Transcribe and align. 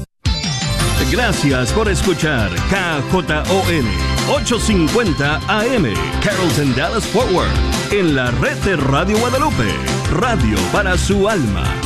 Gracias 1.11 1.73
por 1.73 1.89
escuchar 1.89 2.51
KJON 2.69 3.87
850 4.29 5.41
AM 5.49 5.87
Carrollton 6.21 6.75
Dallas 6.75 7.07
Forward 7.07 7.49
en 7.93 8.17
la 8.17 8.33
red 8.33 8.57
de 8.65 8.75
Radio 8.77 9.17
Guadalupe, 9.19 9.73
radio 10.11 10.59
para 10.73 10.99
su 10.99 11.29
alma. 11.29 11.86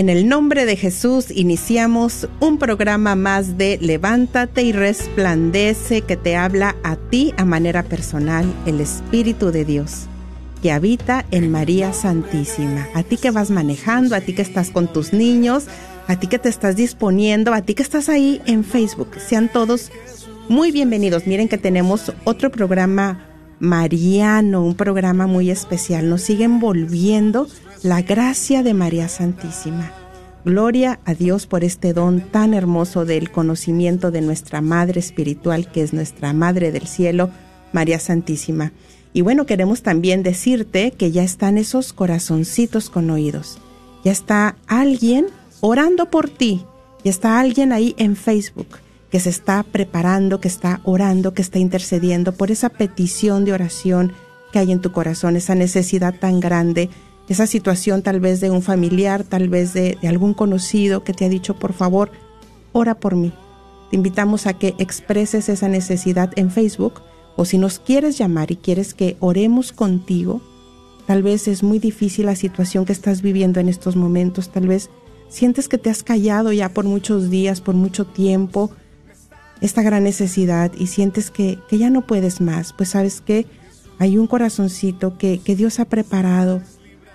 En 0.00 0.08
el 0.08 0.30
nombre 0.30 0.64
de 0.64 0.76
Jesús 0.76 1.26
iniciamos 1.30 2.26
un 2.40 2.56
programa 2.56 3.16
más 3.16 3.58
de 3.58 3.76
Levántate 3.82 4.62
y 4.62 4.72
resplandece 4.72 6.00
que 6.00 6.16
te 6.16 6.36
habla 6.36 6.74
a 6.82 6.96
ti 6.96 7.34
a 7.36 7.44
manera 7.44 7.82
personal 7.82 8.50
el 8.64 8.80
Espíritu 8.80 9.50
de 9.50 9.66
Dios 9.66 10.06
que 10.62 10.72
habita 10.72 11.26
en 11.32 11.50
María 11.50 11.92
Santísima. 11.92 12.88
A 12.94 13.02
ti 13.02 13.18
que 13.18 13.30
vas 13.30 13.50
manejando, 13.50 14.14
a 14.14 14.22
ti 14.22 14.32
que 14.32 14.40
estás 14.40 14.70
con 14.70 14.90
tus 14.90 15.12
niños, 15.12 15.66
a 16.06 16.18
ti 16.18 16.28
que 16.28 16.38
te 16.38 16.48
estás 16.48 16.76
disponiendo, 16.76 17.52
a 17.52 17.60
ti 17.60 17.74
que 17.74 17.82
estás 17.82 18.08
ahí 18.08 18.40
en 18.46 18.64
Facebook. 18.64 19.08
Sean 19.18 19.52
todos 19.52 19.92
muy 20.48 20.72
bienvenidos. 20.72 21.26
Miren 21.26 21.46
que 21.46 21.58
tenemos 21.58 22.10
otro 22.24 22.50
programa 22.50 23.26
mariano, 23.58 24.64
un 24.64 24.76
programa 24.76 25.26
muy 25.26 25.50
especial. 25.50 26.08
Nos 26.08 26.22
sigue 26.22 26.44
envolviendo 26.44 27.48
la 27.82 28.02
gracia 28.02 28.62
de 28.62 28.74
María 28.74 29.08
Santísima. 29.08 29.90
Gloria 30.44 31.00
a 31.04 31.14
Dios 31.14 31.46
por 31.46 31.64
este 31.64 31.92
don 31.92 32.20
tan 32.20 32.52
hermoso 32.52 33.04
del 33.04 33.30
conocimiento 33.30 34.10
de 34.10 34.20
nuestra 34.20 34.60
Madre 34.60 35.00
Espiritual, 35.00 35.70
que 35.70 35.82
es 35.82 35.92
nuestra 35.92 36.32
Madre 36.32 36.72
del 36.72 36.86
Cielo, 36.86 37.30
María 37.72 37.98
Santísima. 37.98 38.72
Y 39.12 39.22
bueno, 39.22 39.46
queremos 39.46 39.82
también 39.82 40.22
decirte 40.22 40.92
que 40.92 41.10
ya 41.10 41.22
están 41.22 41.56
esos 41.56 41.92
corazoncitos 41.92 42.90
con 42.90 43.08
oídos. 43.10 43.58
Ya 44.04 44.12
está 44.12 44.56
alguien 44.66 45.26
orando 45.60 46.10
por 46.10 46.28
ti. 46.28 46.64
Ya 47.02 47.10
está 47.10 47.40
alguien 47.40 47.72
ahí 47.72 47.94
en 47.98 48.14
Facebook 48.14 48.78
que 49.10 49.20
se 49.20 49.30
está 49.30 49.62
preparando, 49.62 50.40
que 50.40 50.48
está 50.48 50.80
orando, 50.84 51.34
que 51.34 51.42
está 51.42 51.58
intercediendo 51.58 52.32
por 52.32 52.50
esa 52.50 52.68
petición 52.68 53.44
de 53.44 53.52
oración 53.52 54.12
que 54.52 54.58
hay 54.58 54.70
en 54.70 54.80
tu 54.80 54.92
corazón, 54.92 55.36
esa 55.36 55.54
necesidad 55.54 56.14
tan 56.14 56.40
grande, 56.40 56.90
esa 57.30 57.46
situación 57.46 58.02
tal 58.02 58.18
vez 58.18 58.40
de 58.40 58.50
un 58.50 58.60
familiar, 58.60 59.22
tal 59.22 59.48
vez 59.48 59.72
de, 59.72 59.96
de 60.02 60.08
algún 60.08 60.34
conocido 60.34 61.04
que 61.04 61.14
te 61.14 61.24
ha 61.24 61.28
dicho, 61.28 61.54
por 61.54 61.72
favor, 61.72 62.10
ora 62.72 62.96
por 62.96 63.14
mí. 63.14 63.32
Te 63.88 63.96
invitamos 63.96 64.48
a 64.48 64.54
que 64.54 64.74
expreses 64.78 65.48
esa 65.48 65.68
necesidad 65.68 66.32
en 66.34 66.50
Facebook 66.50 67.02
o 67.36 67.44
si 67.44 67.56
nos 67.56 67.78
quieres 67.78 68.18
llamar 68.18 68.50
y 68.50 68.56
quieres 68.56 68.94
que 68.94 69.16
oremos 69.20 69.72
contigo, 69.72 70.42
tal 71.06 71.22
vez 71.22 71.46
es 71.46 71.62
muy 71.62 71.78
difícil 71.78 72.26
la 72.26 72.34
situación 72.34 72.84
que 72.84 72.92
estás 72.92 73.22
viviendo 73.22 73.60
en 73.60 73.68
estos 73.68 73.94
momentos, 73.94 74.50
tal 74.50 74.66
vez 74.66 74.90
sientes 75.28 75.68
que 75.68 75.78
te 75.78 75.88
has 75.88 76.02
callado 76.02 76.52
ya 76.52 76.68
por 76.68 76.84
muchos 76.84 77.30
días, 77.30 77.60
por 77.60 77.76
mucho 77.76 78.06
tiempo, 78.06 78.72
esta 79.60 79.82
gran 79.82 80.02
necesidad 80.02 80.72
y 80.76 80.88
sientes 80.88 81.30
que, 81.30 81.60
que 81.68 81.78
ya 81.78 81.90
no 81.90 82.06
puedes 82.06 82.40
más, 82.40 82.72
pues 82.72 82.88
sabes 82.88 83.20
que 83.20 83.46
hay 84.00 84.18
un 84.18 84.26
corazoncito 84.26 85.16
que, 85.16 85.38
que 85.38 85.54
Dios 85.54 85.78
ha 85.78 85.84
preparado, 85.84 86.60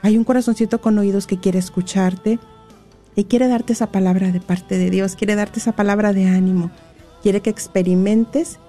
hay 0.05 0.19
un 0.19 0.23
corazoncito 0.23 0.81
con 0.81 0.99
oídos 0.99 1.25
que 1.25 1.39
quiere 1.39 1.57
escucharte 1.57 2.37
y 3.15 3.23
quiere 3.23 3.47
darte 3.47 3.73
esa 3.73 3.91
palabra 3.91 4.31
de 4.31 4.39
parte 4.39 4.77
de 4.77 4.91
Dios, 4.91 5.15
quiere 5.15 5.33
darte 5.33 5.59
esa 5.59 5.71
palabra 5.71 6.13
de 6.13 6.27
ánimo, 6.27 6.69
quiere 7.23 7.41
que 7.41 7.49
experimentes 7.49 8.59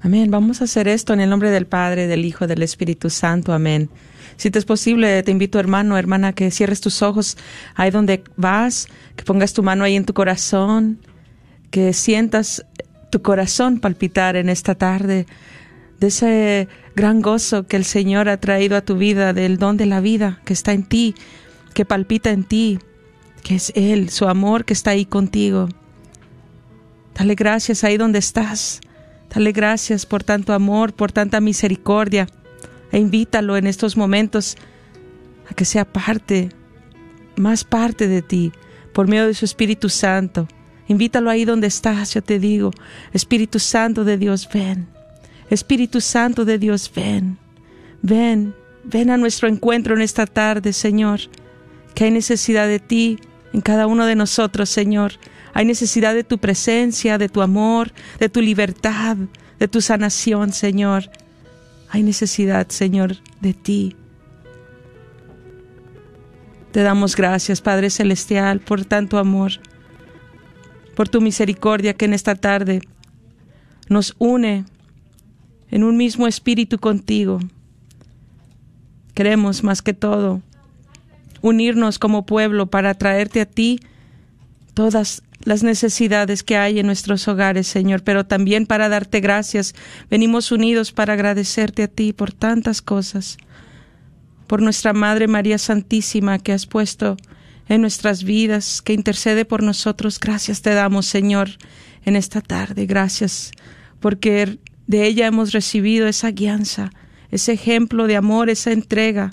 Amén. 0.00 0.30
Vamos 0.30 0.62
a 0.62 0.64
hacer 0.64 0.88
esto 0.88 1.12
en 1.12 1.20
el 1.20 1.30
nombre 1.30 1.50
del 1.50 1.66
Padre, 1.66 2.06
del 2.06 2.24
Hijo, 2.24 2.46
del 2.46 2.62
Espíritu 2.62 3.10
Santo. 3.10 3.52
Amén. 3.52 3.90
Si 4.36 4.50
te 4.50 4.58
es 4.58 4.64
posible, 4.64 5.22
te 5.22 5.30
invito, 5.30 5.60
hermano, 5.60 5.98
hermana, 5.98 6.32
que 6.32 6.50
cierres 6.50 6.80
tus 6.80 7.02
ojos 7.02 7.36
ahí 7.74 7.90
donde 7.90 8.24
vas, 8.36 8.88
que 9.14 9.24
pongas 9.24 9.52
tu 9.52 9.62
mano 9.62 9.84
ahí 9.84 9.96
en 9.96 10.06
tu 10.06 10.14
corazón, 10.14 10.98
que 11.70 11.92
sientas 11.92 12.64
tu 13.10 13.22
corazón 13.22 13.80
palpitar 13.80 14.36
en 14.36 14.48
esta 14.48 14.74
tarde 14.74 15.26
de 15.98 16.06
ese 16.06 16.68
gran 16.96 17.20
gozo 17.20 17.66
que 17.66 17.76
el 17.76 17.84
Señor 17.84 18.28
ha 18.28 18.38
traído 18.38 18.76
a 18.76 18.80
tu 18.80 18.96
vida, 18.96 19.32
del 19.32 19.58
don 19.58 19.76
de 19.76 19.86
la 19.86 20.00
vida 20.00 20.40
que 20.44 20.52
está 20.52 20.72
en 20.72 20.84
ti, 20.84 21.14
que 21.74 21.84
palpita 21.84 22.30
en 22.30 22.44
ti, 22.44 22.78
que 23.42 23.56
es 23.56 23.72
Él, 23.74 24.10
su 24.10 24.26
amor 24.26 24.64
que 24.64 24.72
está 24.72 24.92
ahí 24.92 25.04
contigo. 25.04 25.68
Dale 27.14 27.34
gracias 27.34 27.84
ahí 27.84 27.96
donde 27.96 28.18
estás. 28.18 28.80
Dale 29.32 29.52
gracias 29.52 30.06
por 30.06 30.24
tanto 30.24 30.52
amor, 30.52 30.94
por 30.94 31.12
tanta 31.12 31.40
misericordia. 31.40 32.26
E 32.92 32.98
invítalo 32.98 33.56
en 33.56 33.66
estos 33.66 33.96
momentos 33.96 34.56
a 35.48 35.54
que 35.54 35.64
sea 35.64 35.84
parte, 35.84 36.48
más 37.36 37.62
parte 37.62 38.08
de 38.08 38.22
ti, 38.22 38.52
por 38.92 39.06
medio 39.06 39.26
de 39.26 39.34
su 39.34 39.44
Espíritu 39.44 39.88
Santo. 39.88 40.48
Invítalo 40.90 41.30
ahí 41.30 41.44
donde 41.44 41.68
estás, 41.68 42.14
yo 42.14 42.20
te 42.20 42.40
digo, 42.40 42.72
Espíritu 43.12 43.60
Santo 43.60 44.02
de 44.02 44.18
Dios, 44.18 44.48
ven. 44.52 44.88
Espíritu 45.48 46.00
Santo 46.00 46.44
de 46.44 46.58
Dios, 46.58 46.90
ven. 46.92 47.38
Ven, 48.02 48.56
ven 48.82 49.10
a 49.10 49.16
nuestro 49.16 49.46
encuentro 49.46 49.94
en 49.94 50.02
esta 50.02 50.26
tarde, 50.26 50.72
Señor, 50.72 51.20
que 51.94 52.06
hay 52.06 52.10
necesidad 52.10 52.66
de 52.66 52.80
ti 52.80 53.20
en 53.52 53.60
cada 53.60 53.86
uno 53.86 54.04
de 54.04 54.16
nosotros, 54.16 54.68
Señor. 54.68 55.12
Hay 55.54 55.64
necesidad 55.64 56.12
de 56.12 56.24
tu 56.24 56.38
presencia, 56.38 57.18
de 57.18 57.28
tu 57.28 57.40
amor, 57.40 57.92
de 58.18 58.28
tu 58.28 58.40
libertad, 58.40 59.16
de 59.60 59.68
tu 59.68 59.80
sanación, 59.80 60.52
Señor. 60.52 61.08
Hay 61.88 62.02
necesidad, 62.02 62.68
Señor, 62.68 63.18
de 63.40 63.54
ti. 63.54 63.94
Te 66.72 66.82
damos 66.82 67.14
gracias, 67.14 67.60
Padre 67.60 67.90
Celestial, 67.90 68.58
por 68.58 68.84
tanto 68.84 69.18
amor, 69.18 69.52
por 71.00 71.08
tu 71.08 71.22
misericordia 71.22 71.94
que 71.94 72.04
en 72.04 72.12
esta 72.12 72.34
tarde 72.34 72.82
nos 73.88 74.14
une 74.18 74.66
en 75.70 75.82
un 75.82 75.96
mismo 75.96 76.26
espíritu 76.26 76.78
contigo. 76.78 77.40
Queremos 79.14 79.64
más 79.64 79.80
que 79.80 79.94
todo 79.94 80.42
unirnos 81.40 81.98
como 81.98 82.26
pueblo 82.26 82.66
para 82.66 82.92
traerte 82.92 83.40
a 83.40 83.46
ti 83.46 83.80
todas 84.74 85.22
las 85.42 85.62
necesidades 85.62 86.42
que 86.42 86.58
hay 86.58 86.80
en 86.80 86.84
nuestros 86.84 87.26
hogares, 87.28 87.66
Señor, 87.66 88.02
pero 88.02 88.26
también 88.26 88.66
para 88.66 88.90
darte 88.90 89.20
gracias. 89.20 89.74
Venimos 90.10 90.52
unidos 90.52 90.92
para 90.92 91.14
agradecerte 91.14 91.84
a 91.84 91.88
ti 91.88 92.12
por 92.12 92.30
tantas 92.30 92.82
cosas, 92.82 93.38
por 94.46 94.60
nuestra 94.60 94.92
Madre 94.92 95.28
María 95.28 95.56
Santísima 95.56 96.38
que 96.38 96.52
has 96.52 96.66
puesto 96.66 97.16
en 97.70 97.80
nuestras 97.82 98.24
vidas, 98.24 98.82
que 98.82 98.92
intercede 98.92 99.44
por 99.44 99.62
nosotros. 99.62 100.18
Gracias 100.18 100.60
te 100.60 100.74
damos, 100.74 101.06
Señor, 101.06 101.50
en 102.04 102.16
esta 102.16 102.40
tarde. 102.40 102.84
Gracias, 102.84 103.52
porque 104.00 104.58
de 104.88 105.06
ella 105.06 105.28
hemos 105.28 105.52
recibido 105.52 106.08
esa 106.08 106.32
guianza, 106.32 106.90
ese 107.30 107.52
ejemplo 107.52 108.08
de 108.08 108.16
amor, 108.16 108.50
esa 108.50 108.72
entrega. 108.72 109.30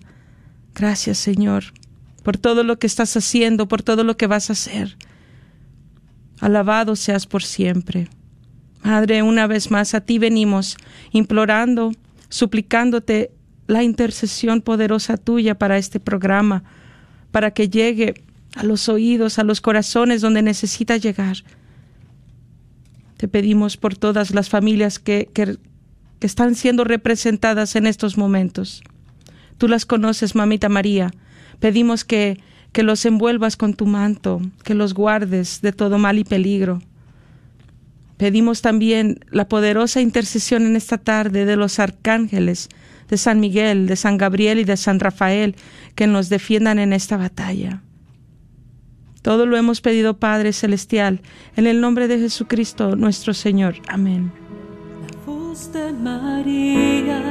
Gracias, 0.76 1.18
Señor, 1.18 1.64
por 2.22 2.38
todo 2.38 2.64
lo 2.64 2.78
que 2.78 2.86
estás 2.86 3.18
haciendo, 3.18 3.68
por 3.68 3.82
todo 3.82 4.04
lo 4.04 4.18
que 4.18 4.28
vas 4.28 4.52
a 4.52 4.54
hacer. 4.54 4.98
Alabado 6.40 6.96
seas 6.96 7.26
por 7.26 7.42
siempre. 7.42 8.08
Madre, 8.84 9.24
una 9.24 9.48
vez 9.48 9.72
más 9.72 9.96
a 9.96 10.02
ti 10.02 10.20
venimos 10.20 10.78
implorando, 11.12 11.92
suplicándote 12.30 13.32
la 13.66 13.82
intercesión 13.82 14.62
poderosa 14.62 15.18
tuya 15.18 15.58
para 15.58 15.80
este 15.80 16.00
programa, 16.00 16.64
para 17.32 17.50
que 17.50 17.68
llegue 17.68 18.27
a 18.58 18.64
los 18.64 18.90
oídos, 18.90 19.40
a 19.40 19.44
los 19.44 19.62
corazones 19.62 20.22
donde 20.22 20.42
necesita 20.42 20.98
llegar. 20.98 21.38
Te 23.18 23.28
pedimos 23.28 23.78
por 23.78 23.96
todas 23.96 24.34
las 24.34 24.50
familias 24.50 25.00
que, 25.00 25.30
que, 25.34 25.58
que 26.20 26.28
están 26.28 26.56
siendo 26.56 26.84
representadas 26.84 27.76
en 27.76 27.88
estos 27.88 28.18
momentos. 28.18 28.84
Tú 29.58 29.68
las 29.68 29.86
conoces, 29.86 30.36
mamita 30.36 30.70
María. 30.70 31.12
Pedimos 31.60 32.04
que 32.04 32.40
que 32.78 32.84
los 32.84 33.06
envuelvas 33.06 33.58
con 33.58 33.74
tu 33.74 33.86
manto, 33.88 34.40
que 34.64 34.76
los 34.76 34.94
guardes 34.94 35.62
de 35.62 35.72
todo 35.72 35.98
mal 35.98 36.20
y 36.20 36.24
peligro. 36.24 36.82
Pedimos 38.18 38.62
también 38.62 39.20
la 39.32 39.48
poderosa 39.48 40.02
intercesión 40.02 40.64
en 40.66 40.76
esta 40.76 40.98
tarde 40.98 41.46
de 41.46 41.56
los 41.56 41.80
arcángeles, 41.80 42.70
de 43.10 43.18
San 43.18 43.40
Miguel, 43.40 43.88
de 43.88 43.96
San 43.96 44.18
Gabriel 44.18 44.60
y 44.60 44.64
de 44.64 44.78
San 44.78 45.00
Rafael, 45.00 45.56
que 45.96 46.06
nos 46.06 46.30
defiendan 46.30 46.78
en 46.78 46.94
esta 46.94 47.18
batalla. 47.18 47.82
Todo 49.28 49.46
lo 49.46 49.58
hemos 49.58 49.82
pedido, 49.82 50.14
Padre 50.14 50.54
Celestial, 50.54 51.20
en 51.58 51.68
el 51.68 51.82
nombre 51.82 52.08
de 52.08 52.18
Jesucristo 52.18 52.96
nuestro 52.96 53.34
Señor. 53.34 53.76
Amén. 53.90 54.32
La 55.02 55.18
voz 55.26 55.74
de 55.74 55.92
María 55.92 57.22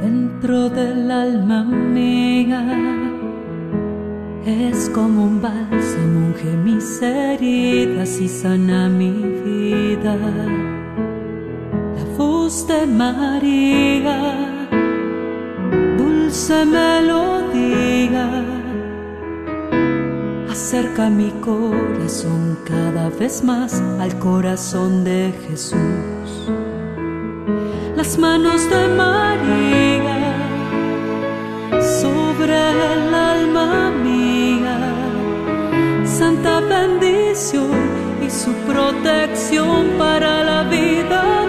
dentro 0.00 0.70
del 0.70 1.10
alma 1.10 1.64
mía 1.64 2.64
es 4.46 4.88
como 4.94 5.24
un 5.24 5.42
bálsamo, 5.42 6.28
unge 6.28 6.56
mis 6.56 7.02
heridas 7.02 8.18
y 8.18 8.26
sana 8.26 8.88
mi 8.88 9.10
vida. 9.44 10.16
La 11.98 12.04
voz 12.16 12.66
de 12.66 12.86
María, 12.86 14.34
dulce 15.98 16.64
melodía, 16.64 18.63
acerca 20.54 21.10
mi 21.10 21.30
corazón 21.40 22.56
cada 22.64 23.08
vez 23.08 23.42
más 23.42 23.82
al 23.98 24.16
corazón 24.20 25.02
de 25.02 25.34
Jesús. 25.48 26.28
Las 27.96 28.16
manos 28.18 28.70
de 28.70 28.86
María 29.02 30.20
sobre 32.00 32.54
el 32.92 33.12
alma 33.12 33.92
santa 36.04 36.60
bendición 36.60 37.72
y 38.24 38.30
su 38.30 38.52
protección 38.70 39.80
para 39.98 40.44
la 40.44 40.62
vida 40.62 41.43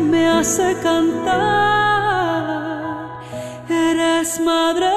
me 0.00 0.28
hace 0.28 0.76
cantar. 0.82 1.44
Eres 3.68 4.40
madre 4.40 4.93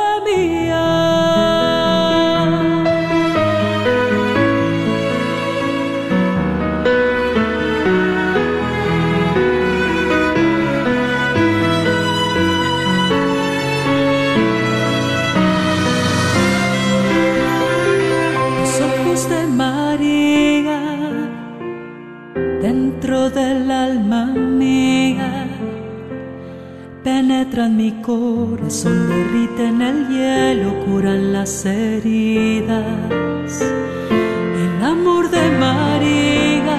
penetran 27.48 27.78
mi 27.78 27.92
corazón, 28.02 29.08
derriten 29.10 29.82
el 29.82 30.08
hielo, 30.10 30.74
curan 30.86 31.34
las 31.34 31.66
heridas. 31.66 33.62
El 33.62 34.84
amor 34.84 35.30
de 35.30 35.50
María, 35.58 36.78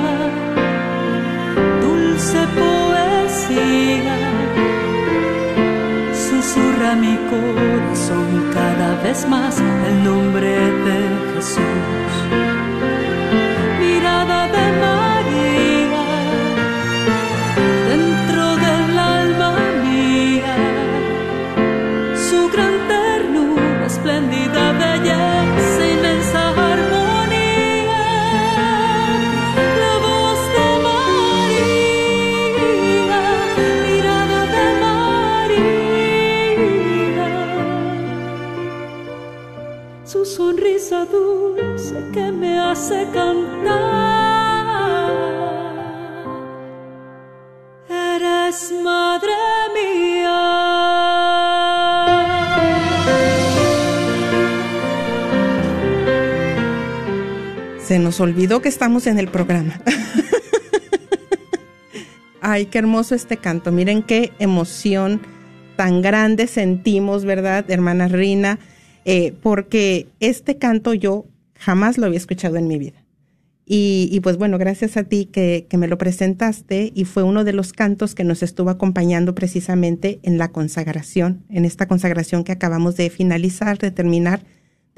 dulce 1.80 2.38
poesía, 2.58 4.16
susurra 6.12 6.94
mi 6.96 7.16
corazón 7.30 8.50
cada 8.52 9.02
vez 9.02 9.26
más 9.28 9.58
el 9.60 10.04
nombre 10.04 10.50
de 10.50 11.34
Jesús. 11.34 12.17
Nos 58.08 58.20
olvidó 58.20 58.62
que 58.62 58.70
estamos 58.70 59.06
en 59.06 59.18
el 59.18 59.28
programa. 59.28 59.82
Ay, 62.40 62.64
qué 62.64 62.78
hermoso 62.78 63.14
este 63.14 63.36
canto. 63.36 63.70
Miren 63.70 64.02
qué 64.02 64.32
emoción 64.38 65.20
tan 65.76 66.00
grande 66.00 66.46
sentimos, 66.46 67.26
¿verdad, 67.26 67.70
hermana 67.70 68.08
Rina? 68.08 68.60
Eh, 69.04 69.34
porque 69.42 70.06
este 70.20 70.56
canto 70.56 70.94
yo 70.94 71.26
Jamás 71.58 71.98
lo 71.98 72.06
había 72.06 72.18
escuchado 72.18 72.56
en 72.56 72.68
mi 72.68 72.78
vida. 72.78 73.04
Y, 73.66 74.20
pues 74.22 74.38
bueno, 74.38 74.56
gracias 74.56 74.96
a 74.96 75.04
ti 75.04 75.26
que, 75.26 75.66
que, 75.68 75.76
me 75.76 75.88
lo 75.88 75.98
presentaste 75.98 76.90
y 76.94 77.04
fue 77.04 77.24
uno 77.24 77.44
de 77.44 77.52
los 77.52 77.74
cantos 77.74 78.14
que 78.14 78.24
nos 78.24 78.42
estuvo 78.42 78.70
acompañando 78.70 79.34
precisamente 79.34 80.20
en 80.22 80.38
la 80.38 80.52
consagración, 80.52 81.44
en 81.50 81.66
esta 81.66 81.86
consagración 81.86 82.44
que 82.44 82.52
acabamos 82.52 82.96
de 82.96 83.10
finalizar, 83.10 83.76
de 83.76 83.90
terminar, 83.90 84.40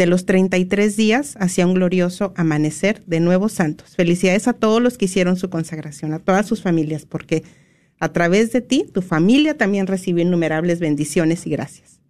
de 0.00 0.06
los 0.06 0.24
33 0.24 0.96
días 0.96 1.36
hacia 1.40 1.66
un 1.66 1.74
glorioso 1.74 2.32
amanecer 2.34 3.04
de 3.04 3.20
nuevos 3.20 3.52
santos. 3.52 3.96
Felicidades 3.96 4.48
a 4.48 4.54
todos 4.54 4.80
los 4.80 4.96
que 4.96 5.04
hicieron 5.04 5.36
su 5.36 5.50
consagración, 5.50 6.14
a 6.14 6.20
todas 6.20 6.46
sus 6.46 6.62
familias, 6.62 7.04
porque 7.04 7.42
a 7.98 8.10
través 8.10 8.50
de 8.50 8.62
ti, 8.62 8.86
tu 8.90 9.02
familia 9.02 9.58
también 9.58 9.86
recibió 9.86 10.24
innumerables 10.24 10.80
bendiciones 10.80 11.46
y 11.46 11.50
gracias. 11.50 12.00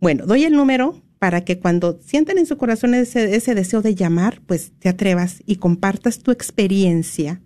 Bueno, 0.00 0.26
doy 0.26 0.44
el 0.44 0.52
número 0.52 1.02
para 1.18 1.40
que 1.40 1.58
cuando 1.58 1.98
sientan 2.06 2.38
en 2.38 2.46
su 2.46 2.56
corazón 2.56 2.94
ese, 2.94 3.34
ese 3.34 3.56
deseo 3.56 3.82
de 3.82 3.96
llamar, 3.96 4.40
pues 4.46 4.70
te 4.78 4.88
atrevas 4.88 5.42
y 5.44 5.56
compartas 5.56 6.20
tu 6.20 6.30
experiencia 6.30 7.42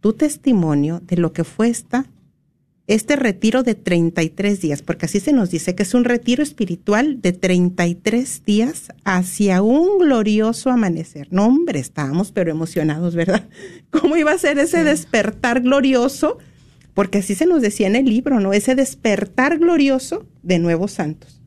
tu 0.00 0.14
testimonio 0.14 1.00
de 1.00 1.18
lo 1.18 1.34
que 1.34 1.44
fue 1.44 1.68
esta, 1.68 2.06
este 2.86 3.14
retiro 3.16 3.62
de 3.62 3.74
33 3.74 4.60
días, 4.60 4.82
porque 4.82 5.06
así 5.06 5.20
se 5.20 5.32
nos 5.32 5.50
dice 5.50 5.74
que 5.74 5.84
es 5.84 5.94
un 5.94 6.04
retiro 6.04 6.42
espiritual 6.42 7.20
de 7.20 7.32
33 7.32 8.44
días 8.44 8.88
hacia 9.04 9.62
un 9.62 9.98
glorioso 9.98 10.70
amanecer. 10.70 11.28
No, 11.30 11.46
hombre, 11.46 11.78
estábamos 11.78 12.32
pero 12.32 12.50
emocionados, 12.50 13.14
¿verdad? 13.14 13.48
¿Cómo 13.90 14.16
iba 14.16 14.32
a 14.32 14.38
ser 14.38 14.58
ese 14.58 14.82
despertar 14.82 15.60
glorioso? 15.60 16.38
Porque 16.94 17.18
así 17.18 17.34
se 17.34 17.46
nos 17.46 17.62
decía 17.62 17.86
en 17.86 17.96
el 17.96 18.06
libro, 18.06 18.40
¿no? 18.40 18.52
Ese 18.52 18.74
despertar 18.74 19.58
glorioso 19.58 20.26
de 20.42 20.58
nuevos 20.58 20.92
santos. 20.92 21.40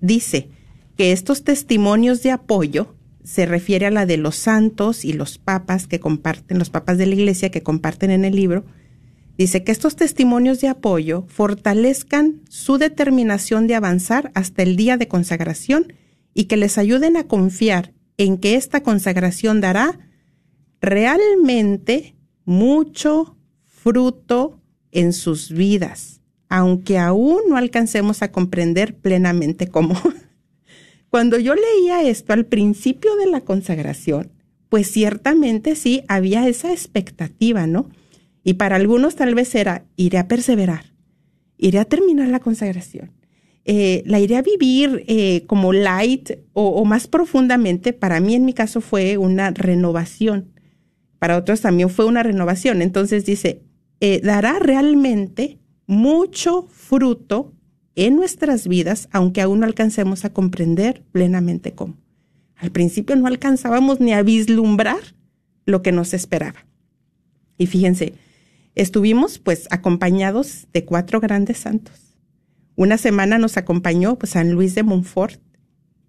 dice 0.00 0.48
que 0.96 1.10
estos 1.10 1.42
testimonios 1.42 2.22
de 2.22 2.30
apoyo 2.30 2.94
se 3.24 3.46
refiere 3.46 3.86
a 3.86 3.90
la 3.90 4.06
de 4.06 4.16
los 4.16 4.36
santos 4.36 5.04
y 5.04 5.12
los 5.12 5.38
papas 5.38 5.88
que 5.88 5.98
comparten, 5.98 6.60
los 6.60 6.70
papas 6.70 6.98
de 6.98 7.06
la 7.06 7.16
iglesia 7.16 7.50
que 7.50 7.64
comparten 7.64 8.12
en 8.12 8.24
el 8.24 8.36
libro, 8.36 8.64
dice 9.36 9.64
que 9.64 9.72
estos 9.72 9.96
testimonios 9.96 10.60
de 10.60 10.68
apoyo 10.68 11.24
fortalezcan 11.26 12.42
su 12.48 12.78
determinación 12.78 13.66
de 13.66 13.74
avanzar 13.74 14.30
hasta 14.34 14.62
el 14.62 14.76
día 14.76 14.96
de 14.96 15.08
consagración 15.08 15.94
y 16.32 16.44
que 16.44 16.56
les 16.56 16.78
ayuden 16.78 17.16
a 17.16 17.24
confiar 17.24 17.92
en 18.18 18.38
que 18.38 18.54
esta 18.54 18.84
consagración 18.84 19.60
dará 19.60 19.98
realmente 20.80 22.14
mucho 22.44 23.36
fruto 23.64 24.60
en 24.92 25.12
sus 25.12 25.50
vidas, 25.50 26.20
aunque 26.48 26.98
aún 26.98 27.40
no 27.48 27.56
alcancemos 27.56 28.22
a 28.22 28.30
comprender 28.30 28.94
plenamente 28.94 29.68
cómo. 29.68 29.94
Cuando 31.10 31.38
yo 31.38 31.54
leía 31.54 32.02
esto 32.02 32.32
al 32.32 32.46
principio 32.46 33.16
de 33.16 33.26
la 33.26 33.40
consagración, 33.40 34.32
pues 34.68 34.90
ciertamente 34.90 35.76
sí 35.76 36.02
había 36.08 36.46
esa 36.48 36.72
expectativa, 36.72 37.66
¿no? 37.66 37.88
Y 38.42 38.54
para 38.54 38.76
algunos 38.76 39.16
tal 39.16 39.34
vez 39.34 39.54
era, 39.54 39.84
iré 39.96 40.18
a 40.18 40.28
perseverar, 40.28 40.92
iré 41.56 41.78
a 41.78 41.84
terminar 41.84 42.28
la 42.28 42.40
consagración, 42.40 43.12
eh, 43.64 44.02
la 44.06 44.20
iré 44.20 44.36
a 44.36 44.42
vivir 44.42 45.04
eh, 45.08 45.42
como 45.46 45.72
light 45.72 46.30
o, 46.52 46.84
más 46.84 47.08
profundamente. 47.08 47.92
Para 47.92 48.20
mí 48.20 48.34
en 48.34 48.44
mi 48.44 48.52
caso 48.52 48.80
fue 48.80 49.16
una 49.16 49.50
renovación, 49.50 50.52
para 51.18 51.36
otros 51.36 51.60
también 51.60 51.90
fue 51.90 52.04
una 52.04 52.22
renovación. 52.22 52.82
Entonces 52.82 53.24
dice, 53.24 53.62
eh, 54.00 54.20
dará 54.22 54.58
realmente 54.60 55.58
mucho 55.86 56.66
fruto 56.70 57.52
en 57.94 58.16
nuestras 58.16 58.68
vidas, 58.68 59.08
aunque 59.10 59.40
aún 59.40 59.60
no 59.60 59.66
alcancemos 59.66 60.24
a 60.24 60.32
comprender 60.32 61.02
plenamente 61.12 61.72
cómo. 61.72 61.96
Al 62.56 62.70
principio 62.70 63.16
no 63.16 63.26
alcanzábamos 63.26 64.00
ni 64.00 64.12
a 64.12 64.22
vislumbrar 64.22 65.00
lo 65.64 65.82
que 65.82 65.92
nos 65.92 66.14
esperaba. 66.14 66.66
Y 67.58 67.66
fíjense, 67.66 68.14
estuvimos 68.74 69.38
pues 69.38 69.66
acompañados 69.70 70.68
de 70.72 70.84
cuatro 70.84 71.20
grandes 71.20 71.58
santos. 71.58 72.18
Una 72.76 72.98
semana 72.98 73.38
nos 73.38 73.56
acompañó 73.56 74.18
pues 74.18 74.32
San 74.32 74.52
Luis 74.52 74.74
de 74.74 74.82
Montfort 74.82 75.40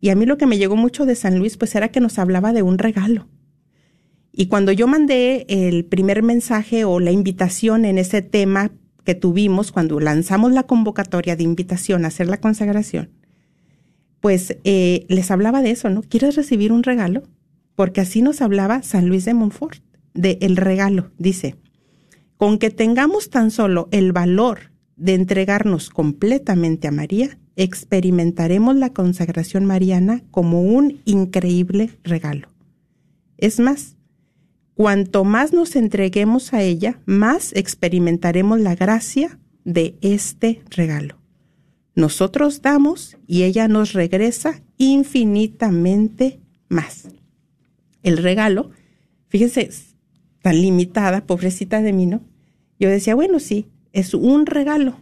y 0.02 0.10
a 0.10 0.16
mí 0.16 0.26
lo 0.26 0.38
que 0.38 0.46
me 0.46 0.58
llegó 0.58 0.76
mucho 0.76 1.06
de 1.06 1.16
San 1.16 1.40
Luis 1.40 1.58
pues 1.58 1.74
era 1.76 1.90
que 1.90 2.02
nos 2.02 2.20
hablaba 2.20 2.54
de 2.54 2.62
un 2.62 2.78
regalo. 2.78 3.28
Y 4.32 4.48
cuando 4.48 4.72
yo 4.72 4.88
mandé 4.88 5.46
el 5.50 5.86
primer 5.86 6.22
mensaje 6.22 6.86
o 6.86 7.00
la 7.00 7.12
invitación 7.12 7.86
en 7.86 7.98
ese 7.98 8.22
tema 8.22 8.72
que 9.08 9.16
tuvimos 9.16 9.72
cuando 9.72 10.02
lanzamos 10.02 10.52
la 10.52 10.64
convocatoria 10.64 11.38
de 11.38 11.44
invitación 11.44 12.04
a 12.04 12.10
hacer 12.10 12.28
la 12.28 12.42
consagración, 12.42 13.10
pues 14.20 14.58
eh, 14.66 15.06
les 15.08 15.32
hablaba 15.32 15.62
de 15.62 15.72
eso, 15.72 15.90
¿no? 15.90 16.02
¿Quieres 16.02 16.36
recibir 16.36 16.74
un 16.74 16.84
regalo? 16.84 17.24
Porque 17.74 18.02
así 18.02 18.22
nos 18.22 18.42
hablaba 18.42 18.84
San 18.84 19.08
Luis 19.08 19.24
de 19.24 19.34
Montfort, 19.34 19.82
de 20.14 20.40
el 20.42 20.58
regalo. 20.58 21.12
Dice, 21.18 21.56
con 22.36 22.58
que 22.58 22.70
tengamos 22.70 23.30
tan 23.30 23.50
solo 23.50 23.88
el 23.92 24.12
valor 24.12 24.74
de 24.98 25.14
entregarnos 25.14 25.90
completamente 25.90 26.90
a 26.90 26.92
María, 26.92 27.40
experimentaremos 27.56 28.76
la 28.76 28.92
consagración 28.92 29.64
mariana 29.64 30.22
como 30.32 30.64
un 30.64 31.00
increíble 31.06 31.92
regalo. 32.04 32.50
Es 33.38 33.62
más, 33.62 33.96
Cuanto 34.78 35.24
más 35.24 35.54
nos 35.54 35.76
entreguemos 35.76 36.54
a 36.54 36.62
ella, 36.62 37.00
más 37.08 37.52
experimentaremos 37.56 38.60
la 38.60 38.76
gracia 38.76 39.40
de 39.64 39.98
este 40.02 40.62
regalo. 40.70 41.18
Nosotros 41.96 42.62
damos 42.62 43.18
y 43.26 43.42
ella 43.42 43.68
nos 43.68 43.94
regresa 43.94 44.62
infinitamente 44.78 46.40
más. 46.70 47.08
El 48.04 48.18
regalo, 48.18 48.70
fíjense, 49.30 49.68
tan 50.44 50.62
limitada, 50.62 51.26
pobrecita 51.26 51.82
de 51.82 51.94
mí, 51.94 52.06
¿no? 52.06 52.22
Yo 52.80 52.88
decía, 52.88 53.16
bueno, 53.16 53.40
sí, 53.40 53.66
es 53.94 54.14
un 54.14 54.46
regalo. 54.46 55.00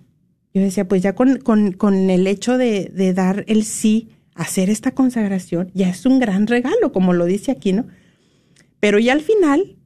Yo 0.53 0.61
decía, 0.61 0.87
pues 0.87 1.01
ya 1.01 1.15
con, 1.15 1.39
con, 1.41 2.09
el 2.09 2.27
hecho 2.27 2.57
de, 2.57 2.93
de 2.95 3.13
dar 3.13 3.43
el 3.49 3.65
sí, 3.65 4.07
hacer 4.35 4.69
esta 4.69 4.91
consagración, 4.91 5.69
ya 5.73 5.89
es 5.89 6.05
un 6.05 6.19
gran 6.19 6.47
regalo, 6.47 6.93
como 6.93 7.11
lo 7.11 7.25
dice 7.25 7.51
aquí, 7.51 7.73
¿no? 7.73 7.87
Pero 8.79 8.99
ya 8.99 9.13
al 9.13 9.21
final, 9.21 9.77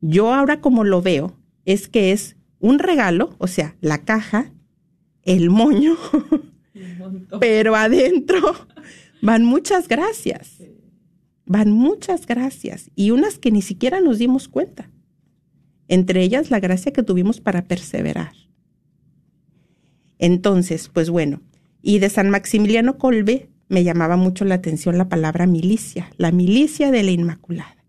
yo 0.00 0.34
ahora 0.34 0.60
como 0.60 0.84
lo 0.84 1.02
veo, 1.02 1.36
es 1.64 1.88
que 1.88 2.12
es 2.12 2.36
un 2.58 2.78
regalo, 2.78 3.34
o 3.38 3.46
sea, 3.46 3.76
la 3.80 4.04
caja, 4.04 4.52
el 5.22 5.50
moño, 5.50 5.96
pero 7.40 7.76
adentro 7.76 8.54
van 9.20 9.44
muchas 9.44 9.88
gracias. 9.88 10.62
Van 11.44 11.72
muchas 11.72 12.26
gracias 12.26 12.90
y 12.94 13.10
unas 13.10 13.38
que 13.38 13.50
ni 13.50 13.62
siquiera 13.62 14.00
nos 14.00 14.18
dimos 14.18 14.48
cuenta. 14.48 14.90
Entre 15.88 16.22
ellas 16.22 16.50
la 16.50 16.60
gracia 16.60 16.92
que 16.92 17.02
tuvimos 17.02 17.40
para 17.40 17.64
perseverar. 17.64 18.32
Entonces, 20.18 20.88
pues 20.88 21.10
bueno, 21.10 21.42
y 21.82 21.98
de 21.98 22.10
San 22.10 22.30
Maximiliano 22.30 22.96
Colbe 22.96 23.50
me 23.68 23.82
llamaba 23.82 24.16
mucho 24.16 24.44
la 24.44 24.54
atención 24.54 24.98
la 24.98 25.08
palabra 25.08 25.46
milicia, 25.46 26.10
la 26.16 26.30
milicia 26.30 26.92
de 26.92 27.02
la 27.02 27.10
Inmaculada 27.10 27.81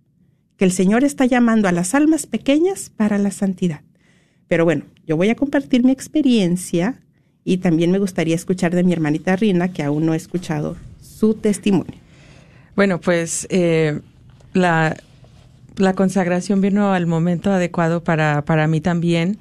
que 0.63 0.67
el 0.67 0.71
Señor 0.71 1.03
está 1.03 1.25
llamando 1.25 1.67
a 1.67 1.73
las 1.73 1.93
almas 1.93 2.25
pequeñas 2.25 2.89
para 2.95 3.17
la 3.17 3.31
santidad. 3.31 3.81
Pero 4.47 4.63
bueno, 4.63 4.85
yo 5.05 5.17
voy 5.17 5.27
a 5.29 5.35
compartir 5.35 5.83
mi 5.83 5.91
experiencia 5.91 7.01
y 7.43 7.57
también 7.57 7.91
me 7.91 7.99
gustaría 7.99 8.33
escuchar 8.33 8.73
de 8.73 8.81
mi 8.83 8.93
hermanita 8.93 9.35
Rina, 9.35 9.73
que 9.73 9.83
aún 9.83 10.05
no 10.05 10.13
he 10.13 10.15
escuchado 10.15 10.77
su 11.01 11.33
testimonio. 11.33 11.95
Bueno, 12.77 13.01
pues 13.01 13.45
eh, 13.49 13.99
la, 14.53 14.95
la 15.75 15.95
consagración 15.95 16.61
vino 16.61 16.93
al 16.93 17.07
momento 17.07 17.51
adecuado 17.51 18.01
para, 18.05 18.45
para 18.45 18.65
mí 18.67 18.79
también, 18.79 19.39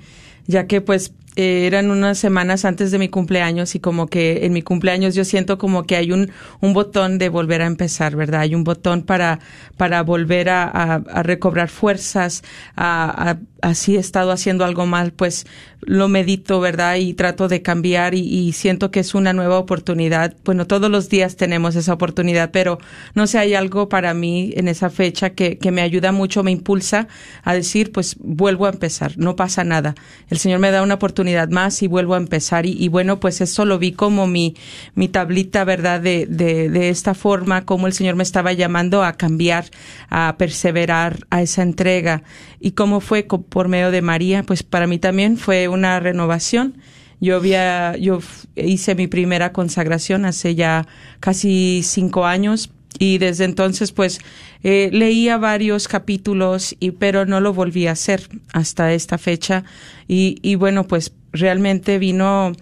ya 0.48 0.66
que 0.66 0.80
pues 0.80 1.12
eh, 1.34 1.66
eran 1.66 1.90
unas 1.90 2.18
semanas 2.18 2.66
antes 2.66 2.90
de 2.90 2.98
mi 2.98 3.08
cumpleaños 3.08 3.74
y 3.74 3.80
como 3.80 4.06
que 4.06 4.44
en 4.44 4.52
mi 4.52 4.60
cumpleaños 4.60 5.14
yo 5.14 5.24
siento 5.24 5.56
como 5.56 5.84
que 5.84 5.96
hay 5.96 6.12
un, 6.12 6.30
un 6.60 6.74
botón 6.74 7.16
de 7.18 7.30
volver 7.30 7.62
a 7.62 7.66
empezar, 7.66 8.16
¿verdad? 8.16 8.42
Hay 8.42 8.54
un 8.54 8.64
botón 8.64 9.02
para, 9.02 9.38
para 9.78 10.02
volver 10.02 10.50
a, 10.50 10.64
a, 10.64 11.22
recobrar 11.22 11.70
fuerzas, 11.70 12.42
a, 12.76 13.30
a, 13.30 13.38
así 13.62 13.96
he 13.96 13.98
estado 13.98 14.30
haciendo 14.30 14.64
algo 14.66 14.84
mal, 14.84 15.12
pues 15.12 15.46
lo 15.84 16.08
medito, 16.08 16.60
¿verdad? 16.60 16.96
Y 16.96 17.14
trato 17.14 17.48
de 17.48 17.60
cambiar 17.60 18.14
y, 18.14 18.20
y, 18.20 18.52
siento 18.52 18.90
que 18.90 19.00
es 19.00 19.14
una 19.14 19.32
nueva 19.32 19.58
oportunidad. 19.58 20.36
Bueno, 20.44 20.66
todos 20.66 20.90
los 20.90 21.08
días 21.08 21.36
tenemos 21.36 21.74
esa 21.74 21.92
oportunidad, 21.92 22.50
pero 22.52 22.78
no 23.14 23.26
sé, 23.26 23.38
hay 23.38 23.54
algo 23.54 23.88
para 23.88 24.14
mí 24.14 24.52
en 24.56 24.68
esa 24.68 24.90
fecha 24.90 25.30
que, 25.30 25.58
que 25.58 25.72
me 25.72 25.82
ayuda 25.82 26.12
mucho, 26.12 26.44
me 26.44 26.52
impulsa 26.52 27.08
a 27.42 27.54
decir, 27.54 27.90
pues 27.90 28.16
vuelvo 28.20 28.66
a 28.66 28.70
empezar, 28.70 29.18
no 29.18 29.34
pasa 29.34 29.64
nada. 29.64 29.96
El 30.28 30.38
Señor 30.38 30.60
me 30.60 30.70
da 30.70 30.82
una 30.82 30.94
oportunidad 30.94 31.48
más 31.48 31.82
y 31.82 31.88
vuelvo 31.88 32.14
a 32.14 32.18
empezar. 32.18 32.64
Y, 32.64 32.88
bueno, 32.88 33.18
pues 33.18 33.40
eso 33.40 33.64
lo 33.64 33.78
vi 33.78 33.92
como 33.92 34.28
mi, 34.28 34.54
mi 34.94 35.08
tablita, 35.08 35.64
¿verdad? 35.64 36.00
De, 36.00 36.26
de, 36.26 36.70
de 36.70 36.90
esta 36.90 37.14
forma, 37.14 37.64
como 37.64 37.88
el 37.88 37.92
Señor 37.92 38.14
me 38.14 38.22
estaba 38.22 38.52
llamando 38.52 39.02
a 39.02 39.14
cambiar, 39.14 39.64
a 40.10 40.36
perseverar 40.38 41.26
a 41.30 41.42
esa 41.42 41.62
entrega. 41.62 42.22
Y 42.60 42.72
cómo 42.72 43.00
fue 43.00 43.24
por 43.24 43.66
medio 43.66 43.90
de 43.90 44.02
María, 44.02 44.44
pues 44.44 44.62
para 44.62 44.86
mí 44.86 44.98
también 44.98 45.36
fue 45.36 45.71
una 45.72 46.00
renovación. 46.00 46.78
Yo 47.20 47.36
había, 47.36 47.96
yo 47.96 48.20
hice 48.56 48.94
mi 48.94 49.06
primera 49.06 49.52
consagración 49.52 50.24
hace 50.24 50.54
ya 50.54 50.86
casi 51.20 51.82
cinco 51.84 52.26
años 52.26 52.70
y 52.98 53.18
desde 53.18 53.44
entonces 53.44 53.92
pues 53.92 54.20
eh, 54.62 54.90
leía 54.92 55.38
varios 55.38 55.88
capítulos 55.88 56.76
y 56.78 56.90
pero 56.92 57.24
no 57.24 57.40
lo 57.40 57.52
volví 57.52 57.86
a 57.86 57.92
hacer 57.92 58.28
hasta 58.52 58.92
esta 58.92 59.18
fecha 59.18 59.64
y, 60.08 60.38
y 60.42 60.56
bueno 60.56 60.86
pues 60.86 61.12
realmente 61.32 61.98
vino 61.98 62.52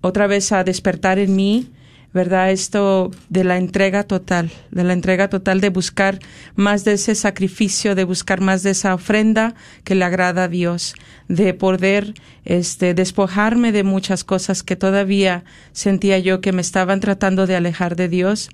otra 0.00 0.26
vez 0.26 0.52
a 0.52 0.64
despertar 0.64 1.18
en 1.18 1.36
mí 1.36 1.70
¿verdad? 2.14 2.50
Esto 2.50 3.10
de 3.28 3.44
la 3.44 3.58
entrega 3.58 4.02
total, 4.04 4.50
de 4.70 4.84
la 4.84 4.92
entrega 4.92 5.28
total, 5.28 5.60
de 5.60 5.68
buscar 5.68 6.18
más 6.56 6.84
de 6.84 6.92
ese 6.94 7.14
sacrificio, 7.14 7.94
de 7.94 8.04
buscar 8.04 8.40
más 8.40 8.62
de 8.62 8.70
esa 8.70 8.94
ofrenda 8.94 9.54
que 9.84 9.94
le 9.94 10.04
agrada 10.04 10.44
a 10.44 10.48
Dios, 10.48 10.94
de 11.28 11.52
poder 11.54 12.14
este, 12.44 12.94
despojarme 12.94 13.72
de 13.72 13.84
muchas 13.84 14.24
cosas 14.24 14.62
que 14.62 14.76
todavía 14.76 15.44
sentía 15.72 16.18
yo 16.18 16.40
que 16.40 16.52
me 16.52 16.62
estaban 16.62 17.00
tratando 17.00 17.46
de 17.46 17.56
alejar 17.56 17.96
de 17.96 18.08
Dios 18.08 18.50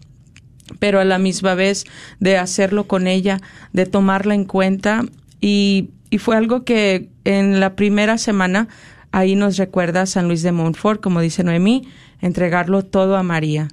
pero 0.78 0.99
a 0.99 1.04
la 1.04 1.18
misma 1.18 1.54
vez 1.54 1.84
de 2.20 2.38
hacerlo 2.38 2.84
con 2.84 3.06
ella, 3.06 3.38
de 3.75 3.84
tomarla 3.84 4.34
en 4.34 4.46
cuenta 4.46 5.04
y, 5.38 5.90
y 6.08 6.18
fue 6.18 6.37
algo 6.37 6.64
que 6.64 7.11
en 7.25 7.61
la 7.61 7.76
primera 7.76 8.18
semana 8.18 8.68
ahí 9.14 9.37
nos 9.37 9.56
recuerda 9.56 10.06
San 10.06 10.26
Luis 10.26 10.42
de 10.42 10.50
Montfort, 10.50 11.00
como 11.00 11.21
dice 11.21 11.44
Noemí, 11.44 11.87
entregarlo 12.21 12.85
todo 12.85 13.16
a 13.16 13.23
María. 13.23 13.68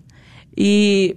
Y, 0.55 1.15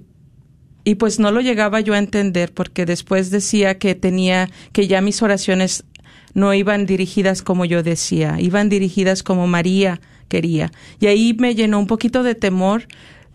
y 0.83 0.95
pues 0.95 1.19
no 1.19 1.31
lo 1.31 1.43
llegaba 1.43 1.81
yo 1.81 1.93
a 1.93 1.99
entender 1.99 2.51
porque 2.55 2.87
después 2.87 3.31
decía 3.31 3.79
que 3.79 3.95
tenía, 3.95 4.49
que 4.73 4.89
ya 4.89 5.03
mis 5.03 5.21
oraciones 5.21 5.85
no 6.33 6.55
iban 6.55 6.87
dirigidas 6.87 7.43
como 7.43 7.67
yo 7.67 7.83
decía, 7.83 8.41
iban 8.41 8.71
dirigidas 8.71 9.23
como 9.23 9.47
María 9.47 10.01
quería. 10.29 10.73
Y 11.01 11.07
ahí 11.07 11.37
me 11.39 11.55
llenó 11.55 11.79
un 11.79 11.87
poquito 11.87 12.23
de 12.23 12.35
temor, 12.35 12.89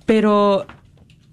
pero 0.08 0.66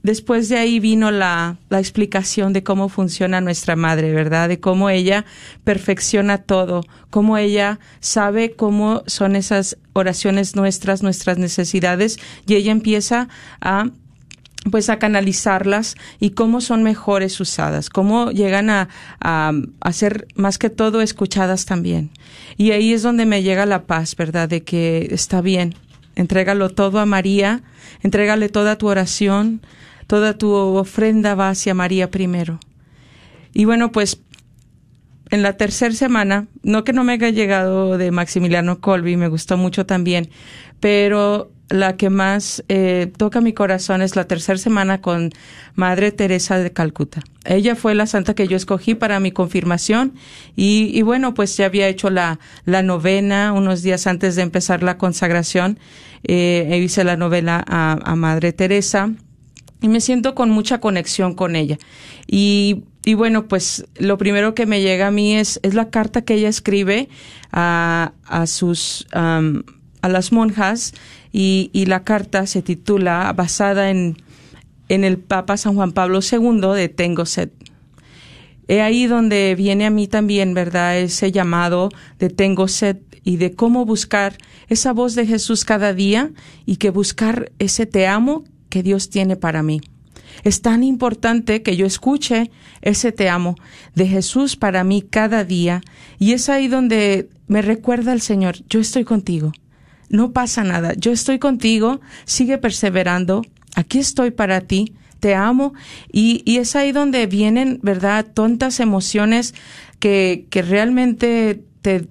después 0.06 0.48
de 0.48 0.56
ahí 0.56 0.78
vino 0.78 1.10
la, 1.10 1.58
la, 1.68 1.80
explicación 1.80 2.52
de 2.52 2.62
cómo 2.62 2.88
funciona 2.88 3.40
nuestra 3.40 3.74
madre, 3.74 4.12
¿verdad? 4.12 4.48
De 4.48 4.60
cómo 4.60 4.88
ella 4.88 5.24
perfecciona 5.64 6.38
todo, 6.38 6.82
cómo 7.10 7.36
ella 7.36 7.80
sabe 7.98 8.52
cómo 8.52 9.02
son 9.06 9.34
esas 9.34 9.76
oraciones 9.94 10.54
nuestras, 10.54 11.02
nuestras 11.02 11.38
necesidades, 11.38 12.18
y 12.46 12.54
ella 12.54 12.70
empieza 12.72 13.28
a 13.60 13.90
pues 14.70 14.90
a 14.90 14.98
canalizarlas 14.98 15.94
y 16.18 16.30
cómo 16.30 16.60
son 16.60 16.82
mejores 16.82 17.38
usadas, 17.40 17.88
cómo 17.88 18.32
llegan 18.32 18.68
a, 18.68 18.88
a, 19.20 19.52
a, 19.80 19.92
ser 19.92 20.26
más 20.34 20.58
que 20.58 20.70
todo 20.70 21.02
escuchadas 21.02 21.66
también. 21.66 22.10
Y 22.56 22.72
ahí 22.72 22.92
es 22.92 23.02
donde 23.02 23.26
me 23.26 23.44
llega 23.44 23.64
la 23.64 23.84
paz, 23.84 24.16
¿verdad? 24.16 24.48
De 24.48 24.64
que 24.64 25.06
está 25.12 25.40
bien, 25.40 25.76
entrégalo 26.16 26.70
todo 26.70 26.98
a 26.98 27.06
María, 27.06 27.62
entrégale 28.02 28.48
toda 28.48 28.76
tu 28.76 28.88
oración, 28.88 29.60
toda 30.06 30.38
tu 30.38 30.52
ofrenda 30.52 31.34
va 31.34 31.50
hacia 31.50 31.74
María 31.74 32.10
primero. 32.10 32.60
Y 33.52 33.64
bueno, 33.64 33.92
pues 33.92 34.20
en 35.30 35.42
la 35.42 35.56
tercera 35.56 35.94
semana, 35.94 36.46
no 36.62 36.84
que 36.84 36.92
no 36.92 37.04
me 37.04 37.14
haya 37.14 37.30
llegado 37.30 37.98
de 37.98 38.10
Maximiliano 38.10 38.80
Colby, 38.80 39.16
me 39.16 39.28
gustó 39.28 39.56
mucho 39.56 39.86
también, 39.86 40.30
pero 40.78 41.50
la 41.68 41.96
que 41.96 42.10
más 42.10 42.62
eh, 42.68 43.10
toca 43.16 43.40
mi 43.40 43.52
corazón 43.52 44.00
es 44.02 44.14
la 44.14 44.28
tercera 44.28 44.56
semana 44.56 45.00
con 45.00 45.32
Madre 45.74 46.12
Teresa 46.12 46.58
de 46.58 46.72
Calcuta. 46.72 47.22
Ella 47.44 47.74
fue 47.74 47.96
la 47.96 48.06
santa 48.06 48.34
que 48.34 48.46
yo 48.46 48.56
escogí 48.56 48.94
para 48.94 49.18
mi 49.18 49.32
confirmación 49.32 50.14
y, 50.54 51.02
bueno, 51.02 51.34
pues 51.34 51.56
ya 51.56 51.66
había 51.66 51.88
hecho 51.88 52.08
la, 52.08 52.38
la 52.64 52.82
novena 52.82 53.52
unos 53.52 53.82
días 53.82 54.06
antes 54.06 54.36
de 54.36 54.42
empezar 54.42 54.84
la 54.84 54.96
consagración. 54.96 55.78
Eh, 56.22 56.80
hice 56.82 57.02
la 57.02 57.16
novela 57.16 57.64
a 57.66 58.14
Madre 58.16 58.52
Teresa 58.52 59.12
y 59.80 59.88
me 59.88 60.00
siento 60.00 60.34
con 60.34 60.50
mucha 60.50 60.80
conexión 60.80 61.34
con 61.34 61.56
ella. 61.56 61.78
Y, 62.26 62.84
y 63.04 63.14
bueno, 63.14 63.46
pues 63.46 63.86
lo 63.98 64.18
primero 64.18 64.54
que 64.54 64.66
me 64.66 64.80
llega 64.80 65.08
a 65.08 65.10
mí 65.10 65.36
es, 65.36 65.60
es 65.62 65.74
la 65.74 65.90
carta 65.90 66.22
que 66.22 66.34
ella 66.34 66.48
escribe 66.48 67.08
a, 67.52 68.12
a 68.24 68.46
sus, 68.46 69.06
a 69.12 70.08
las 70.08 70.32
monjas 70.32 70.94
y, 71.32 71.70
y 71.72 71.86
la 71.86 72.04
carta 72.04 72.46
se 72.46 72.62
titula, 72.62 73.32
basada 73.36 73.90
en, 73.90 74.16
en 74.88 75.04
el 75.04 75.18
Papa 75.18 75.56
San 75.56 75.74
Juan 75.74 75.92
Pablo 75.92 76.20
II, 76.20 76.74
de 76.74 76.88
Tengo 76.88 77.26
sed. 77.26 77.50
He 78.68 78.82
ahí 78.82 79.06
donde 79.06 79.54
viene 79.56 79.86
a 79.86 79.90
mí 79.90 80.08
también, 80.08 80.54
¿verdad? 80.54 80.98
Ese 80.98 81.30
llamado 81.30 81.90
de 82.18 82.30
tengo 82.30 82.66
sed 82.66 82.96
y 83.22 83.36
de 83.36 83.52
cómo 83.52 83.84
buscar 83.84 84.38
esa 84.68 84.92
voz 84.92 85.14
de 85.14 85.26
Jesús 85.26 85.64
cada 85.64 85.92
día 85.92 86.32
y 86.64 86.76
que 86.76 86.90
buscar 86.90 87.52
ese 87.58 87.86
te 87.86 88.08
amo 88.08 88.44
Dios 88.82 89.10
tiene 89.10 89.36
para 89.36 89.62
mí. 89.62 89.80
Es 90.44 90.62
tan 90.62 90.82
importante 90.84 91.62
que 91.62 91.76
yo 91.76 91.86
escuche 91.86 92.50
ese 92.82 93.12
te 93.12 93.28
amo 93.28 93.56
de 93.94 94.06
Jesús 94.06 94.56
para 94.56 94.84
mí 94.84 95.02
cada 95.02 95.44
día 95.44 95.82
y 96.18 96.32
es 96.32 96.48
ahí 96.48 96.68
donde 96.68 97.28
me 97.48 97.62
recuerda 97.62 98.12
el 98.12 98.20
Señor, 98.20 98.56
yo 98.68 98.80
estoy 98.80 99.04
contigo, 99.04 99.52
no 100.08 100.32
pasa 100.32 100.64
nada, 100.64 100.94
yo 100.94 101.12
estoy 101.12 101.38
contigo, 101.38 102.00
sigue 102.24 102.58
perseverando, 102.58 103.42
aquí 103.74 103.98
estoy 103.98 104.30
para 104.30 104.60
ti, 104.60 104.94
te 105.20 105.34
amo 105.34 105.74
y, 106.12 106.42
y 106.44 106.58
es 106.58 106.76
ahí 106.76 106.92
donde 106.92 107.26
vienen, 107.26 107.80
¿verdad?, 107.82 108.26
tontas 108.32 108.80
emociones 108.80 109.54
que, 109.98 110.46
que 110.50 110.62
realmente 110.62 111.62
te, 111.82 112.06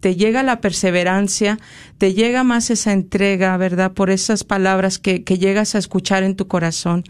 te 0.00 0.16
llega 0.16 0.42
la 0.42 0.60
perseverancia, 0.60 1.58
te 1.98 2.14
llega 2.14 2.42
más 2.42 2.70
esa 2.70 2.92
entrega, 2.92 3.56
¿verdad? 3.56 3.92
Por 3.92 4.10
esas 4.10 4.44
palabras 4.44 4.98
que, 4.98 5.20
llegas 5.22 5.74
a 5.74 5.78
escuchar 5.78 6.22
en 6.22 6.36
tu 6.36 6.48
corazón. 6.48 7.04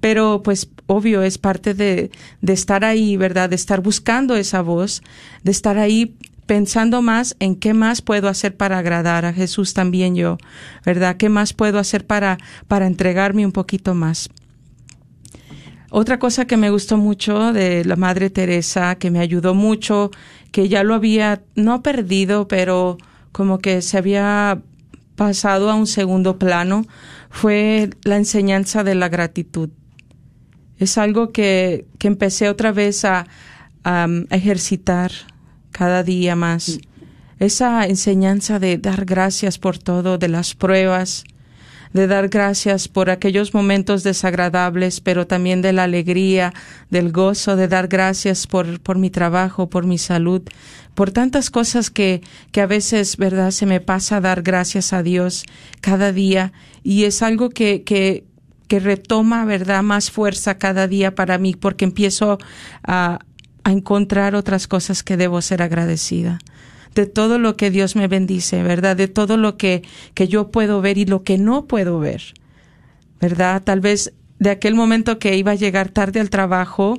Pero 0.00 0.42
pues 0.44 0.68
obvio 0.86 1.22
es 1.22 1.38
parte 1.38 1.74
de, 1.74 2.10
de 2.42 2.52
estar 2.52 2.84
ahí, 2.84 3.16
¿verdad? 3.16 3.50
De 3.50 3.56
estar 3.56 3.80
buscando 3.80 4.36
esa 4.36 4.60
voz, 4.60 5.02
de 5.42 5.50
estar 5.50 5.78
ahí 5.78 6.14
pensando 6.44 7.02
más 7.02 7.34
en 7.40 7.56
qué 7.56 7.74
más 7.74 8.02
puedo 8.02 8.28
hacer 8.28 8.56
para 8.56 8.78
agradar 8.78 9.24
a 9.24 9.32
Jesús 9.32 9.74
también 9.74 10.14
yo, 10.14 10.38
¿verdad? 10.84 11.16
¿Qué 11.16 11.28
más 11.28 11.52
puedo 11.52 11.78
hacer 11.78 12.06
para, 12.06 12.38
para 12.68 12.86
entregarme 12.86 13.44
un 13.44 13.52
poquito 13.52 13.94
más? 13.94 14.30
Otra 15.90 16.18
cosa 16.18 16.46
que 16.46 16.56
me 16.56 16.70
gustó 16.70 16.96
mucho 16.96 17.52
de 17.52 17.84
la 17.84 17.96
Madre 17.96 18.28
Teresa, 18.28 18.96
que 18.96 19.10
me 19.10 19.20
ayudó 19.20 19.54
mucho, 19.54 20.10
que 20.56 20.70
ya 20.70 20.82
lo 20.84 20.94
había, 20.94 21.42
no 21.54 21.82
perdido, 21.82 22.48
pero 22.48 22.96
como 23.30 23.58
que 23.58 23.82
se 23.82 23.98
había 23.98 24.62
pasado 25.14 25.70
a 25.70 25.74
un 25.74 25.86
segundo 25.86 26.38
plano, 26.38 26.86
fue 27.28 27.90
la 28.04 28.16
enseñanza 28.16 28.82
de 28.82 28.94
la 28.94 29.10
gratitud. 29.10 29.68
Es 30.78 30.96
algo 30.96 31.30
que, 31.30 31.84
que 31.98 32.08
empecé 32.08 32.48
otra 32.48 32.72
vez 32.72 33.04
a, 33.04 33.26
a 33.84 34.08
ejercitar 34.30 35.12
cada 35.72 36.02
día 36.02 36.36
más. 36.36 36.78
Esa 37.38 37.86
enseñanza 37.86 38.58
de 38.58 38.78
dar 38.78 39.04
gracias 39.04 39.58
por 39.58 39.76
todo, 39.76 40.16
de 40.16 40.28
las 40.28 40.54
pruebas, 40.54 41.24
de 41.96 42.06
dar 42.06 42.28
gracias 42.28 42.86
por 42.86 43.10
aquellos 43.10 43.54
momentos 43.54 44.04
desagradables, 44.04 45.00
pero 45.00 45.26
también 45.26 45.62
de 45.62 45.72
la 45.72 45.84
alegría, 45.84 46.52
del 46.90 47.10
gozo, 47.10 47.56
de 47.56 47.66
dar 47.66 47.88
gracias 47.88 48.46
por, 48.46 48.80
por 48.80 48.98
mi 48.98 49.10
trabajo, 49.10 49.68
por 49.68 49.86
mi 49.86 49.98
salud, 49.98 50.42
por 50.94 51.10
tantas 51.10 51.50
cosas 51.50 51.90
que, 51.90 52.22
que 52.52 52.60
a 52.60 52.66
veces, 52.66 53.16
¿verdad?, 53.16 53.50
se 53.50 53.66
me 53.66 53.80
pasa 53.80 54.20
dar 54.20 54.42
gracias 54.42 54.92
a 54.92 55.02
Dios 55.02 55.44
cada 55.80 56.12
día 56.12 56.52
y 56.84 57.04
es 57.04 57.22
algo 57.22 57.50
que, 57.50 57.82
que, 57.82 58.24
que 58.68 58.78
retoma, 58.78 59.44
¿verdad?, 59.44 59.82
más 59.82 60.10
fuerza 60.10 60.58
cada 60.58 60.86
día 60.86 61.14
para 61.14 61.38
mí 61.38 61.54
porque 61.54 61.84
empiezo 61.84 62.38
a, 62.84 63.18
a 63.64 63.72
encontrar 63.72 64.34
otras 64.36 64.68
cosas 64.68 65.02
que 65.02 65.16
debo 65.16 65.42
ser 65.42 65.62
agradecida 65.62 66.38
de 66.96 67.06
todo 67.06 67.38
lo 67.38 67.56
que 67.56 67.70
Dios 67.70 67.94
me 67.94 68.08
bendice, 68.08 68.62
¿verdad? 68.62 68.96
De 68.96 69.06
todo 69.06 69.36
lo 69.36 69.56
que, 69.58 69.82
que 70.14 70.26
yo 70.26 70.50
puedo 70.50 70.80
ver 70.80 70.96
y 70.96 71.04
lo 71.04 71.22
que 71.22 71.36
no 71.36 71.66
puedo 71.66 72.00
ver, 72.00 72.22
¿verdad? 73.20 73.62
Tal 73.62 73.80
vez 73.80 74.14
de 74.38 74.50
aquel 74.50 74.74
momento 74.74 75.18
que 75.18 75.36
iba 75.36 75.52
a 75.52 75.56
llegar 75.56 75.90
tarde 75.90 76.20
al 76.20 76.30
trabajo 76.30 76.96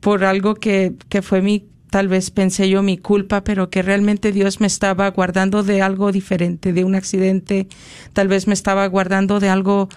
por 0.00 0.24
algo 0.24 0.56
que, 0.56 0.94
que 1.08 1.22
fue 1.22 1.40
mi, 1.40 1.64
tal 1.90 2.08
vez 2.08 2.32
pensé 2.32 2.68
yo 2.68 2.82
mi 2.82 2.98
culpa, 2.98 3.44
pero 3.44 3.70
que 3.70 3.82
realmente 3.82 4.32
Dios 4.32 4.60
me 4.60 4.66
estaba 4.66 5.08
guardando 5.10 5.62
de 5.62 5.82
algo 5.82 6.10
diferente, 6.10 6.72
de 6.72 6.84
un 6.84 6.96
accidente, 6.96 7.68
tal 8.12 8.26
vez 8.26 8.48
me 8.48 8.54
estaba 8.54 8.84
guardando 8.88 9.38
de 9.38 9.48
algo, 9.48 9.88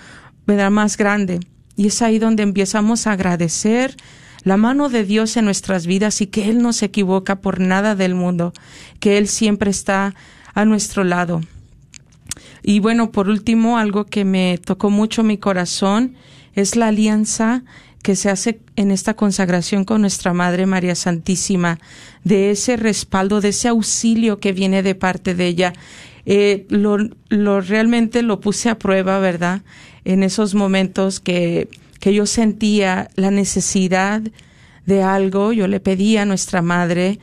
¿verdad? 0.45 0.69
Más 0.69 0.97
grande. 0.97 1.39
Y 1.75 1.87
es 1.87 2.03
ahí 2.03 2.19
donde 2.19 2.43
empezamos 2.43 3.07
a 3.07 3.13
agradecer, 3.13 3.97
la 4.45 4.57
mano 4.57 4.89
de 4.89 5.03
Dios 5.03 5.35
en 5.37 5.45
nuestras 5.45 5.87
vidas 5.87 6.21
y 6.21 6.27
que 6.27 6.49
Él 6.49 6.61
no 6.61 6.71
se 6.71 6.85
equivoca 6.85 7.41
por 7.41 7.59
nada 7.59 7.95
del 7.95 8.13
mundo, 8.13 8.53
que 8.99 9.17
Él 9.17 9.27
siempre 9.27 9.71
está 9.71 10.13
a 10.53 10.65
nuestro 10.65 11.03
lado. 11.03 11.41
Y 12.61 12.79
bueno, 12.79 13.11
por 13.11 13.27
último, 13.27 13.77
algo 13.77 14.05
que 14.05 14.23
me 14.23 14.59
tocó 14.63 14.91
mucho 14.91 15.23
mi 15.23 15.39
corazón 15.39 16.15
es 16.53 16.75
la 16.75 16.87
alianza 16.87 17.63
que 18.03 18.15
se 18.15 18.29
hace 18.29 18.59
en 18.75 18.91
esta 18.91 19.15
consagración 19.15 19.83
con 19.83 20.01
nuestra 20.01 20.31
Madre 20.31 20.67
María 20.67 20.93
Santísima, 20.93 21.79
de 22.23 22.51
ese 22.51 22.77
respaldo, 22.77 23.41
de 23.41 23.49
ese 23.49 23.67
auxilio 23.67 24.39
que 24.39 24.53
viene 24.53 24.83
de 24.83 24.93
parte 24.93 25.33
de 25.33 25.47
ella. 25.47 25.73
Eh, 26.27 26.67
lo, 26.69 26.97
lo 27.29 27.61
realmente 27.61 28.21
lo 28.21 28.39
puse 28.39 28.69
a 28.69 28.77
prueba, 28.77 29.17
¿verdad? 29.17 29.63
En 30.05 30.21
esos 30.21 30.53
momentos 30.53 31.19
que, 31.19 31.67
que 32.05 32.13
yo 32.13 32.27
sentía 32.27 33.09
la 33.15 33.31
necesidad 33.31 34.21
de 34.85 35.01
algo, 35.01 35.53
yo 35.53 35.67
le 35.67 35.79
pedía 35.79 36.21
a 36.21 36.25
nuestra 36.25 36.61
Madre 36.61 37.17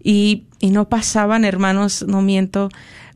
y, 0.00 0.44
y 0.60 0.70
no 0.70 0.88
pasaban, 0.88 1.44
hermanos, 1.44 2.04
no 2.06 2.22
miento, 2.22 2.68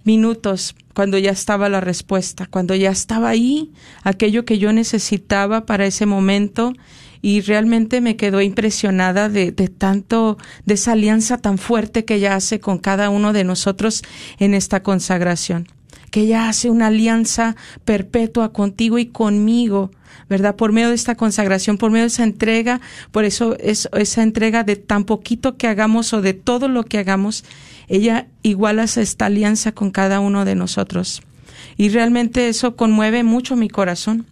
minutos 0.02 0.74
cuando 0.94 1.18
ya 1.18 1.30
estaba 1.30 1.68
la 1.68 1.80
respuesta, 1.80 2.48
cuando 2.50 2.74
ya 2.74 2.90
estaba 2.90 3.28
ahí 3.28 3.70
aquello 4.02 4.44
que 4.44 4.58
yo 4.58 4.72
necesitaba 4.72 5.64
para 5.64 5.86
ese 5.86 6.06
momento 6.06 6.72
y 7.20 7.40
realmente 7.42 8.00
me 8.00 8.16
quedó 8.16 8.40
impresionada 8.40 9.28
de, 9.28 9.52
de, 9.52 9.68
tanto, 9.68 10.38
de 10.66 10.74
esa 10.74 10.90
alianza 10.90 11.38
tan 11.38 11.56
fuerte 11.56 12.04
que 12.04 12.16
ella 12.16 12.34
hace 12.34 12.58
con 12.58 12.78
cada 12.78 13.10
uno 13.10 13.32
de 13.32 13.44
nosotros 13.44 14.02
en 14.40 14.54
esta 14.54 14.82
consagración, 14.82 15.68
que 16.12 16.20
ella 16.20 16.50
hace 16.50 16.68
una 16.68 16.88
alianza 16.88 17.56
perpetua 17.86 18.52
contigo 18.52 18.98
y 18.98 19.06
conmigo, 19.06 19.90
¿verdad? 20.28 20.54
Por 20.54 20.70
medio 20.70 20.90
de 20.90 20.94
esta 20.94 21.14
consagración, 21.14 21.78
por 21.78 21.90
medio 21.90 22.04
de 22.04 22.08
esa 22.08 22.22
entrega, 22.22 22.82
por 23.12 23.24
eso 23.24 23.56
es, 23.58 23.88
esa 23.94 24.22
entrega 24.22 24.62
de 24.62 24.76
tan 24.76 25.04
poquito 25.04 25.56
que 25.56 25.68
hagamos 25.68 26.12
o 26.12 26.20
de 26.20 26.34
todo 26.34 26.68
lo 26.68 26.84
que 26.84 26.98
hagamos, 26.98 27.44
ella 27.88 28.26
iguala 28.42 28.84
esta 28.84 29.26
alianza 29.26 29.72
con 29.72 29.90
cada 29.90 30.20
uno 30.20 30.44
de 30.44 30.54
nosotros. 30.54 31.22
Y 31.78 31.88
realmente 31.88 32.50
eso 32.50 32.76
conmueve 32.76 33.24
mucho 33.24 33.56
mi 33.56 33.70
corazón. 33.70 34.26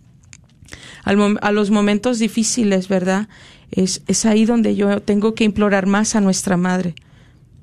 A 1.03 1.51
los 1.51 1.71
momentos 1.71 2.19
difíciles, 2.19 2.89
¿verdad? 2.89 3.31
Es 3.71 4.27
ahí 4.27 4.45
donde 4.45 4.77
yo 4.77 5.01
tengo 5.01 5.35
que 5.35 5.45
implorar 5.45 5.87
más 5.87 6.15
a 6.15 6.21
nuestra 6.21 6.59
madre. 6.59 6.95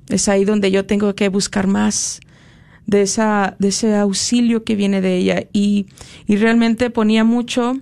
Es 0.09 0.27
ahí 0.27 0.43
donde 0.43 0.71
yo 0.71 0.87
tengo 0.87 1.13
que 1.13 1.29
buscar 1.29 1.67
más 1.67 2.19
de, 2.87 3.03
esa, 3.03 3.55
de 3.59 3.67
ese 3.67 3.95
auxilio 3.95 4.63
que 4.63 4.75
viene 4.75 5.01
de 5.01 5.17
ella. 5.17 5.47
Y, 5.53 5.85
y 6.25 6.37
realmente 6.37 6.89
ponía 6.89 7.23
mucho 7.23 7.77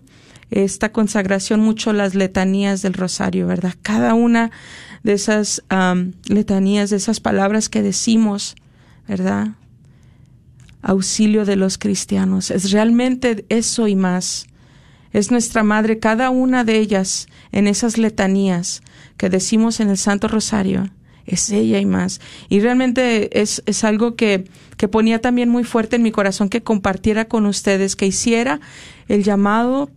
esta 0.51 0.91
consagración, 0.91 1.61
mucho 1.61 1.93
las 1.93 2.15
letanías 2.15 2.81
del 2.81 2.93
rosario, 2.93 3.47
¿verdad? 3.47 3.73
Cada 3.81 4.13
una 4.13 4.51
de 5.03 5.13
esas 5.13 5.63
letanías, 6.27 6.89
de 6.89 6.97
esas 6.97 7.19
palabras 7.19 7.69
que 7.69 7.81
decimos, 7.81 8.55
¿verdad? 9.07 9.49
Auxilio 10.81 11.45
de 11.45 11.55
los 11.55 11.77
cristianos. 11.77 12.51
Es 12.51 12.71
realmente 12.71 13.45
eso 13.49 13.87
y 13.87 13.95
más. 13.95 14.47
Es 15.13 15.31
nuestra 15.31 15.63
madre, 15.63 15.99
cada 15.99 16.29
una 16.29 16.63
de 16.63 16.77
ellas 16.77 17.27
en 17.51 17.67
esas 17.67 17.97
letanías 17.97 18.81
que 19.17 19.29
decimos 19.29 19.79
en 19.79 19.89
el 19.89 19.97
Santo 19.97 20.27
Rosario. 20.27 20.89
Es 21.25 21.49
ella 21.49 21.79
y 21.79 21.85
más. 21.85 22.21
Y 22.49 22.59
realmente 22.59 23.41
es, 23.41 23.63
es 23.65 23.83
algo 23.83 24.15
que, 24.15 24.45
que 24.77 24.87
ponía 24.87 25.21
también 25.21 25.49
muy 25.49 25.63
fuerte 25.63 25.95
en 25.95 26.03
mi 26.03 26.11
corazón 26.11 26.49
que 26.49 26.63
compartiera 26.63 27.25
con 27.25 27.45
ustedes, 27.45 27.95
que 27.95 28.05
hiciera 28.05 28.59
el 29.07 29.23
llamado 29.23 29.89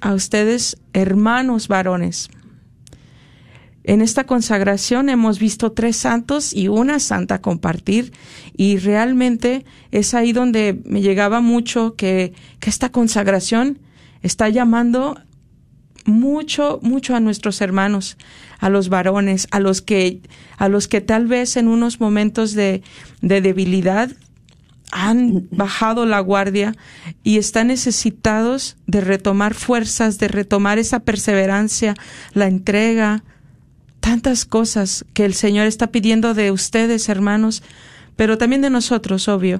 a 0.00 0.14
ustedes, 0.14 0.76
hermanos 0.92 1.68
varones, 1.68 2.28
en 3.86 4.00
esta 4.00 4.24
consagración 4.24 5.08
hemos 5.08 5.38
visto 5.38 5.70
tres 5.70 5.96
santos 5.96 6.52
y 6.52 6.66
una 6.66 6.98
santa 6.98 7.40
compartir 7.40 8.12
y 8.56 8.78
realmente 8.78 9.64
es 9.92 10.12
ahí 10.12 10.32
donde 10.32 10.82
me 10.84 11.02
llegaba 11.02 11.40
mucho 11.40 11.94
que, 11.94 12.32
que 12.58 12.68
esta 12.68 12.90
consagración 12.90 13.78
está 14.22 14.48
llamando 14.48 15.20
mucho, 16.04 16.80
mucho 16.82 17.14
a 17.14 17.20
nuestros 17.20 17.60
hermanos, 17.60 18.18
a 18.58 18.68
los 18.68 18.88
varones, 18.88 19.48
a 19.50 19.60
los 19.60 19.82
que, 19.82 20.20
a 20.56 20.68
los 20.68 20.88
que 20.88 21.00
tal 21.00 21.26
vez 21.26 21.56
en 21.56 21.68
unos 21.68 22.00
momentos 22.00 22.54
de, 22.54 22.82
de 23.20 23.40
debilidad 23.40 24.10
han 24.92 25.48
bajado 25.50 26.06
la 26.06 26.20
guardia 26.20 26.74
y 27.22 27.38
están 27.38 27.68
necesitados 27.68 28.76
de 28.86 29.00
retomar 29.00 29.54
fuerzas, 29.54 30.18
de 30.18 30.28
retomar 30.28 30.78
esa 30.78 31.00
perseverancia, 31.00 31.94
la 32.32 32.46
entrega, 32.46 33.24
tantas 34.00 34.44
cosas 34.44 35.04
que 35.14 35.24
el 35.24 35.34
Señor 35.34 35.66
está 35.66 35.88
pidiendo 35.88 36.34
de 36.34 36.52
ustedes, 36.52 37.08
hermanos, 37.08 37.62
pero 38.14 38.38
también 38.38 38.62
de 38.62 38.70
nosotros, 38.70 39.28
obvio. 39.28 39.58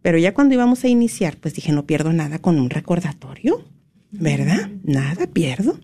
Pero 0.00 0.16
ya 0.16 0.32
cuando 0.32 0.54
íbamos 0.54 0.84
a 0.84 0.88
iniciar, 0.88 1.36
pues 1.36 1.52
dije, 1.52 1.70
no 1.70 1.84
pierdo 1.84 2.14
nada 2.14 2.38
con 2.38 2.58
un 2.58 2.70
recordatorio, 2.70 3.62
¿verdad? 4.10 4.70
Nada 4.84 5.26
pierdo. 5.26 5.78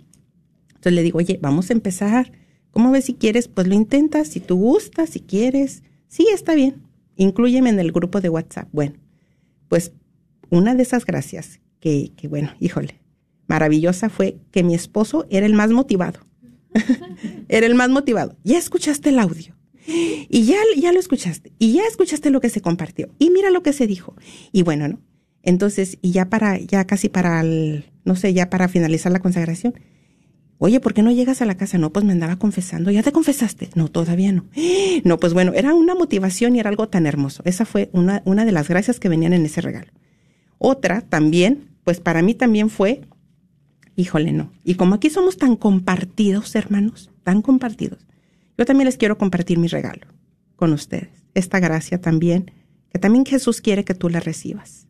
Entonces 0.69 0.93
le 0.95 1.03
digo, 1.03 1.19
oye, 1.19 1.39
vamos 1.43 1.69
a 1.69 1.75
empezar. 1.75 2.33
¿Cómo 2.73 2.91
ves 2.91 3.05
si 3.05 3.15
quieres? 3.15 3.47
Pues 3.47 3.69
lo 3.69 3.75
intentas, 3.75 4.29
si 4.29 4.41
tú 4.41 4.57
gustas, 4.57 5.11
si 5.11 5.21
quieres. 5.21 5.85
Sí, 6.09 6.27
está 6.33 6.55
bien 6.55 6.83
incluyeme 7.17 7.71
en 7.71 7.81
el 7.81 7.93
grupo 7.93 8.21
de 8.21 8.29
WhatsApp. 8.29 8.69
Bueno, 8.73 8.95
pues 9.69 9.93
una 10.51 10.75
de 10.75 10.83
esas 10.83 11.05
gracias 11.05 11.61
que, 11.81 12.13
que 12.17 12.29
bueno, 12.29 12.53
híjole, 12.61 13.01
maravillosa 13.47 14.09
fue 14.09 14.39
que 14.51 14.63
mi 14.63 14.75
esposo 14.75 15.27
era 15.31 15.47
el 15.47 15.55
más 15.55 15.71
motivado. 15.71 16.21
era 17.49 17.67
el 17.67 17.75
más 17.75 17.91
motivado. 17.91 18.37
Ya 18.45 18.59
escuchaste 18.59 19.11
el 19.11 19.19
audio. 19.19 19.57
Y 19.87 20.45
ya, 20.45 20.59
ya 20.77 20.93
lo 20.93 21.01
escuchaste. 21.01 21.53
Y 21.59 21.73
ya 21.73 21.83
escuchaste 21.87 22.31
lo 22.31 22.41
que 22.41 22.51
se 22.51 22.61
compartió. 22.61 23.11
Y 23.19 23.31
mira 23.31 23.51
lo 23.51 23.63
que 23.63 23.73
se 23.73 23.87
dijo. 23.87 24.15
Y 24.53 24.63
bueno, 24.63 24.89
¿no? 24.89 25.01
Entonces, 25.43 25.99
y 26.03 26.13
ya 26.13 26.31
para, 26.31 26.59
ya 26.59 26.87
casi 26.87 27.09
para 27.09 27.41
el, 27.41 27.91
no 28.05 28.15
sé, 28.15 28.33
ya 28.33 28.49
para 28.49 28.69
finalizar 28.69 29.11
la 29.11 29.19
consagración, 29.19 29.75
Oye, 30.65 30.79
¿por 30.79 30.95
qué 30.95 31.03
no 31.03 31.11
llegas 31.11 31.43
a 31.43 31.45
la 31.45 31.57
casa? 31.57 31.77
No, 31.77 31.91
pues 31.91 32.05
me 32.05 32.13
andaba 32.13 32.37
confesando. 32.37 32.93
¿Ya 32.93 33.03
te 33.03 33.11
confesaste? 33.11 33.71
No, 33.75 33.89
todavía 33.89 34.31
no. 34.31 34.45
No, 35.03 35.19
pues 35.19 35.35
bueno, 35.35 35.53
era 35.57 35.75
una 35.75 35.97
motivación 35.97 36.55
y 36.55 36.61
era 36.61 36.71
algo 36.71 36.89
tan 36.89 37.05
hermoso. 37.05 37.43
Esa 37.45 37.65
fue 37.65 37.91
una, 37.93 38.23
una 38.27 38.45
de 38.45 38.53
las 38.53 38.69
gracias 38.69 39.01
que 39.01 39.09
venían 39.09 39.33
en 39.33 39.45
ese 39.45 39.61
regalo. 39.61 39.91
Otra 40.59 41.01
también, 41.01 41.71
pues 41.83 41.99
para 41.99 42.23
mí 42.23 42.37
también 42.37 42.71
fue, 42.71 43.01
híjole, 43.97 44.31
no. 44.31 44.53
Y 44.63 44.77
como 44.77 44.95
aquí 44.95 45.11
somos 45.11 45.37
tan 45.37 45.57
compartidos, 45.57 46.55
hermanos, 46.55 47.11
tan 47.25 47.43
compartidos, 47.43 48.07
yo 48.57 48.65
también 48.65 48.87
les 48.87 48.99
quiero 48.99 49.19
compartir 49.19 49.59
mi 49.59 49.67
regalo 49.67 50.07
con 50.55 50.73
ustedes. 50.73 51.25
Esta 51.35 51.59
gracia 51.59 52.01
también, 52.01 52.53
que 52.93 53.01
también 53.01 53.27
Jesús 53.27 53.63
quiere 53.63 53.85
que 53.85 53.95
tú 53.95 54.09
la 54.09 54.21
recibas. 54.21 54.87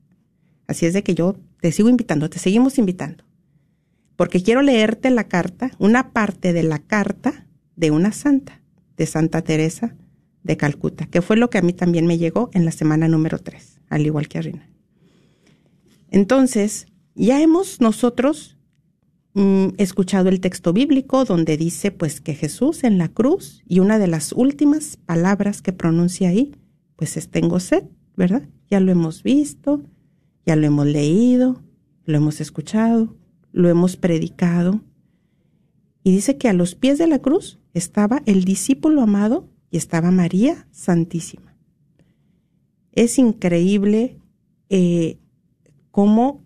Así 0.66 0.84
es 0.84 0.92
de 0.92 1.02
que 1.02 1.14
yo 1.14 1.36
te 1.62 1.72
sigo 1.72 1.88
invitando, 1.88 2.28
te 2.28 2.38
seguimos 2.38 2.76
invitando 2.76 3.24
porque 4.22 4.40
quiero 4.40 4.62
leerte 4.62 5.10
la 5.10 5.26
carta, 5.26 5.72
una 5.80 6.12
parte 6.12 6.52
de 6.52 6.62
la 6.62 6.78
carta 6.78 7.48
de 7.74 7.90
una 7.90 8.12
santa, 8.12 8.62
de 8.96 9.06
Santa 9.06 9.42
Teresa 9.42 9.96
de 10.44 10.56
Calcuta, 10.56 11.06
que 11.06 11.22
fue 11.22 11.36
lo 11.36 11.50
que 11.50 11.58
a 11.58 11.62
mí 11.62 11.72
también 11.72 12.06
me 12.06 12.18
llegó 12.18 12.48
en 12.52 12.64
la 12.64 12.70
semana 12.70 13.08
número 13.08 13.40
3, 13.40 13.80
al 13.88 14.06
igual 14.06 14.28
que 14.28 14.38
a 14.38 14.42
Rina. 14.42 14.70
Entonces, 16.08 16.86
ya 17.16 17.42
hemos 17.42 17.80
nosotros 17.80 18.56
mm, 19.34 19.70
escuchado 19.78 20.28
el 20.28 20.38
texto 20.38 20.72
bíblico 20.72 21.24
donde 21.24 21.56
dice 21.56 21.90
pues 21.90 22.20
que 22.20 22.36
Jesús 22.36 22.84
en 22.84 22.98
la 22.98 23.08
cruz 23.08 23.64
y 23.66 23.80
una 23.80 23.98
de 23.98 24.06
las 24.06 24.30
últimas 24.30 24.98
palabras 24.98 25.62
que 25.62 25.72
pronuncia 25.72 26.28
ahí, 26.28 26.54
pues 26.94 27.16
es 27.16 27.28
tengo 27.28 27.58
sed, 27.58 27.86
¿verdad? 28.16 28.48
Ya 28.70 28.78
lo 28.78 28.92
hemos 28.92 29.24
visto, 29.24 29.82
ya 30.46 30.54
lo 30.54 30.64
hemos 30.64 30.86
leído, 30.86 31.60
lo 32.04 32.16
hemos 32.18 32.40
escuchado, 32.40 33.16
lo 33.52 33.68
hemos 33.68 33.96
predicado. 33.96 34.80
Y 36.02 36.12
dice 36.12 36.36
que 36.36 36.48
a 36.48 36.52
los 36.52 36.74
pies 36.74 36.98
de 36.98 37.06
la 37.06 37.20
cruz 37.20 37.60
estaba 37.74 38.22
el 38.26 38.44
discípulo 38.44 39.02
amado 39.02 39.48
y 39.70 39.76
estaba 39.76 40.10
María 40.10 40.66
Santísima. 40.70 41.56
Es 42.92 43.18
increíble 43.18 44.18
eh, 44.68 45.18
cómo, 45.90 46.44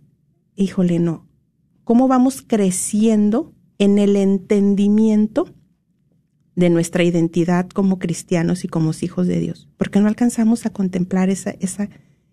híjole, 0.55 0.99
no, 0.99 1.27
cómo 1.85 2.07
vamos 2.09 2.43
creciendo 2.43 3.55
en 3.79 3.99
el 3.99 4.17
entendimiento 4.17 5.53
de 6.55 6.71
nuestra 6.71 7.05
identidad 7.05 7.69
como 7.69 7.99
cristianos 7.99 8.65
y 8.65 8.69
como 8.69 8.93
hijos 9.01 9.27
de 9.27 9.41
Dios, 9.41 9.69
porque 9.77 10.01
no 10.01 10.09
alcanzamos 10.09 10.65
a 10.65 10.71
contemplar 10.71 11.29
esa, 11.29 11.51
esa, 11.61 11.91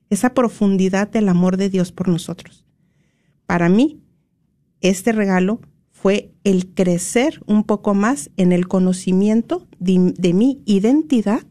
esa 0.09 0.33
profundidad 0.33 1.09
del 1.09 1.27
amor 1.27 1.57
de 1.57 1.69
Dios 1.69 1.91
por 1.91 2.07
nosotros. 2.07 2.65
Para 3.45 3.67
mí, 3.67 4.02
este 4.83 5.11
regalo 5.13 5.59
fue 6.03 6.33
el 6.43 6.73
crecer 6.73 7.41
un 7.47 7.63
poco 7.63 7.93
más 7.93 8.29
en 8.35 8.51
el 8.51 8.67
conocimiento 8.67 9.65
de, 9.79 10.33
mi 10.33 10.61
identidad 10.65 11.43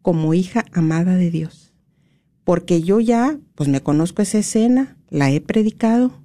como 0.00 0.32
hija 0.32 0.64
amada 0.72 1.16
de 1.16 1.32
Dios. 1.32 1.74
Porque 2.44 2.82
yo 2.82 3.00
ya, 3.00 3.40
pues 3.56 3.68
me 3.68 3.80
conozco 3.80 4.22
esa 4.22 4.38
escena, 4.38 4.96
la 5.10 5.32
he 5.32 5.40
predicado, 5.40 6.22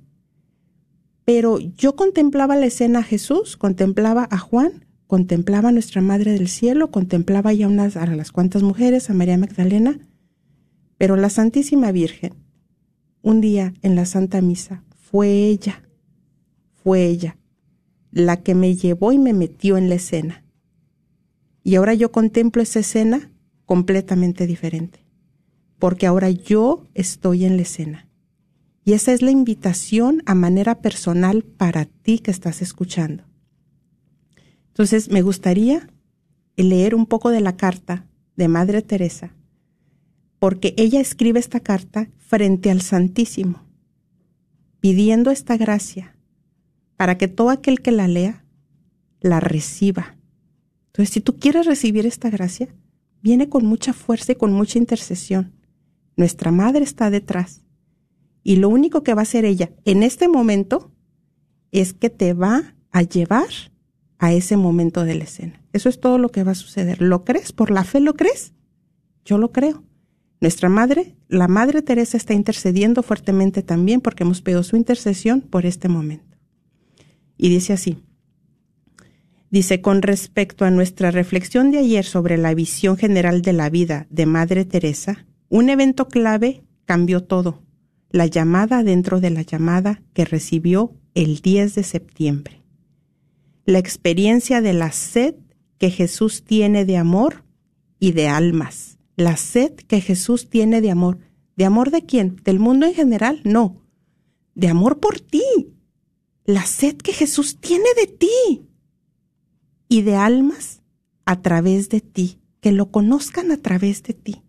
pero 1.25 1.57
yo 1.57 1.95
contemplaba 1.95 2.55
la 2.55 2.67
escena 2.67 2.99
a 2.99 3.03
Jesús, 3.03 3.57
contemplaba 3.57 4.27
a 4.29 4.37
Juan, 4.37 4.85
contemplaba 5.07 5.69
a 5.69 5.71
nuestra 5.71 6.01
Madre 6.01 6.33
del 6.33 6.49
Cielo, 6.49 6.91
contemplaba 6.91 7.51
ya 7.51 7.67
unas, 7.67 7.97
a 7.97 8.05
las 8.05 8.31
cuantas 8.31 8.61
mujeres, 8.61 9.09
a 9.09 9.15
María 9.15 9.39
Magdalena, 9.39 9.97
pero 10.99 11.15
la 11.15 11.31
Santísima 11.31 11.91
Virgen, 11.91 12.35
un 13.23 13.41
día 13.41 13.73
en 13.81 13.95
la 13.95 14.05
Santa 14.05 14.39
Misa, 14.41 14.83
fue 14.95 15.29
ella 15.29 15.81
fue 16.87 17.03
ella 17.03 17.35
la 18.11 18.41
que 18.43 18.55
me 18.55 18.77
llevó 18.77 19.11
y 19.11 19.19
me 19.19 19.33
metió 19.33 19.75
en 19.75 19.89
la 19.89 19.95
escena. 19.95 20.45
Y 21.61 21.75
ahora 21.75 21.93
yo 21.93 22.13
contemplo 22.13 22.61
esa 22.61 22.79
escena 22.79 23.29
completamente 23.65 24.47
diferente, 24.47 25.05
porque 25.79 26.07
ahora 26.07 26.29
yo 26.29 26.85
estoy 26.93 27.43
en 27.43 27.57
la 27.57 27.63
escena. 27.63 28.07
Y 28.85 28.93
esa 28.93 29.11
es 29.11 29.21
la 29.21 29.31
invitación 29.31 30.23
a 30.25 30.33
manera 30.33 30.79
personal 30.79 31.43
para 31.43 31.83
ti 31.83 32.19
que 32.19 32.31
estás 32.31 32.61
escuchando. 32.61 33.25
Entonces, 34.69 35.11
me 35.11 35.23
gustaría 35.23 35.89
leer 36.55 36.95
un 36.95 37.05
poco 37.05 37.31
de 37.31 37.41
la 37.41 37.57
carta 37.57 38.07
de 38.37 38.47
Madre 38.47 38.81
Teresa, 38.81 39.35
porque 40.39 40.73
ella 40.77 41.01
escribe 41.01 41.41
esta 41.41 41.59
carta 41.59 42.09
frente 42.15 42.71
al 42.71 42.79
Santísimo, 42.79 43.65
pidiendo 44.79 45.31
esta 45.31 45.57
gracia 45.57 46.13
para 46.97 47.17
que 47.17 47.27
todo 47.27 47.49
aquel 47.49 47.81
que 47.81 47.91
la 47.91 48.07
lea 48.07 48.43
la 49.21 49.39
reciba. 49.39 50.17
Entonces, 50.87 51.13
si 51.13 51.21
tú 51.21 51.37
quieres 51.37 51.65
recibir 51.65 52.05
esta 52.05 52.29
gracia, 52.29 52.67
viene 53.21 53.49
con 53.49 53.65
mucha 53.65 53.93
fuerza 53.93 54.33
y 54.33 54.35
con 54.35 54.51
mucha 54.51 54.79
intercesión. 54.79 55.53
Nuestra 56.15 56.51
madre 56.51 56.83
está 56.83 57.09
detrás. 57.09 57.61
Y 58.43 58.57
lo 58.57 58.69
único 58.69 59.03
que 59.03 59.13
va 59.13 59.21
a 59.21 59.23
hacer 59.23 59.45
ella 59.45 59.71
en 59.85 60.03
este 60.03 60.27
momento 60.27 60.91
es 61.71 61.93
que 61.93 62.09
te 62.09 62.33
va 62.33 62.75
a 62.91 63.01
llevar 63.03 63.49
a 64.17 64.33
ese 64.33 64.57
momento 64.57 65.03
de 65.03 65.15
la 65.15 65.25
escena. 65.25 65.61
Eso 65.73 65.89
es 65.89 65.99
todo 65.99 66.17
lo 66.17 66.29
que 66.29 66.43
va 66.43 66.53
a 66.53 66.55
suceder. 66.55 67.01
¿Lo 67.01 67.23
crees? 67.23 67.51
¿Por 67.51 67.69
la 67.69 67.83
fe 67.83 67.99
lo 67.99 68.15
crees? 68.15 68.53
Yo 69.25 69.37
lo 69.37 69.51
creo. 69.51 69.83
Nuestra 70.39 70.69
madre, 70.69 71.15
la 71.27 71.47
Madre 71.47 71.81
Teresa 71.81 72.15
está 72.15 72.33
intercediendo 72.33 73.03
fuertemente 73.03 73.63
también 73.63 74.01
porque 74.01 74.23
hemos 74.23 74.41
pedido 74.41 74.63
su 74.63 74.75
intercesión 74.75 75.41
por 75.41 75.65
este 75.65 75.89
momento. 75.89 76.26
Y 77.37 77.49
dice 77.49 77.73
así. 77.73 77.97
Dice, 79.49 79.81
con 79.81 80.01
respecto 80.01 80.65
a 80.65 80.71
nuestra 80.71 81.11
reflexión 81.11 81.71
de 81.71 81.77
ayer 81.77 82.03
sobre 82.03 82.37
la 82.37 82.53
visión 82.53 82.97
general 82.97 83.41
de 83.41 83.53
la 83.53 83.69
vida 83.69 84.07
de 84.09 84.25
Madre 84.25 84.65
Teresa, 84.65 85.25
un 85.49 85.69
evento 85.69 86.09
clave 86.09 86.63
cambió 86.85 87.23
todo, 87.23 87.63
la 88.11 88.25
llamada 88.25 88.83
dentro 88.83 89.21
de 89.21 89.29
la 89.29 89.43
llamada 89.43 90.01
que 90.13 90.25
recibió 90.25 90.93
el 91.13 91.39
10 91.39 91.75
de 91.75 91.83
septiembre. 91.83 92.61
La 93.65 93.79
experiencia 93.79 94.61
de 94.61 94.73
la 94.73 94.91
sed 94.91 95.35
que 95.77 95.91
Jesús 95.91 96.43
tiene 96.43 96.85
de 96.85 96.97
amor 96.97 97.43
y 97.99 98.11
de 98.11 98.27
almas. 98.27 98.97
La 99.15 99.37
sed 99.37 99.73
que 99.73 100.01
Jesús 100.01 100.49
tiene 100.49 100.81
de 100.81 100.91
amor. 100.91 101.19
¿De 101.55 101.65
amor 101.65 101.91
de 101.91 102.05
quién? 102.05 102.37
¿Del 102.43 102.59
mundo 102.59 102.85
en 102.85 102.93
general? 102.93 103.41
No. 103.43 103.81
De 104.55 104.67
amor 104.67 104.99
por 104.99 105.19
ti, 105.19 105.43
la 106.47 106.65
sed 106.65 106.95
que 106.95 107.11
Jesús 107.13 107.59
tiene 107.59 107.89
de 107.99 108.07
ti 108.07 108.65
y 109.89 110.01
de 110.01 110.15
almas 110.15 110.81
a 111.25 111.41
través 111.41 111.89
de 111.89 111.99
ti, 111.99 112.39
que 112.61 112.71
lo 112.71 112.89
conozcan 112.89 113.51
a 113.51 113.57
través 113.57 114.01
de 114.01 114.13
ti. 114.13 114.41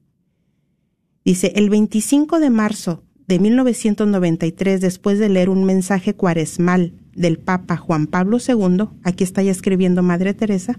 Dice, 1.24 1.52
el 1.56 1.68
25 1.68 2.38
de 2.38 2.50
marzo 2.50 3.04
de 3.26 3.40
1993, 3.40 4.80
después 4.80 5.18
de 5.18 5.28
leer 5.28 5.50
un 5.50 5.64
mensaje 5.64 6.14
cuaresmal 6.14 6.94
del 7.14 7.38
Papa 7.38 7.76
Juan 7.76 8.06
Pablo 8.06 8.38
II, 8.38 8.84
aquí 9.02 9.24
está 9.24 9.42
ya 9.42 9.50
escribiendo 9.50 10.04
Madre 10.04 10.34
Teresa, 10.34 10.78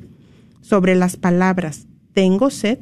sobre 0.62 0.96
las 0.96 1.18
palabras, 1.18 1.88
tengo 2.14 2.50
sed, 2.50 2.80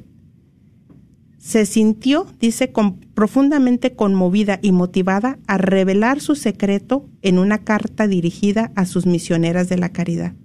se 1.39 1.65
sintió, 1.65 2.27
dice, 2.39 2.71
profundamente 3.17 3.95
conmovida 3.95 4.59
y 4.61 4.71
motivada 4.71 5.39
a 5.47 5.57
revelar 5.57 6.19
su 6.19 6.35
secreto 6.35 7.09
en 7.23 7.39
una 7.39 7.63
carta 7.63 8.07
dirigida 8.07 8.71
a 8.75 8.85
sus 8.85 9.07
misioneras 9.07 9.67
de 9.69 9.77
la 9.79 9.89
caridad. 9.89 10.35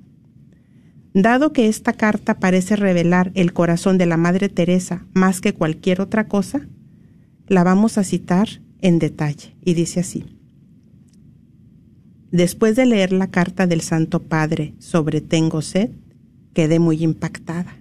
Dado 1.12 1.52
que 1.52 1.68
esta 1.68 1.92
carta 1.92 2.38
parece 2.38 2.76
revelar 2.76 3.30
el 3.34 3.52
corazón 3.52 3.98
de 3.98 4.06
la 4.06 4.16
Madre 4.16 4.48
Teresa 4.48 5.04
más 5.12 5.42
que 5.42 5.52
cualquier 5.52 6.00
otra 6.00 6.28
cosa, 6.28 6.66
la 7.46 7.62
vamos 7.62 7.98
a 7.98 8.04
citar 8.04 8.48
en 8.80 8.98
detalle 8.98 9.54
y 9.62 9.74
dice 9.74 10.00
así. 10.00 10.24
Después 12.30 12.74
de 12.74 12.86
leer 12.86 13.12
la 13.12 13.26
carta 13.26 13.66
del 13.66 13.82
Santo 13.82 14.22
Padre 14.22 14.72
sobre 14.78 15.20
Tengo 15.20 15.60
sed, 15.60 15.90
quedé 16.54 16.78
muy 16.78 17.04
impactada. 17.04 17.76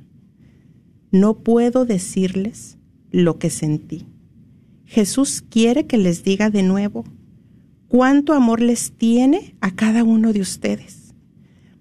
No 1.12 1.36
puedo 1.36 1.86
decirles 1.86 2.78
lo 3.10 3.40
que 3.40 3.50
sentí. 3.50 4.11
Jesús 4.92 5.42
quiere 5.42 5.88
que 5.88 5.98
les 5.98 6.26
diga 6.26 6.50
de 6.50 6.64
nuevo 6.64 7.06
cuánto 7.88 8.34
amor 8.34 8.60
les 8.60 8.92
tiene 8.92 9.56
a 9.62 9.74
cada 9.74 10.04
uno 10.04 10.34
de 10.34 10.42
ustedes, 10.42 11.16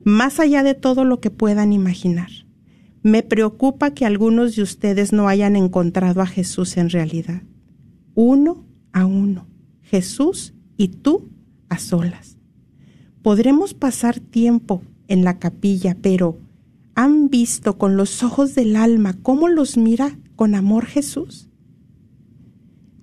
más 0.04 0.38
allá 0.38 0.62
de 0.62 0.74
todo 0.74 1.04
lo 1.04 1.18
que 1.18 1.32
puedan 1.32 1.72
imaginar. 1.72 2.30
Me 3.02 3.24
preocupa 3.24 3.94
que 3.94 4.06
algunos 4.06 4.54
de 4.54 4.62
ustedes 4.62 5.12
no 5.12 5.26
hayan 5.26 5.56
encontrado 5.56 6.20
a 6.20 6.26
Jesús 6.26 6.76
en 6.76 6.88
realidad. 6.88 7.42
Uno 8.14 8.64
a 8.92 9.06
uno, 9.06 9.48
Jesús 9.80 10.54
y 10.76 10.86
tú 10.86 11.30
a 11.68 11.80
solas. 11.80 12.36
Podremos 13.22 13.74
pasar 13.74 14.20
tiempo 14.20 14.82
en 15.08 15.24
la 15.24 15.40
capilla, 15.40 15.96
pero 16.00 16.38
¿han 16.94 17.28
visto 17.28 17.76
con 17.76 17.96
los 17.96 18.22
ojos 18.22 18.54
del 18.54 18.76
alma 18.76 19.14
cómo 19.20 19.48
los 19.48 19.76
mira 19.76 20.16
con 20.36 20.54
amor 20.54 20.86
Jesús? 20.86 21.49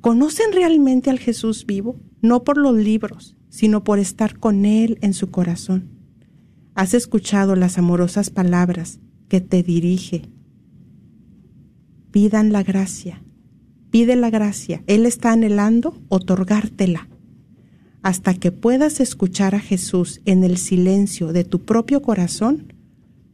¿Conocen 0.08 0.54
realmente 0.54 1.10
al 1.10 1.20
Jesús 1.20 1.66
vivo? 1.66 2.00
No 2.22 2.46
por 2.46 2.58
los 2.58 2.78
libros, 2.78 3.36
sino 3.50 3.84
por 3.84 4.00
estar 4.00 4.40
con 4.40 4.64
Él 4.64 4.98
en 5.02 5.14
su 5.14 5.32
corazón. 5.32 5.90
¿Has 6.76 6.94
escuchado 6.94 7.58
las 7.58 7.78
amorosas 7.78 8.30
palabras 8.30 9.02
que 9.28 9.42
te 9.42 9.64
dirige? 9.64 10.22
Pidan 12.10 12.54
la 12.54 12.64
gracia, 12.64 13.22
pide 13.92 14.16
la 14.16 14.30
gracia. 14.30 14.82
Él 14.88 15.06
está 15.06 15.34
anhelando 15.34 16.02
otorgártela 16.08 17.10
hasta 18.02 18.34
que 18.34 18.54
puedas 18.54 19.02
escuchar 19.02 19.56
a 19.56 19.60
Jesús 19.60 20.22
en 20.24 20.46
el 20.46 20.56
silencio 20.56 21.34
de 21.34 21.44
tu 21.44 21.66
propio 21.66 22.02
corazón, 22.02 22.72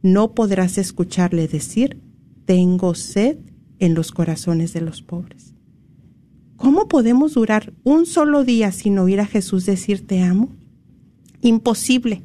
no 0.02 0.34
podrás 0.34 0.76
escucharle 0.78 1.46
decir, 1.46 2.02
tengo 2.46 2.96
sed 2.96 3.38
en 3.78 3.94
los 3.94 4.10
corazones 4.10 4.72
de 4.72 4.80
los 4.80 5.02
pobres. 5.02 5.53
¿Cómo 6.56 6.88
podemos 6.88 7.34
durar 7.34 7.72
un 7.82 8.06
solo 8.06 8.44
día 8.44 8.72
sin 8.72 8.98
oír 8.98 9.20
a 9.20 9.26
Jesús 9.26 9.66
decir 9.66 10.06
te 10.06 10.22
amo? 10.22 10.50
imposible, 11.44 12.22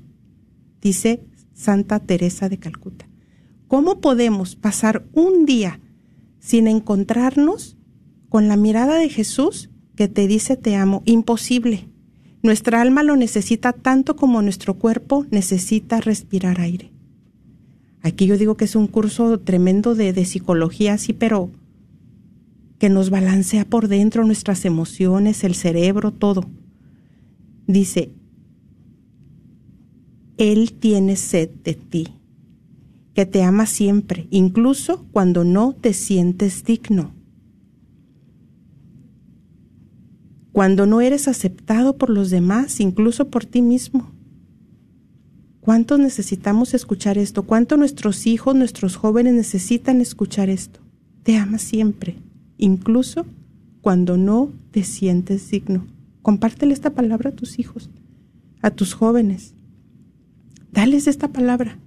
dice 0.81 1.21
Santa 1.53 1.99
Teresa 1.99 2.47
de 2.49 2.57
Calcuta. 2.57 3.07
¿Cómo 3.67 3.99
podemos 3.99 4.55
pasar 4.55 5.05
un 5.13 5.45
día 5.45 5.79
sin 6.39 6.67
encontrarnos 6.67 7.77
con 8.29 8.47
la 8.47 8.55
mirada 8.55 8.97
de 8.97 9.09
Jesús 9.09 9.69
que 9.95 10.07
te 10.07 10.25
dice 10.25 10.55
te 10.55 10.75
amo? 10.75 11.03
Imposible. 11.05 11.89
Nuestra 12.41 12.81
alma 12.81 13.03
lo 13.03 13.17
necesita 13.17 13.73
tanto 13.73 14.15
como 14.15 14.41
nuestro 14.41 14.75
cuerpo 14.75 15.25
necesita 15.29 15.99
respirar 15.99 16.61
aire. 16.61 16.93
Aquí 18.01 18.25
yo 18.25 18.37
digo 18.37 18.55
que 18.55 18.65
es 18.65 18.77
un 18.77 18.87
curso 18.87 19.39
tremendo 19.41 19.95
de, 19.95 20.13
de 20.13 20.23
psicología, 20.23 20.97
sí, 20.97 21.11
pero 21.11 21.51
que 22.79 22.89
nos 22.89 23.09
balancea 23.09 23.65
por 23.65 23.89
dentro 23.89 24.23
nuestras 24.23 24.63
emociones, 24.63 25.43
el 25.43 25.53
cerebro, 25.53 26.11
todo. 26.11 26.49
Dice, 27.67 28.13
Él 30.37 30.73
tiene 30.79 31.17
sed 31.17 31.49
de 31.63 31.73
ti, 31.73 32.07
que 33.13 33.25
te 33.25 33.43
ama 33.43 33.65
siempre, 33.65 34.27
incluso 34.31 35.05
cuando 35.11 35.43
no 35.43 35.73
te 35.73 35.93
sientes 35.93 36.63
digno. 36.63 37.13
Cuando 40.53 40.85
no 40.85 41.01
eres 41.01 41.27
aceptado 41.27 41.97
por 41.97 42.09
los 42.09 42.29
demás, 42.29 42.79
incluso 42.79 43.29
por 43.29 43.45
ti 43.45 43.61
mismo. 43.61 44.11
¿Cuántos 45.59 45.99
necesitamos 45.99 46.73
escuchar 46.73 47.17
esto? 47.17 47.43
¿Cuánto 47.43 47.75
nuestros 47.75 48.25
hijos, 48.25 48.55
nuestros 48.55 48.95
jóvenes 48.95 49.33
necesitan 49.33 49.99
escuchar 49.99 50.49
esto? 50.49 50.79
Te 51.23 51.35
ama 51.35 51.59
siempre 51.59 52.28
incluso 52.59 53.25
cuando 53.81 54.17
no 54.17 54.51
te 54.69 54.83
sientes 54.83 55.49
digno. 55.49 55.87
Compártele 56.21 56.73
esta 56.73 56.91
palabra 56.91 57.31
a 57.31 57.35
tus 57.35 57.57
hijos, 57.57 57.89
a 58.61 58.69
tus 58.69 58.93
jóvenes. 58.93 59.55
Dales 60.71 61.07
esta 61.07 61.29
palabra. 61.29 61.79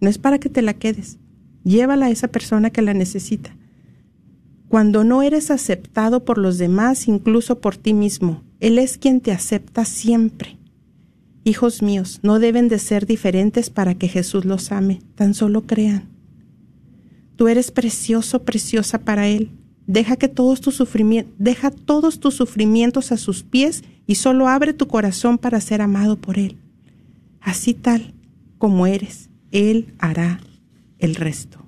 No 0.00 0.08
es 0.08 0.18
para 0.18 0.38
que 0.38 0.48
te 0.48 0.62
la 0.62 0.74
quedes. 0.74 1.18
Llévala 1.64 2.06
a 2.06 2.10
esa 2.10 2.28
persona 2.28 2.70
que 2.70 2.82
la 2.82 2.94
necesita. 2.94 3.56
Cuando 4.68 5.02
no 5.02 5.22
eres 5.22 5.50
aceptado 5.50 6.24
por 6.24 6.38
los 6.38 6.58
demás, 6.58 7.08
incluso 7.08 7.60
por 7.60 7.76
ti 7.76 7.94
mismo, 7.94 8.44
Él 8.60 8.78
es 8.78 8.98
quien 8.98 9.20
te 9.20 9.32
acepta 9.32 9.84
siempre. 9.84 10.58
Hijos 11.44 11.82
míos, 11.82 12.20
no 12.22 12.38
deben 12.38 12.68
de 12.68 12.78
ser 12.78 13.06
diferentes 13.06 13.70
para 13.70 13.94
que 13.94 14.08
Jesús 14.08 14.44
los 14.44 14.72
ame, 14.72 15.00
tan 15.14 15.34
solo 15.34 15.66
crean. 15.66 16.08
Tú 17.36 17.48
eres 17.48 17.70
precioso, 17.70 18.44
preciosa 18.44 18.98
para 18.98 19.28
Él. 19.28 19.50
Deja 19.86 20.16
que 20.16 20.28
todos 20.28 20.60
tus 20.60 20.76
sufrimientos, 20.76 21.34
deja 21.38 21.70
todos 21.70 22.18
tus 22.18 22.34
sufrimientos 22.34 23.12
a 23.12 23.16
sus 23.16 23.42
pies 23.42 23.84
y 24.06 24.14
solo 24.14 24.48
abre 24.48 24.72
tu 24.72 24.86
corazón 24.86 25.38
para 25.38 25.60
ser 25.60 25.82
amado 25.82 26.20
por 26.20 26.38
Él. 26.38 26.56
Así 27.40 27.74
tal 27.74 28.14
como 28.58 28.86
eres, 28.86 29.28
Él 29.50 29.94
hará 29.98 30.40
el 30.98 31.14
resto. 31.14 31.66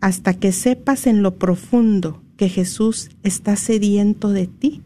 Hasta 0.00 0.34
que 0.34 0.52
sepas 0.52 1.06
en 1.06 1.22
lo 1.22 1.38
profundo 1.38 2.22
que 2.36 2.48
Jesús 2.48 3.10
está 3.22 3.56
sediento 3.56 4.30
de 4.30 4.46
ti, 4.46 4.82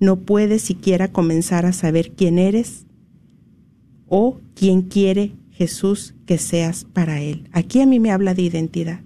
no 0.00 0.20
puedes 0.20 0.62
siquiera 0.62 1.08
comenzar 1.08 1.66
a 1.66 1.72
saber 1.72 2.12
quién 2.12 2.38
eres 2.38 2.86
o 4.06 4.40
quién 4.54 4.82
quiere 4.82 5.32
Jesús 5.50 6.14
que 6.26 6.38
seas 6.38 6.84
para 6.84 7.20
Él. 7.20 7.48
Aquí 7.52 7.80
a 7.80 7.86
mí 7.86 8.00
me 8.00 8.10
habla 8.10 8.34
de 8.34 8.42
identidad 8.42 9.03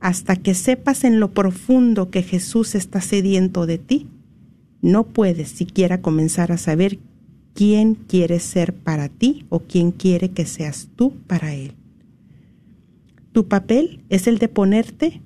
hasta 0.00 0.36
que 0.36 0.54
sepas 0.54 1.04
en 1.04 1.20
lo 1.20 1.32
profundo 1.32 2.10
que 2.10 2.22
Jesús 2.22 2.74
está 2.74 3.00
sediento 3.00 3.66
de 3.66 3.78
ti, 3.78 4.06
no 4.80 5.04
puedes 5.04 5.48
siquiera 5.48 6.00
comenzar 6.00 6.52
a 6.52 6.58
saber 6.58 6.98
quién 7.54 7.94
quiere 7.94 8.38
ser 8.38 8.72
para 8.74 9.08
ti 9.08 9.44
o 9.48 9.60
quién 9.60 9.90
quiere 9.90 10.30
que 10.30 10.46
seas 10.46 10.88
tú 10.94 11.14
para 11.26 11.54
Él. 11.54 11.72
Tu 13.32 13.48
papel 13.48 14.04
es 14.08 14.26
el 14.26 14.38
de 14.38 14.48
ponerte, 14.48 15.20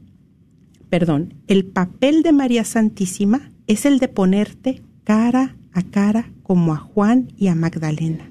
perdón, 0.88 1.34
el 1.46 1.64
papel 1.64 2.22
de 2.22 2.32
María 2.32 2.64
Santísima 2.64 3.50
es 3.66 3.84
el 3.84 3.98
de 3.98 4.08
ponerte 4.08 4.82
cara 5.04 5.56
a 5.72 5.82
cara 5.82 6.30
como 6.42 6.72
a 6.72 6.78
Juan 6.78 7.32
y 7.36 7.48
a 7.48 7.54
Magdalena, 7.54 8.30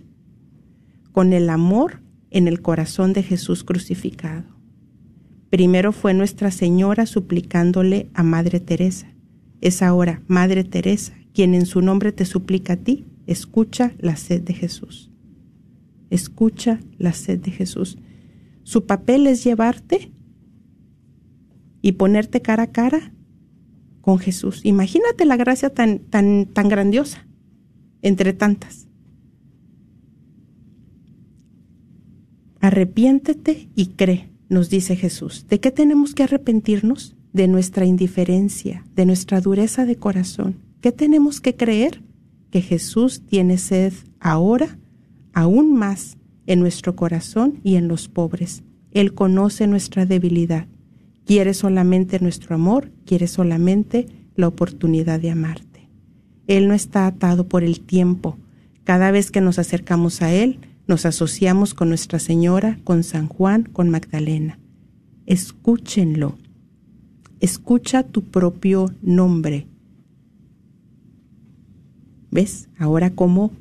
con 1.11 1.33
el 1.33 1.49
amor 1.49 2.01
en 2.31 2.47
el 2.47 2.61
corazón 2.61 3.13
de 3.13 3.23
Jesús 3.23 3.63
crucificado. 3.63 4.60
Primero 5.51 5.91
fue 5.91 6.13
Nuestra 6.13 6.49
Señora 6.49 7.05
suplicándole 7.05 8.09
a 8.13 8.23
Madre 8.23 8.61
Teresa. 8.61 9.13
Es 9.59 9.81
ahora 9.81 10.23
Madre 10.27 10.63
Teresa 10.63 11.13
quien 11.33 11.53
en 11.53 11.65
su 11.65 11.81
nombre 11.81 12.13
te 12.13 12.23
suplica 12.23 12.73
a 12.73 12.77
ti, 12.77 13.05
escucha 13.27 13.91
la 13.99 14.15
sed 14.15 14.41
de 14.43 14.53
Jesús. 14.53 15.11
Escucha 16.09 16.79
la 16.97 17.11
sed 17.11 17.39
de 17.39 17.51
Jesús. 17.51 17.97
Su 18.63 18.85
papel 18.85 19.27
es 19.27 19.43
llevarte 19.43 20.13
y 21.81 21.93
ponerte 21.93 22.41
cara 22.41 22.63
a 22.63 22.71
cara 22.71 23.13
con 23.99 24.19
Jesús. 24.19 24.61
Imagínate 24.63 25.25
la 25.25 25.35
gracia 25.35 25.69
tan, 25.69 25.99
tan, 25.99 26.45
tan 26.45 26.69
grandiosa 26.69 27.27
entre 28.01 28.31
tantas. 28.31 28.87
Arrepiéntete 32.61 33.67
y 33.75 33.87
cree 33.87 34.30
nos 34.51 34.69
dice 34.69 34.97
Jesús. 34.97 35.45
¿De 35.47 35.61
qué 35.61 35.71
tenemos 35.71 36.13
que 36.13 36.23
arrepentirnos? 36.23 37.15
De 37.31 37.47
nuestra 37.47 37.85
indiferencia, 37.85 38.85
de 38.95 39.05
nuestra 39.05 39.39
dureza 39.39 39.85
de 39.85 39.95
corazón. 39.95 40.57
¿Qué 40.81 40.91
tenemos 40.91 41.39
que 41.39 41.55
creer? 41.55 42.01
Que 42.51 42.61
Jesús 42.61 43.21
tiene 43.25 43.57
sed 43.57 43.93
ahora, 44.19 44.77
aún 45.31 45.73
más, 45.73 46.17
en 46.47 46.59
nuestro 46.59 46.97
corazón 46.97 47.61
y 47.63 47.75
en 47.75 47.87
los 47.87 48.09
pobres. 48.09 48.63
Él 48.91 49.13
conoce 49.13 49.67
nuestra 49.67 50.05
debilidad. 50.05 50.67
Quiere 51.25 51.53
solamente 51.53 52.19
nuestro 52.19 52.53
amor, 52.53 52.91
quiere 53.05 53.27
solamente 53.27 54.07
la 54.35 54.49
oportunidad 54.49 55.21
de 55.21 55.31
amarte. 55.31 55.87
Él 56.47 56.67
no 56.67 56.73
está 56.73 57.07
atado 57.07 57.47
por 57.47 57.63
el 57.63 57.79
tiempo. 57.79 58.37
Cada 58.83 59.11
vez 59.11 59.31
que 59.31 59.39
nos 59.39 59.59
acercamos 59.59 60.21
a 60.21 60.33
Él, 60.33 60.59
nos 60.87 61.05
asociamos 61.05 61.73
con 61.73 61.89
Nuestra 61.89 62.19
Señora, 62.19 62.79
con 62.83 63.03
San 63.03 63.27
Juan, 63.27 63.63
con 63.63 63.89
Magdalena. 63.89 64.59
Escúchenlo. 65.25 66.37
Escucha 67.39 68.03
tu 68.03 68.23
propio 68.23 68.93
nombre. 69.01 69.67
¿Ves? 72.29 72.69
Ahora 72.77 73.11
cómo 73.11 73.51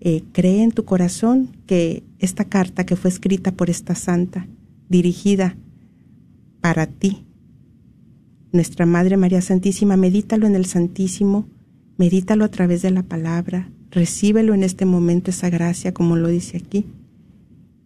eh, 0.00 0.22
cree 0.32 0.62
en 0.62 0.72
tu 0.72 0.84
corazón 0.84 1.56
que 1.66 2.04
esta 2.18 2.44
carta 2.44 2.86
que 2.86 2.96
fue 2.96 3.10
escrita 3.10 3.52
por 3.52 3.70
esta 3.70 3.94
santa, 3.94 4.46
dirigida 4.88 5.56
para 6.60 6.86
ti, 6.86 7.26
nuestra 8.52 8.86
Madre 8.86 9.16
María 9.16 9.42
Santísima, 9.42 9.96
medítalo 9.96 10.46
en 10.46 10.54
el 10.54 10.66
Santísimo, 10.66 11.48
medítalo 11.96 12.44
a 12.44 12.48
través 12.48 12.82
de 12.82 12.90
la 12.90 13.02
palabra, 13.02 13.70
recíbelo 13.90 14.54
en 14.54 14.62
este 14.62 14.84
momento 14.84 15.30
esa 15.30 15.50
gracia 15.50 15.92
como 15.92 16.16
lo 16.16 16.28
dice 16.28 16.56
aquí. 16.58 16.86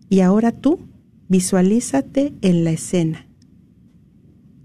Y 0.09 0.21
ahora 0.21 0.53
tú 0.53 0.81
visualízate 1.29 2.35
en 2.43 2.65
la 2.65 2.71
escena. 2.71 3.27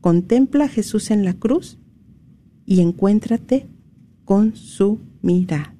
Contempla 0.02 0.65
a 0.65 0.69
Jesús 0.69 1.12
en 1.12 1.26
la 1.26 1.34
cruz 1.34 1.78
y 2.65 2.82
encuéntrate 2.82 3.67
con 4.26 4.56
su 4.56 5.00
mirada. 5.21 5.73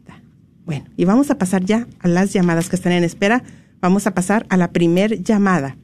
Bueno, 0.66 0.86
y 0.98 1.06
vamos 1.06 1.32
a 1.32 1.38
pasar 1.38 1.64
ya 1.64 1.88
a 2.00 2.10
las 2.10 2.34
llamadas 2.34 2.70
que 2.70 2.76
están 2.76 2.92
en 2.92 3.06
espera. 3.06 3.42
Vamos 3.80 4.06
a 4.06 4.14
pasar 4.14 4.46
a 4.50 4.58
la 4.58 4.74
primer 4.74 5.24
llamada. 5.24 5.78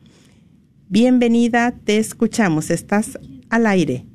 Bienvenida, 0.89 1.71
te 1.71 1.99
escuchamos. 1.99 2.69
Estás 2.69 3.17
al 3.49 3.65
aire. 3.65 4.05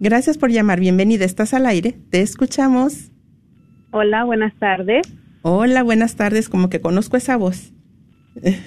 Gracias 0.00 0.38
por 0.38 0.50
llamar. 0.50 0.80
Bienvenida. 0.80 1.24
Estás 1.24 1.54
al 1.54 1.66
aire. 1.66 1.94
Te 2.10 2.20
escuchamos. 2.20 3.10
Hola, 3.90 4.24
buenas 4.24 4.54
tardes. 4.58 5.06
Hola, 5.42 5.82
buenas 5.82 6.16
tardes. 6.16 6.48
Como 6.48 6.68
que 6.68 6.80
conozco 6.80 7.16
esa 7.16 7.36
voz. 7.36 7.72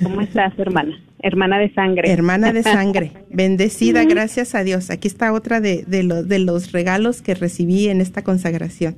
¿Cómo 0.02 0.22
estás, 0.22 0.58
hermana? 0.58 0.98
Hermana 1.20 1.60
de 1.60 1.74
sangre. 1.74 2.10
Hermana 2.12 2.54
de 2.54 2.64
sangre. 2.64 3.12
Bendecida, 3.32 4.06
gracias 4.06 4.56
a 4.56 4.64
Dios. 4.64 4.90
Aquí 4.90 5.08
está 5.08 5.34
otra 5.34 5.60
de, 5.60 5.84
de, 5.86 6.24
de 6.24 6.40
los 6.40 6.72
regalos 6.72 7.22
que 7.22 7.36
recibí 7.36 7.90
en 7.90 8.00
esta 8.00 8.24
consagración. 8.24 8.96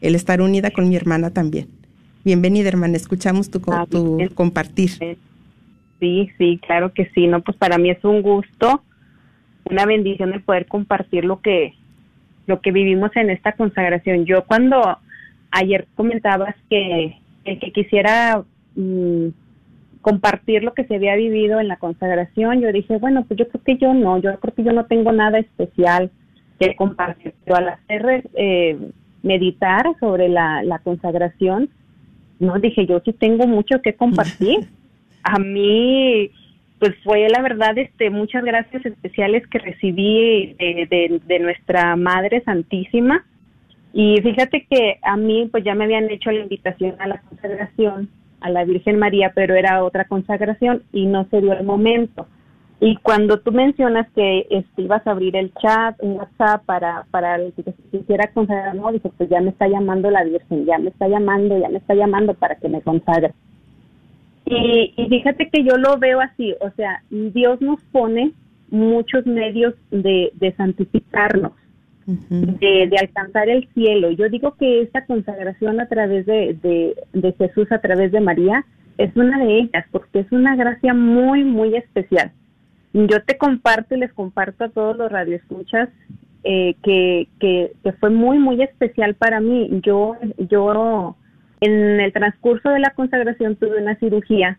El 0.00 0.14
estar 0.14 0.42
unida 0.42 0.70
con 0.70 0.88
mi 0.88 0.96
hermana 0.96 1.30
también. 1.30 1.68
Bienvenida, 2.24 2.68
hermana. 2.68 2.96
Escuchamos 2.96 3.50
tu, 3.50 3.62
Ah, 3.68 3.86
tu 3.88 4.18
compartir. 4.34 4.90
Sí, 6.00 6.30
sí, 6.36 6.60
claro 6.66 6.92
que 6.92 7.08
sí. 7.14 7.26
No, 7.26 7.40
pues 7.40 7.56
para 7.56 7.78
mí 7.78 7.90
es 7.90 8.04
un 8.04 8.20
gusto, 8.22 8.82
una 9.64 9.86
bendición 9.86 10.32
el 10.32 10.42
poder 10.42 10.66
compartir 10.66 11.24
lo 11.24 11.40
que 11.40 11.74
lo 12.46 12.60
que 12.60 12.72
vivimos 12.72 13.14
en 13.14 13.30
esta 13.30 13.52
consagración. 13.52 14.24
Yo 14.24 14.44
cuando 14.44 14.98
ayer 15.50 15.86
comentabas 15.94 16.56
que 16.68 17.16
el 17.44 17.58
que 17.60 17.72
quisiera 17.72 18.42
mm, 18.74 19.28
compartir 20.00 20.64
lo 20.64 20.74
que 20.74 20.84
se 20.84 20.96
había 20.96 21.14
vivido 21.14 21.60
en 21.60 21.68
la 21.68 21.76
consagración, 21.76 22.60
yo 22.60 22.72
dije, 22.72 22.98
bueno, 22.98 23.24
pues 23.24 23.38
yo 23.38 23.48
creo 23.48 23.62
que 23.64 23.76
yo 23.76 23.94
no, 23.94 24.18
yo 24.18 24.38
creo 24.40 24.54
que 24.54 24.64
yo 24.64 24.72
no 24.72 24.86
tengo 24.86 25.12
nada 25.12 25.38
especial 25.38 26.10
que 26.58 26.74
compartir, 26.74 27.34
pero 27.44 27.56
al 27.56 27.68
hacer 27.68 28.28
eh, 28.34 28.76
meditar 29.22 29.86
sobre 30.00 30.28
la, 30.28 30.62
la 30.64 30.80
consagración, 30.80 31.70
no 32.40 32.58
dije 32.58 32.86
yo 32.86 33.00
sí 33.04 33.12
tengo 33.12 33.46
mucho 33.46 33.80
que 33.82 33.94
compartir. 33.94 34.68
A 35.24 35.38
mí, 35.38 36.32
pues 36.82 36.96
fue 37.04 37.28
la 37.28 37.40
verdad, 37.42 37.78
este, 37.78 38.10
muchas 38.10 38.42
gracias 38.42 38.84
especiales 38.84 39.46
que 39.46 39.60
recibí 39.60 40.56
de, 40.58 41.38
nuestra 41.38 41.94
Madre 41.94 42.42
Santísima. 42.44 43.24
Y 43.92 44.20
fíjate 44.20 44.66
que 44.68 44.98
a 45.00 45.16
mí, 45.16 45.48
pues 45.52 45.62
ya 45.62 45.76
me 45.76 45.84
habían 45.84 46.10
hecho 46.10 46.32
la 46.32 46.40
invitación 46.40 46.96
a 46.98 47.06
la 47.06 47.20
consagración 47.20 48.08
a 48.40 48.50
la 48.50 48.64
Virgen 48.64 48.98
María, 48.98 49.30
pero 49.32 49.54
era 49.54 49.84
otra 49.84 50.06
consagración 50.06 50.82
y 50.92 51.06
no 51.06 51.24
se 51.30 51.40
dio 51.40 51.52
el 51.52 51.62
momento. 51.62 52.26
Y 52.80 52.96
cuando 52.96 53.38
tú 53.38 53.52
mencionas 53.52 54.08
que 54.16 54.48
este, 54.50 54.82
ibas 54.82 55.06
a 55.06 55.12
abrir 55.12 55.36
el 55.36 55.54
chat, 55.62 55.94
un 56.02 56.14
WhatsApp 56.14 56.64
para, 56.64 57.06
para 57.12 57.36
el 57.36 57.52
que 57.52 57.62
quisiera 57.92 58.32
consagrar, 58.34 58.74
no, 58.74 58.90
dije, 58.90 59.08
pues 59.16 59.30
ya 59.30 59.40
me 59.40 59.50
está 59.50 59.68
llamando 59.68 60.10
la 60.10 60.24
Virgen, 60.24 60.66
ya 60.66 60.78
me 60.78 60.90
está 60.90 61.06
llamando, 61.06 61.56
ya 61.60 61.68
me 61.68 61.78
está 61.78 61.94
llamando 61.94 62.34
para 62.34 62.56
que 62.56 62.68
me 62.68 62.80
consagre. 62.80 63.34
Y, 64.54 64.94
y 64.96 65.08
fíjate 65.08 65.48
que 65.50 65.64
yo 65.64 65.76
lo 65.76 65.98
veo 65.98 66.20
así, 66.20 66.54
o 66.60 66.70
sea, 66.70 67.02
Dios 67.10 67.60
nos 67.60 67.82
pone 67.84 68.32
muchos 68.70 69.26
medios 69.26 69.74
de, 69.90 70.30
de 70.34 70.52
santificarnos, 70.52 71.52
de, 72.06 72.88
de 72.88 72.96
alcanzar 72.98 73.48
el 73.48 73.68
cielo. 73.74 74.10
Yo 74.10 74.28
digo 74.28 74.56
que 74.56 74.82
esta 74.82 75.04
consagración 75.06 75.80
a 75.80 75.88
través 75.88 76.26
de, 76.26 76.56
de, 76.62 76.94
de 77.12 77.32
Jesús, 77.32 77.70
a 77.70 77.80
través 77.80 78.12
de 78.12 78.20
María, 78.20 78.64
es 78.98 79.14
una 79.16 79.38
de 79.44 79.58
ellas, 79.58 79.86
porque 79.90 80.20
es 80.20 80.32
una 80.32 80.56
gracia 80.56 80.94
muy, 80.94 81.44
muy 81.44 81.76
especial 81.76 82.32
yo 82.92 83.22
te 83.24 83.38
comparto 83.38 83.94
y 83.94 83.98
les 83.98 84.12
comparto 84.12 84.64
a 84.64 84.68
todos 84.68 84.96
los 84.96 85.10
radioescuchas 85.10 85.88
eh, 86.44 86.74
que, 86.82 87.28
que, 87.40 87.72
que 87.82 87.92
fue 87.92 88.10
muy, 88.10 88.38
muy 88.38 88.62
especial 88.62 89.14
para 89.14 89.40
mí. 89.40 89.80
Yo, 89.82 90.16
yo 90.36 91.16
en 91.62 92.00
el 92.00 92.12
transcurso 92.12 92.70
de 92.70 92.80
la 92.80 92.90
consagración 92.90 93.54
tuve 93.54 93.80
una 93.80 93.94
cirugía, 93.96 94.58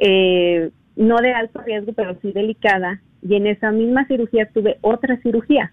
eh, 0.00 0.70
no 0.96 1.18
de 1.18 1.32
alto 1.32 1.60
riesgo, 1.62 1.92
pero 1.92 2.16
sí 2.20 2.32
delicada, 2.32 3.00
y 3.22 3.36
en 3.36 3.46
esa 3.46 3.70
misma 3.70 4.04
cirugía 4.06 4.48
tuve 4.52 4.78
otra 4.80 5.16
cirugía. 5.18 5.72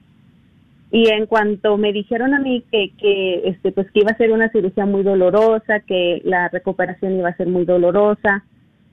Y 0.92 1.10
en 1.10 1.26
cuanto 1.26 1.78
me 1.78 1.92
dijeron 1.92 2.36
a 2.36 2.40
mí 2.40 2.64
que, 2.72 3.42
este, 3.46 3.72
pues 3.72 3.90
que 3.90 4.02
iba 4.02 4.12
a 4.12 4.18
ser 4.18 4.32
una 4.32 4.50
cirugía 4.50 4.86
muy 4.86 5.02
dolorosa, 5.02 5.80
que 5.80 6.22
la 6.24 6.48
recuperación 6.50 7.18
iba 7.18 7.30
a 7.30 7.38
ser 7.38 7.48
muy 7.48 7.66
dolorosa, 7.66 8.46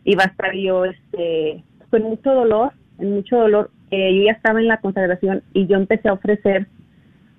iba 0.04 0.24
a 0.24 0.28
estar 0.28 0.54
yo, 0.54 0.86
este, 0.86 1.62
con 1.90 2.02
mucho 2.02 2.32
dolor, 2.32 2.72
en 2.98 3.12
mucho 3.12 3.36
dolor. 3.36 3.70
Eh, 3.90 4.16
yo 4.16 4.22
ya 4.24 4.32
estaba 4.32 4.58
en 4.58 4.68
la 4.68 4.78
consagración 4.78 5.42
y 5.52 5.66
yo 5.66 5.76
empecé 5.76 6.08
a 6.08 6.14
ofrecer 6.14 6.66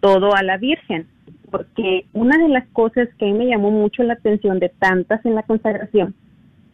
todo 0.01 0.35
a 0.35 0.43
la 0.43 0.57
Virgen, 0.57 1.07
porque 1.53 2.07
una 2.13 2.39
de 2.39 2.49
las 2.49 2.67
cosas 2.69 3.07
que 3.19 3.31
me 3.31 3.45
llamó 3.45 3.69
mucho 3.69 4.01
la 4.01 4.13
atención 4.13 4.57
de 4.57 4.69
tantas 4.69 5.23
en 5.23 5.35
la 5.35 5.43
consagración 5.43 6.15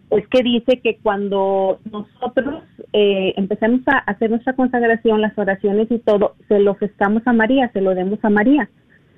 es 0.09 0.25
que 0.29 0.41
dice 0.41 0.79
que 0.79 0.99
cuando 1.03 1.81
nosotros 1.91 2.63
eh, 2.93 3.33
empezamos 3.35 3.81
a 3.87 3.97
hacer 3.97 4.29
nuestra 4.29 4.53
consagración, 4.53 5.19
las 5.19 5.37
oraciones 5.37 5.91
y 5.91 5.99
todo, 5.99 6.35
se 6.47 6.59
lo 6.59 6.71
ofrezcamos 6.71 7.23
a 7.25 7.33
María, 7.33 7.69
se 7.73 7.81
lo 7.81 7.93
demos 7.93 8.23
a 8.23 8.29
María, 8.29 8.69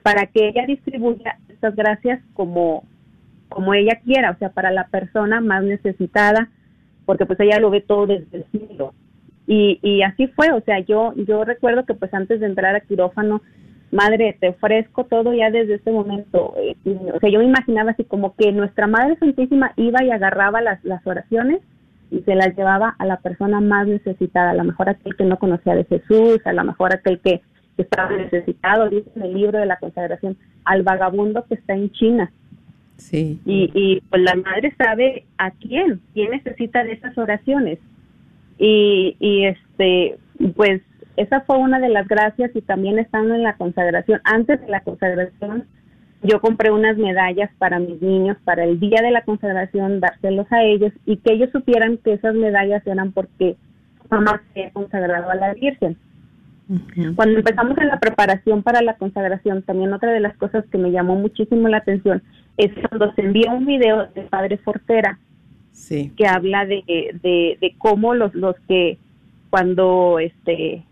para 0.01 0.25
que 0.25 0.47
ella 0.47 0.65
distribuya 0.65 1.37
estas 1.47 1.75
gracias 1.75 2.19
como, 2.33 2.83
como 3.47 3.75
ella 3.75 3.99
quiera, 4.03 4.31
o 4.31 4.37
sea, 4.39 4.49
para 4.49 4.71
la 4.71 4.87
persona 4.87 5.41
más 5.41 5.63
necesitada, 5.63 6.49
porque 7.05 7.27
pues 7.27 7.39
ella 7.39 7.59
lo 7.59 7.69
ve 7.69 7.81
todo 7.81 8.07
desde 8.07 8.37
el 8.37 8.45
cielo. 8.45 8.95
Y, 9.45 9.77
y 9.83 10.01
así 10.01 10.25
fue, 10.25 10.51
o 10.53 10.61
sea, 10.61 10.79
yo, 10.79 11.13
yo 11.17 11.45
recuerdo 11.45 11.85
que 11.85 11.93
pues 11.93 12.11
antes 12.15 12.39
de 12.39 12.47
entrar 12.47 12.75
a 12.75 12.79
quirófano, 12.79 13.43
madre, 13.91 14.37
te 14.39 14.49
ofrezco 14.49 15.05
todo 15.05 15.33
ya 15.33 15.51
desde 15.51 15.75
ese 15.75 15.91
momento. 15.91 16.53
Eh, 16.57 16.75
o 17.13 17.19
sea, 17.19 17.29
yo 17.29 17.39
me 17.39 17.45
imaginaba 17.45 17.91
así 17.91 18.03
como 18.03 18.35
que 18.35 18.51
nuestra 18.51 18.87
Madre 18.87 19.17
Santísima 19.17 19.73
iba 19.75 20.03
y 20.03 20.11
agarraba 20.11 20.61
las, 20.61 20.83
las 20.83 21.05
oraciones 21.05 21.61
y 22.09 22.19
se 22.21 22.35
las 22.35 22.55
llevaba 22.55 22.95
a 22.99 23.05
la 23.05 23.17
persona 23.17 23.61
más 23.61 23.87
necesitada, 23.87 24.51
a 24.51 24.55
lo 24.55 24.63
mejor 24.63 24.89
aquel 24.89 25.15
que 25.15 25.23
no 25.23 25.39
conocía 25.39 25.75
de 25.75 25.85
Jesús, 25.85 26.39
a 26.45 26.53
lo 26.53 26.63
mejor 26.63 26.93
aquel 26.93 27.19
que, 27.19 27.41
que 27.77 27.83
estaba 27.83 28.11
necesitado, 28.15 28.89
dice 28.89 29.09
en 29.15 29.21
el 29.21 29.33
libro 29.33 29.59
de 29.59 29.65
la 29.65 29.77
consagración, 29.77 30.37
al 30.65 30.83
vagabundo 30.83 31.45
que 31.45 31.55
está 31.55 31.73
en 31.73 31.91
China. 31.91 32.31
Sí. 32.97 33.39
Y, 33.45 33.71
y 33.73 34.01
pues 34.09 34.21
la 34.21 34.35
madre 34.35 34.73
sabe 34.77 35.25
a 35.37 35.51
quién, 35.51 36.01
quién 36.13 36.31
necesita 36.31 36.83
de 36.83 36.93
esas 36.93 37.17
oraciones. 37.17 37.79
Y, 38.59 39.15
y 39.19 39.45
este, 39.45 40.17
pues 40.55 40.81
esa 41.17 41.41
fue 41.41 41.57
una 41.57 41.79
de 41.79 41.89
las 41.89 42.07
gracias 42.07 42.51
y 42.55 42.61
también 42.61 42.99
estando 42.99 43.33
en 43.35 43.43
la 43.43 43.55
consagración, 43.57 44.21
antes 44.23 44.61
de 44.61 44.67
la 44.67 44.81
consagración, 44.81 45.65
yo 46.23 46.39
compré 46.39 46.71
unas 46.71 46.97
medallas 46.97 47.49
para 47.57 47.79
mis 47.79 48.01
niños 48.01 48.37
para 48.43 48.63
el 48.63 48.79
día 48.79 49.01
de 49.01 49.11
la 49.11 49.23
consagración, 49.23 49.99
dárselos 49.99 50.45
a 50.51 50.63
ellos 50.63 50.93
y 51.05 51.17
que 51.17 51.33
ellos 51.33 51.49
supieran 51.51 51.97
que 51.97 52.13
esas 52.13 52.35
medallas 52.35 52.85
eran 52.85 53.11
porque 53.11 53.57
mamá 54.09 54.41
se 54.53 54.65
ha 54.65 54.71
consagrado 54.71 55.29
a 55.29 55.35
la 55.35 55.53
Virgen. 55.53 55.97
Cuando 57.15 57.39
empezamos 57.39 57.77
en 57.79 57.87
la 57.89 57.99
preparación 57.99 58.63
para 58.63 58.81
la 58.81 58.95
consagración, 58.95 59.61
también 59.63 59.91
otra 59.91 60.11
de 60.11 60.21
las 60.21 60.37
cosas 60.37 60.63
que 60.71 60.77
me 60.77 60.91
llamó 60.91 61.15
muchísimo 61.15 61.67
la 61.67 61.77
atención 61.77 62.21
es 62.55 62.71
cuando 62.87 63.13
se 63.13 63.21
envió 63.21 63.51
un 63.51 63.65
video 63.65 64.07
de 64.13 64.21
Padre 64.23 64.57
Fortera 64.57 65.19
Sí. 65.73 66.11
que 66.15 66.27
habla 66.27 66.65
de, 66.65 66.83
de, 67.23 67.57
de 67.59 67.75
cómo 67.77 68.13
los, 68.13 68.33
los 68.35 68.55
que 68.67 68.99
cuando 69.49 70.19
este 70.19 70.83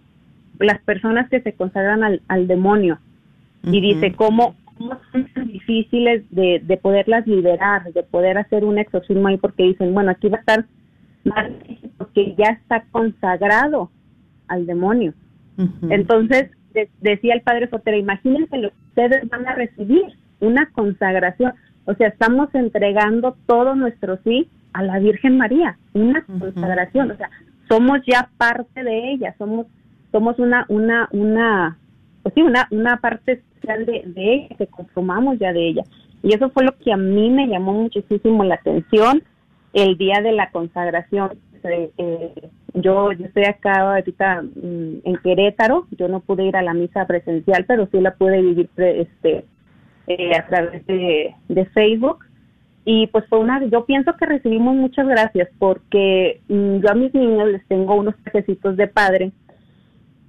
las 0.60 0.80
personas 0.82 1.30
que 1.30 1.41
se 1.41 1.53
consagran 1.53 2.03
al, 2.03 2.22
al 2.28 2.47
demonio 2.47 2.99
y 3.64 3.82
dice 3.82 4.14
cómo, 4.14 4.55
cómo 4.78 4.97
son 5.12 5.26
tan 5.34 5.47
difíciles 5.47 6.24
de, 6.32 6.62
de 6.66 6.78
poderlas 6.78 7.26
liberar, 7.28 7.91
de 7.93 8.03
poder 8.03 8.38
hacer 8.38 8.64
un 8.64 8.78
exorcismo 8.78 9.28
ahí 9.28 9.38
porque 9.38 9.64
dicen, 9.64 9.93
bueno, 9.93 10.12
aquí 10.12 10.30
va 10.30 10.38
a 10.38 10.39
estar 10.41 10.66
más 11.26 11.47
porque 11.97 12.36
ya 12.38 12.51
está 12.51 12.86
consagrado 12.91 13.89
al 14.47 14.66
demonio. 14.66 15.14
Entonces, 15.91 16.51
de- 16.74 16.89
decía 17.01 17.34
el 17.34 17.41
padre 17.41 17.70
Sotera, 17.70 17.97
imagínense 17.97 18.57
lo 18.57 18.70
que 18.70 18.76
ustedes 18.89 19.30
van 19.30 19.45
a 19.47 19.55
recibir, 19.55 20.05
una 20.39 20.68
consagración. 20.72 21.53
O 21.86 21.93
sea, 21.95 22.07
estamos 22.07 22.47
entregando 22.55 23.36
todo 23.45 23.76
nuestro 23.76 24.18
sí 24.24 24.47
a 24.74 24.84
la 24.84 24.99
Virgen 24.99 25.38
María, 25.38 25.78
una 25.93 26.24
consagración. 26.24 27.12
O 27.12 27.18
sea, 27.18 27.30
somos 27.68 27.99
ya 28.07 28.30
parte 28.38 28.84
de 28.84 29.12
ella, 29.12 29.36
somos 29.38 29.66
somos 30.12 30.39
una 30.39 30.66
una 30.70 31.07
una 31.12 31.78
pues 32.24 32.34
sí, 32.36 32.41
una 32.41 32.68
una 32.72 32.97
parte 32.97 33.34
especial 33.34 33.86
de, 33.86 34.03
de 34.05 34.34
ella, 34.34 34.55
que 34.57 34.68
conformamos 34.68 35.39
ya 35.39 35.53
de 35.53 35.68
ella. 35.68 35.84
Y 36.22 36.34
eso 36.34 36.49
fue 36.49 36.64
lo 36.66 36.78
que 36.78 36.91
a 36.91 36.97
mí 36.97 37.30
me 37.30 37.47
llamó 37.47 37.74
muchísimo 37.74 38.43
la 38.43 38.55
atención 38.55 39.24
el 39.74 39.97
día 39.97 40.22
de 40.22 40.32
la 40.32 40.51
consagración. 40.51 41.32
Eh, 41.64 41.91
eh, 41.97 42.49
yo, 42.74 43.12
yo 43.12 43.26
estoy 43.26 43.43
acá 43.43 43.95
ahorita 43.95 44.41
mm, 44.41 44.99
en 45.03 45.18
Querétaro, 45.24 45.88
yo 45.97 46.07
no 46.07 46.22
pude 46.22 46.45
ir 46.45 46.55
a 46.55 46.62
la 46.62 46.74
misa 46.74 47.05
presencial, 47.05 47.66
pero 47.66 47.88
sí 47.91 47.99
la 47.99 48.16
pude 48.16 48.41
vivir 48.41 48.70
este 48.78 49.45
eh, 50.07 50.36
a 50.36 50.47
través 50.47 50.86
de, 50.88 51.36
de 51.47 51.66
Facebook. 51.68 52.26
Y 52.86 53.07
pues 53.07 53.26
fue 53.28 53.39
una, 53.39 53.64
yo 53.66 53.86
pienso 53.86 54.16
que 54.16 54.26
recibimos 54.26 54.76
muchas 54.76 55.07
gracias 55.07 55.49
porque 55.60 56.41
mm, 56.47 56.78
yo 56.78 56.89
a 56.89 56.95
mis 56.95 57.14
niños 57.14 57.49
les 57.49 57.66
tengo 57.68 57.95
unos 57.95 58.16
trajecitos 58.24 58.78
de 58.78 58.88
padre 58.88 59.32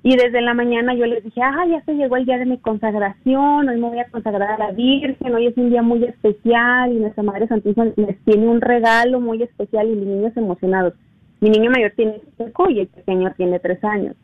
y 0.02 0.16
desde 0.16 0.40
la 0.40 0.54
mañana 0.54 0.94
yo 0.94 1.04
les 1.04 1.22
dije, 1.22 1.42
ah, 1.42 1.66
ya 1.68 1.84
se 1.84 1.94
llegó 1.94 2.16
el 2.16 2.24
día 2.24 2.38
de 2.38 2.46
mi 2.46 2.56
consagración, 2.58 3.68
hoy 3.68 3.78
me 3.78 3.88
voy 3.88 3.98
a 3.98 4.08
consagrar 4.08 4.52
a 4.52 4.58
la 4.58 4.70
Virgen, 4.70 5.34
hoy 5.34 5.46
es 5.46 5.56
un 5.58 5.68
día 5.68 5.82
muy 5.82 6.04
especial 6.04 6.92
y 6.92 7.00
nuestra 7.00 7.22
Madre 7.22 7.46
Santísima 7.48 7.86
les 7.96 8.18
tiene 8.24 8.48
un 8.48 8.62
regalo 8.62 9.20
muy 9.20 9.42
especial 9.42 9.88
y 9.88 9.96
mis 9.96 10.06
niños 10.06 10.36
emocionados. 10.36 10.94
Mi 11.40 11.50
niño 11.50 11.70
mayor 11.70 11.92
tiene 11.96 12.20
cinco 12.38 12.70
y 12.70 12.80
el 12.80 12.86
pequeño 12.86 13.32
tiene 13.36 13.58
tres 13.58 13.82
años. 13.84 14.16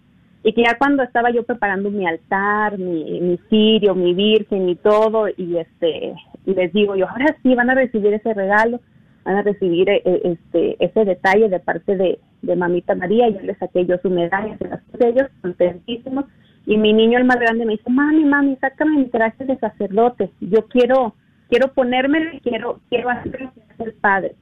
Y 0.43 0.55
que 0.55 0.62
ya 0.62 0.79
cuando 0.79 1.03
estaba 1.03 1.31
yo 1.31 1.43
preparando 1.43 1.91
mi 1.91 2.07
altar, 2.07 2.79
mi, 2.79 3.20
mi 3.20 3.39
cirio, 3.51 3.95
mi 3.95 4.14
virgen 4.14 4.70
y 4.70 4.77
todo, 4.77 5.29
y 5.29 5.59
este, 5.59 6.14
les 6.47 6.72
digo 6.72 6.97
yo, 6.97 7.07
ahora 7.09 7.37
sí 7.43 7.55
van 7.55 7.68
a 7.68 7.74
recibir 7.74 8.14
ese 8.14 8.33
regalo, 8.33 8.81
van 9.24 9.37
a 9.37 9.43
recibir 9.43 9.91
eh, 9.91 10.03
eh, 10.05 10.20
este 10.24 10.77
ese 10.83 11.05
detalle 11.05 11.49
de 11.49 11.59
parte 11.59 11.97
de, 11.97 12.18
de 12.47 12.57
mamita 12.57 12.94
María, 12.94 13.28
yo 13.28 13.40
les 13.40 13.59
saqué 13.59 13.84
yo 13.86 13.99
su 13.99 14.11
medalla, 14.11 14.57
se 14.59 14.68
las 14.68 14.82
puse 14.84 15.09
ellos, 15.09 15.28
contentísimos, 15.42 16.24
y 16.64 16.76
mi 16.78 16.92
niño 16.92 17.18
el 17.18 17.24
más 17.24 17.38
grande 17.38 17.64
me 17.64 17.72
dice, 17.72 17.90
mami, 17.90 18.24
mami, 18.24 18.57
sácame 18.61 18.97
mi 18.99 19.07
traje 19.07 19.44
de 19.44 19.59
sacerdote, 19.59 20.30
yo 20.40 20.66
quiero, 20.66 21.14
quiero 21.49 21.72
ponérmelo 21.72 22.32
y 22.34 22.40
quiero, 22.40 22.80
quiero 22.88 23.11
hacer 23.11 23.40
lo 23.40 23.53
que 23.53 23.61
hace 23.72 23.84
el 23.84 23.92
padre. 23.94 24.34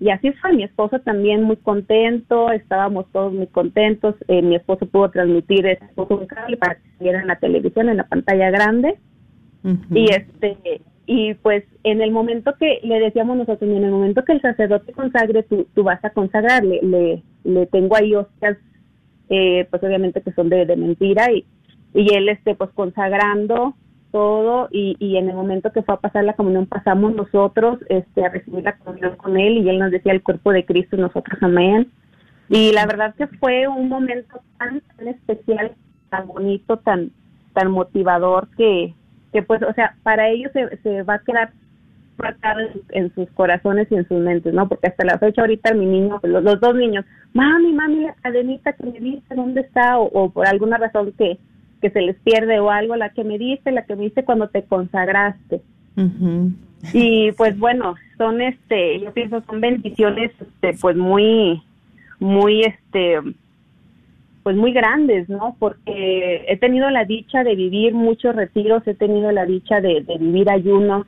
Y 0.00 0.10
así 0.10 0.32
fue, 0.32 0.52
mi 0.52 0.64
esposo 0.64 0.98
también 0.98 1.44
muy 1.44 1.56
contento, 1.56 2.50
estábamos 2.50 3.06
todos 3.12 3.32
muy 3.32 3.46
contentos, 3.46 4.16
eh, 4.26 4.42
mi 4.42 4.56
esposo 4.56 4.86
pudo 4.86 5.10
transmitir 5.10 5.64
ese 5.66 5.84
un 5.96 6.26
cable 6.26 6.56
para 6.56 6.74
que 6.74 6.90
se 6.98 7.04
viera 7.04 7.20
en 7.20 7.28
la 7.28 7.36
televisión, 7.36 7.88
en 7.88 7.98
la 7.98 8.08
pantalla 8.08 8.50
grande, 8.50 8.98
y 9.90 10.06
este 10.10 10.80
y 11.06 11.34
pues 11.34 11.64
en 11.84 12.00
el 12.00 12.10
momento 12.10 12.54
que 12.58 12.80
le 12.82 13.00
decíamos 13.00 13.36
nosotros, 13.36 13.70
en 13.70 13.84
el 13.84 13.90
momento 13.90 14.24
que 14.24 14.32
el 14.32 14.42
sacerdote 14.42 14.92
consagre, 14.92 15.42
tú, 15.42 15.66
tú 15.74 15.82
vas 15.82 16.04
a 16.04 16.10
consagrar, 16.10 16.64
le, 16.64 16.80
le, 16.82 17.22
le 17.44 17.66
tengo 17.66 17.96
ahí 17.96 18.14
hostias, 18.14 18.56
eh, 19.28 19.66
pues 19.70 19.82
obviamente 19.82 20.22
que 20.22 20.32
son 20.32 20.48
de, 20.48 20.66
de 20.66 20.76
mentira, 20.76 21.32
y, 21.32 21.44
y 21.94 22.14
él 22.14 22.28
este 22.28 22.54
pues 22.54 22.70
consagrando, 22.70 23.74
todo 24.12 24.68
y, 24.70 24.96
y 25.00 25.16
en 25.16 25.30
el 25.30 25.34
momento 25.34 25.72
que 25.72 25.82
fue 25.82 25.94
a 25.94 26.00
pasar 26.00 26.24
la 26.24 26.34
comunión 26.34 26.66
pasamos 26.66 27.14
nosotros 27.14 27.78
este, 27.88 28.24
a 28.24 28.28
recibir 28.28 28.62
la 28.62 28.76
comunión 28.76 29.16
con 29.16 29.38
él 29.38 29.56
y 29.56 29.68
él 29.68 29.78
nos 29.78 29.90
decía 29.90 30.12
el 30.12 30.22
cuerpo 30.22 30.52
de 30.52 30.64
Cristo 30.66 30.96
nosotros 30.96 31.38
amén. 31.42 31.90
Y 32.48 32.72
la 32.72 32.84
verdad 32.84 33.14
que 33.14 33.26
fue 33.26 33.66
un 33.66 33.88
momento 33.88 34.40
tan, 34.58 34.82
tan 34.82 35.08
especial, 35.08 35.72
tan 36.10 36.28
bonito, 36.28 36.76
tan, 36.76 37.10
tan 37.54 37.70
motivador 37.70 38.48
que, 38.56 38.94
que 39.32 39.42
pues, 39.42 39.62
o 39.62 39.72
sea, 39.74 39.96
para 40.02 40.28
ellos 40.28 40.52
se, 40.52 40.76
se 40.78 41.02
va 41.02 41.14
a 41.14 41.18
quedar 41.20 41.52
en, 42.90 43.12
sus 43.14 43.28
corazones 43.30 43.88
y 43.90 43.96
en 43.96 44.06
sus 44.06 44.20
mentes, 44.20 44.52
¿no? 44.54 44.68
Porque 44.68 44.88
hasta 44.88 45.04
la 45.04 45.18
fecha 45.18 45.40
ahorita 45.40 45.74
mi 45.74 45.86
niño, 45.86 46.20
los, 46.22 46.42
los 46.42 46.60
dos 46.60 46.74
niños, 46.74 47.04
mami, 47.32 47.72
mami, 47.72 48.00
la 48.00 48.14
cadenita 48.14 48.72
que 48.74 48.84
me 48.84 49.00
diste, 49.00 49.34
¿dónde 49.34 49.62
está? 49.62 49.98
O, 49.98 50.04
o 50.04 50.30
por 50.30 50.46
alguna 50.46 50.76
razón 50.76 51.12
que, 51.18 51.38
que 51.80 51.90
se 51.90 52.00
les 52.00 52.16
pierde 52.20 52.60
o 52.60 52.70
algo, 52.70 52.96
la 52.96 53.10
que 53.10 53.24
me 53.24 53.38
diste, 53.38 53.72
la 53.72 53.84
que 53.84 53.96
me 53.96 54.04
diste 54.04 54.24
cuando 54.24 54.48
te 54.48 54.62
consagraste. 54.62 55.62
Y 56.92 57.32
pues 57.32 57.58
bueno, 57.58 57.96
son 58.16 58.40
este, 58.40 59.00
yo 59.00 59.12
pienso 59.12 59.42
son 59.42 59.60
bendiciones 59.60 60.32
este 60.40 60.72
pues 60.80 60.96
muy 60.96 61.62
muy 62.18 62.62
este 62.62 63.18
pues 64.42 64.56
muy 64.56 64.72
grandes, 64.72 65.28
¿no? 65.28 65.56
Porque 65.58 66.44
he 66.48 66.56
tenido 66.56 66.90
la 66.90 67.04
dicha 67.04 67.44
de 67.44 67.54
vivir 67.54 67.94
muchos 67.94 68.34
retiros, 68.34 68.86
he 68.86 68.94
tenido 68.94 69.30
la 69.32 69.44
dicha 69.46 69.80
de, 69.80 70.02
de 70.02 70.18
vivir 70.18 70.50
ayunos 70.50 71.06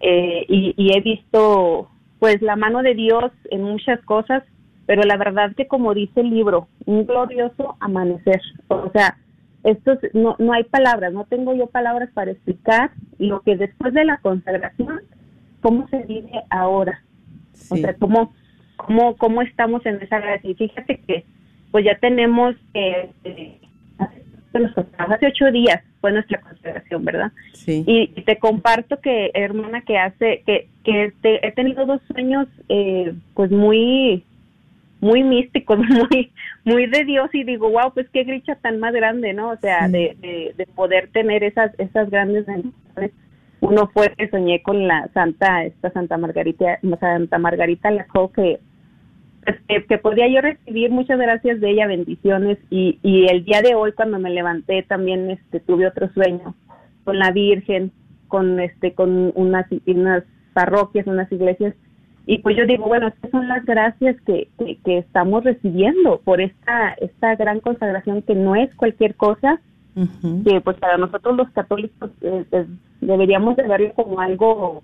eh, 0.00 0.44
y, 0.48 0.74
y 0.76 0.96
he 0.96 1.00
visto 1.00 1.88
pues 2.18 2.40
la 2.40 2.56
mano 2.56 2.82
de 2.82 2.94
Dios 2.94 3.30
en 3.50 3.62
muchas 3.62 4.00
cosas, 4.02 4.42
pero 4.86 5.02
la 5.02 5.16
verdad 5.18 5.54
que 5.54 5.66
como 5.66 5.92
dice 5.94 6.20
el 6.20 6.30
libro, 6.30 6.68
un 6.86 7.06
glorioso 7.06 7.76
amanecer, 7.80 8.40
o 8.68 8.90
sea, 8.92 9.18
esto 9.64 9.92
es- 9.92 10.14
no, 10.14 10.36
no 10.38 10.52
hay 10.52 10.64
palabras, 10.64 11.12
no 11.12 11.24
tengo 11.24 11.54
yo 11.54 11.66
palabras 11.66 12.08
para 12.14 12.30
explicar 12.30 12.90
lo 13.18 13.40
que 13.40 13.56
después 13.56 13.92
de 13.92 14.04
la 14.04 14.16
consagración, 14.18 15.00
cómo 15.60 15.88
se 15.88 15.98
vive 16.04 16.30
ahora, 16.50 17.02
o 17.70 17.76
sea, 17.76 17.94
cómo, 17.94 18.32
cómo, 18.76 19.16
cómo 19.16 19.42
estamos 19.42 19.84
en 19.84 19.96
esa 20.00 20.20
gracia. 20.20 20.50
Y 20.50 20.54
fíjate 20.54 21.00
que 21.06 21.24
pues 21.76 21.84
ya 21.84 21.94
tenemos, 21.98 22.54
eh, 22.72 23.10
hace, 23.98 25.26
ocho 25.26 25.50
días 25.52 25.82
fue 26.00 26.10
nuestra 26.10 26.40
consagración, 26.40 27.04
¿verdad? 27.04 27.30
Sí. 27.52 27.84
Y, 27.86 28.12
y 28.16 28.22
te 28.22 28.38
comparto 28.38 28.98
que, 29.02 29.30
hermana, 29.34 29.82
que 29.82 29.98
hace, 29.98 30.42
que, 30.46 30.68
que 30.84 31.12
te- 31.20 31.46
he 31.46 31.52
tenido 31.52 31.84
dos 31.84 32.00
sueños, 32.10 32.48
eh, 32.70 33.12
pues 33.34 33.50
muy, 33.50 34.24
muy 35.02 35.22
místicos, 35.22 35.78
muy, 36.10 36.32
muy 36.64 36.86
de 36.86 37.04
Dios 37.04 37.28
y 37.34 37.44
digo, 37.44 37.68
wow, 37.68 37.92
pues 37.92 38.08
qué 38.08 38.24
gricha 38.24 38.54
tan 38.56 38.80
más 38.80 38.94
grande, 38.94 39.34
¿no? 39.34 39.50
O 39.50 39.56
sea, 39.58 39.84
Sí. 39.88 39.92
de, 39.92 40.16
de, 40.22 40.54
de 40.56 40.66
poder 40.68 41.10
tener 41.12 41.44
esas, 41.44 41.78
esas 41.78 42.08
grandes 42.08 42.46
bendiciones. 42.46 43.10
Uno 43.60 43.90
fue 43.92 44.14
que 44.16 44.30
soñé 44.30 44.62
con 44.62 44.88
la 44.88 45.08
Santa, 45.12 45.64
esta 45.66 45.90
Santa 45.90 46.16
Margarita, 46.16 46.78
Santa 47.00 47.36
Margarita 47.36 47.90
Lacó, 47.90 48.32
que, 48.32 48.60
que, 49.68 49.84
que 49.84 49.98
podía 49.98 50.28
yo 50.28 50.40
recibir. 50.40 50.90
Muchas 50.90 51.18
gracias 51.18 51.60
de 51.60 51.70
ella, 51.70 51.86
bendiciones, 51.86 52.58
y, 52.70 52.98
y 53.02 53.26
el 53.26 53.44
día 53.44 53.62
de 53.62 53.74
hoy 53.74 53.92
cuando 53.92 54.18
me 54.18 54.30
levanté 54.30 54.82
también 54.82 55.30
este 55.30 55.60
tuve 55.60 55.86
otro 55.86 56.08
sueño 56.12 56.54
con 57.04 57.18
la 57.18 57.30
Virgen, 57.30 57.92
con 58.28 58.60
este, 58.60 58.94
con 58.94 59.32
unas, 59.34 59.66
unas 59.86 60.24
parroquias, 60.52 61.06
unas 61.06 61.30
iglesias, 61.30 61.74
y 62.28 62.38
pues 62.38 62.56
yo 62.56 62.66
digo, 62.66 62.86
bueno, 62.86 63.06
estas 63.06 63.30
son 63.30 63.46
las 63.46 63.64
gracias 63.64 64.20
que, 64.22 64.48
que, 64.58 64.78
que 64.84 64.98
estamos 64.98 65.44
recibiendo 65.44 66.20
por 66.24 66.40
esta, 66.40 66.94
esta 66.94 67.36
gran 67.36 67.60
consagración 67.60 68.22
que 68.22 68.34
no 68.34 68.56
es 68.56 68.74
cualquier 68.74 69.14
cosa, 69.14 69.60
que 70.44 70.60
pues 70.60 70.76
para 70.78 70.98
nosotros 70.98 71.36
los 71.36 71.48
católicos 71.50 72.10
eh, 72.20 72.44
pues, 72.50 72.66
deberíamos 73.00 73.56
de 73.56 73.62
verlo 73.62 73.94
como 73.94 74.20
algo 74.20 74.82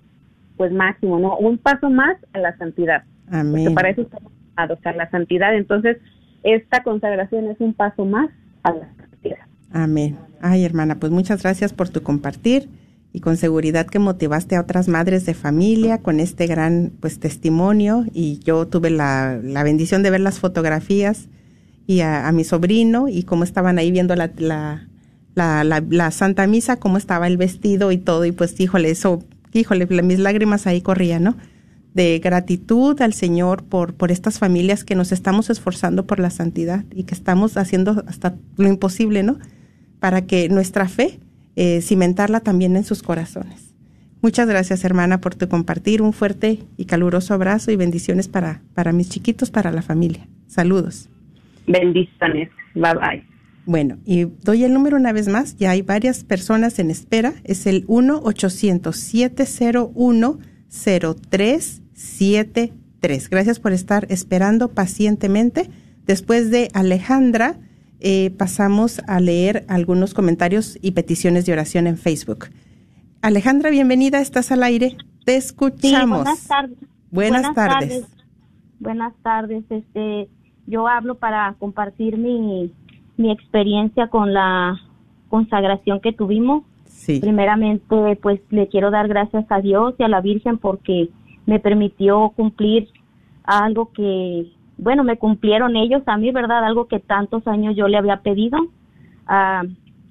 pues 0.57 0.71
máximo, 0.71 1.19
¿no? 1.19 1.37
Un 1.37 1.57
paso 1.57 1.89
más 1.89 2.17
a 2.31 2.39
la 2.39 2.57
santidad, 2.57 3.03
porque 3.25 3.37
Amén. 3.37 3.75
para 3.75 3.89
eso 3.89 4.01
estamos 4.03 4.31
llamados, 4.55 4.79
a 4.85 4.93
la 4.93 5.09
santidad. 5.09 5.55
Entonces, 5.55 5.97
esta 6.43 6.83
consagración 6.83 7.47
es 7.49 7.59
un 7.59 7.73
paso 7.73 8.05
más 8.05 8.29
a 8.63 8.71
la 8.73 8.89
santidad. 8.97 9.39
Amén. 9.71 10.17
Ay, 10.41 10.65
hermana, 10.65 10.99
pues 10.99 11.11
muchas 11.11 11.41
gracias 11.41 11.73
por 11.73 11.89
tu 11.89 12.03
compartir 12.03 12.69
y 13.11 13.19
con 13.19 13.37
seguridad 13.37 13.85
que 13.87 13.99
motivaste 13.99 14.55
a 14.55 14.61
otras 14.61 14.87
madres 14.87 15.25
de 15.25 15.33
familia 15.33 15.99
con 15.99 16.19
este 16.19 16.47
gran 16.47 16.91
pues 16.99 17.19
testimonio 17.19 18.05
y 18.11 18.39
yo 18.39 18.67
tuve 18.67 18.89
la, 18.89 19.39
bendición 19.63 20.03
de 20.03 20.09
ver 20.09 20.21
las 20.21 20.39
fotografías 20.39 21.29
y 21.85 22.01
a, 22.01 22.31
mi 22.31 22.43
sobrino 22.43 23.07
y 23.07 23.23
cómo 23.23 23.43
estaban 23.43 23.77
ahí 23.77 23.91
viendo 23.91 24.15
la, 24.15 24.31
la, 24.37 24.87
la, 25.35 25.63
la- 25.63 26.11
Santa 26.11 26.47
Misa, 26.47 26.77
cómo 26.77 26.97
estaba 26.97 27.27
el 27.27 27.37
vestido 27.37 27.91
y 27.91 27.97
todo 27.97 28.25
y 28.25 28.31
pues 28.31 28.59
híjole, 28.59 28.89
eso, 28.89 29.23
híjole, 29.53 29.85
mis 29.85 30.19
lágrimas 30.19 30.65
ahí 30.65 30.81
corrían, 30.81 31.23
¿no? 31.23 31.35
De 31.93 32.19
gratitud 32.19 32.99
al 33.01 33.13
Señor 33.13 33.63
por, 33.63 33.93
por 33.93 34.11
estas 34.11 34.39
familias 34.39 34.83
que 34.83 34.95
nos 34.95 35.11
estamos 35.11 35.49
esforzando 35.49 36.05
por 36.05 36.19
la 36.19 36.29
santidad 36.29 36.85
y 36.93 37.03
que 37.03 37.13
estamos 37.13 37.57
haciendo 37.57 38.03
hasta 38.07 38.35
lo 38.57 38.67
imposible, 38.67 39.23
¿no? 39.23 39.37
Para 39.99 40.25
que 40.25 40.49
nuestra 40.49 40.87
fe, 40.87 41.19
eh, 41.55 41.81
cimentarla 41.81 42.39
también 42.39 42.75
en 42.75 42.83
sus 42.83 43.03
corazones. 43.03 43.73
Muchas 44.21 44.47
gracias, 44.47 44.85
hermana, 44.85 45.19
por 45.19 45.35
tu 45.35 45.49
compartir. 45.49 46.01
Un 46.01 46.13
fuerte 46.13 46.59
y 46.77 46.85
caluroso 46.85 47.33
abrazo 47.33 47.71
y 47.71 47.75
bendiciones 47.75 48.27
para, 48.27 48.61
para 48.73 48.93
mis 48.93 49.09
chiquitos, 49.09 49.51
para 49.51 49.71
la 49.71 49.81
familia. 49.81 50.27
Saludos. 50.47 51.09
Bendiciones. 51.67 52.49
Bye 52.73 52.93
bye. 52.93 53.23
Bueno, 53.65 53.97
y 54.05 54.23
doy 54.23 54.63
el 54.63 54.73
número 54.73 54.97
una 54.97 55.13
vez 55.13 55.27
más. 55.27 55.57
Ya 55.57 55.71
hay 55.71 55.81
varias 55.81 56.23
personas 56.23 56.79
en 56.79 56.89
espera. 56.89 57.33
Es 57.43 57.67
el 57.67 57.83
1-800-701-0373. 61.93 63.29
Gracias 63.29 63.59
por 63.59 63.73
estar 63.73 64.05
esperando 64.09 64.69
pacientemente. 64.69 65.69
Después 66.05 66.51
de 66.51 66.69
Alejandra, 66.73 67.55
eh, 67.99 68.31
pasamos 68.37 69.01
a 69.07 69.19
leer 69.19 69.65
algunos 69.67 70.13
comentarios 70.13 70.77
y 70.81 70.91
peticiones 70.91 71.45
de 71.45 71.53
oración 71.53 71.87
en 71.87 71.97
Facebook. 71.97 72.47
Alejandra, 73.21 73.69
bienvenida. 73.69 74.19
Estás 74.19 74.51
al 74.51 74.63
aire. 74.63 74.97
Te 75.25 75.33
Sí, 75.33 75.47
escuchamos. 75.47 76.23
buenas 76.23 76.47
tardes. 76.47 76.77
Buenas 77.11 77.55
tardes. 77.55 78.05
Buenas 78.79 79.13
tardes. 79.21 79.63
Este, 79.69 80.27
yo 80.67 80.87
hablo 80.87 81.15
para 81.15 81.55
compartir 81.59 82.17
mi, 82.17 82.73
mi 83.15 83.31
experiencia 83.31 84.07
con 84.07 84.33
la 84.33 84.77
consagración 85.29 86.01
que 86.01 86.11
tuvimos. 86.11 86.63
Sí. 86.85 87.19
Primeramente, 87.21 88.17
pues 88.21 88.41
le 88.49 88.67
quiero 88.67 88.91
dar 88.91 89.07
gracias 89.07 89.45
a 89.49 89.59
Dios 89.61 89.93
y 89.97 90.03
a 90.03 90.07
la 90.09 90.19
Virgen 90.21 90.57
porque 90.57 91.09
me 91.45 91.59
permitió 91.59 92.29
cumplir 92.35 92.89
algo 93.43 93.91
que, 93.91 94.51
bueno, 94.77 95.03
me 95.03 95.17
cumplieron 95.17 95.75
ellos 95.75 96.03
a 96.05 96.17
mí, 96.17 96.31
¿verdad? 96.31 96.63
Algo 96.63 96.87
que 96.87 96.99
tantos 96.99 97.45
años 97.47 97.75
yo 97.75 97.87
le 97.87 97.97
había 97.97 98.21
pedido. 98.21 98.57
Ah, 99.27 99.63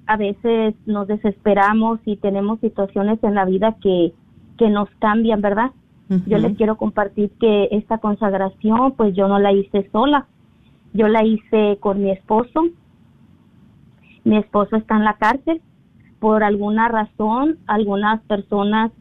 a 0.05 0.17
veces 0.17 0.75
nos 0.85 1.07
desesperamos 1.07 1.99
y 2.05 2.17
tenemos 2.17 2.59
situaciones 2.59 3.23
en 3.23 3.35
la 3.35 3.45
vida 3.45 3.77
que, 3.81 4.13
que 4.57 4.69
nos 4.69 4.89
cambian, 4.99 5.41
¿verdad? 5.41 5.71
Yo 6.27 6.37
les 6.37 6.55
quiero 6.57 6.77
compartir 6.77 7.31
que 7.39 7.69
esta 7.71 7.97
consagración, 7.97 8.91
pues 8.91 9.15
yo 9.15 9.27
no 9.27 9.39
la 9.39 9.51
hice 9.51 9.89
sola. 9.91 10.27
Yo 10.93 11.07
la 11.07 11.23
hice 11.23 11.77
con 11.79 12.03
mi 12.03 12.11
esposo. 12.11 12.65
Mi 14.23 14.37
esposo 14.37 14.75
está 14.75 14.95
en 14.95 15.05
la 15.05 15.15
cárcel. 15.15 15.61
Por 16.19 16.43
alguna 16.43 16.87
razón, 16.87 17.57
algunas 17.65 18.21
personas 18.23 18.91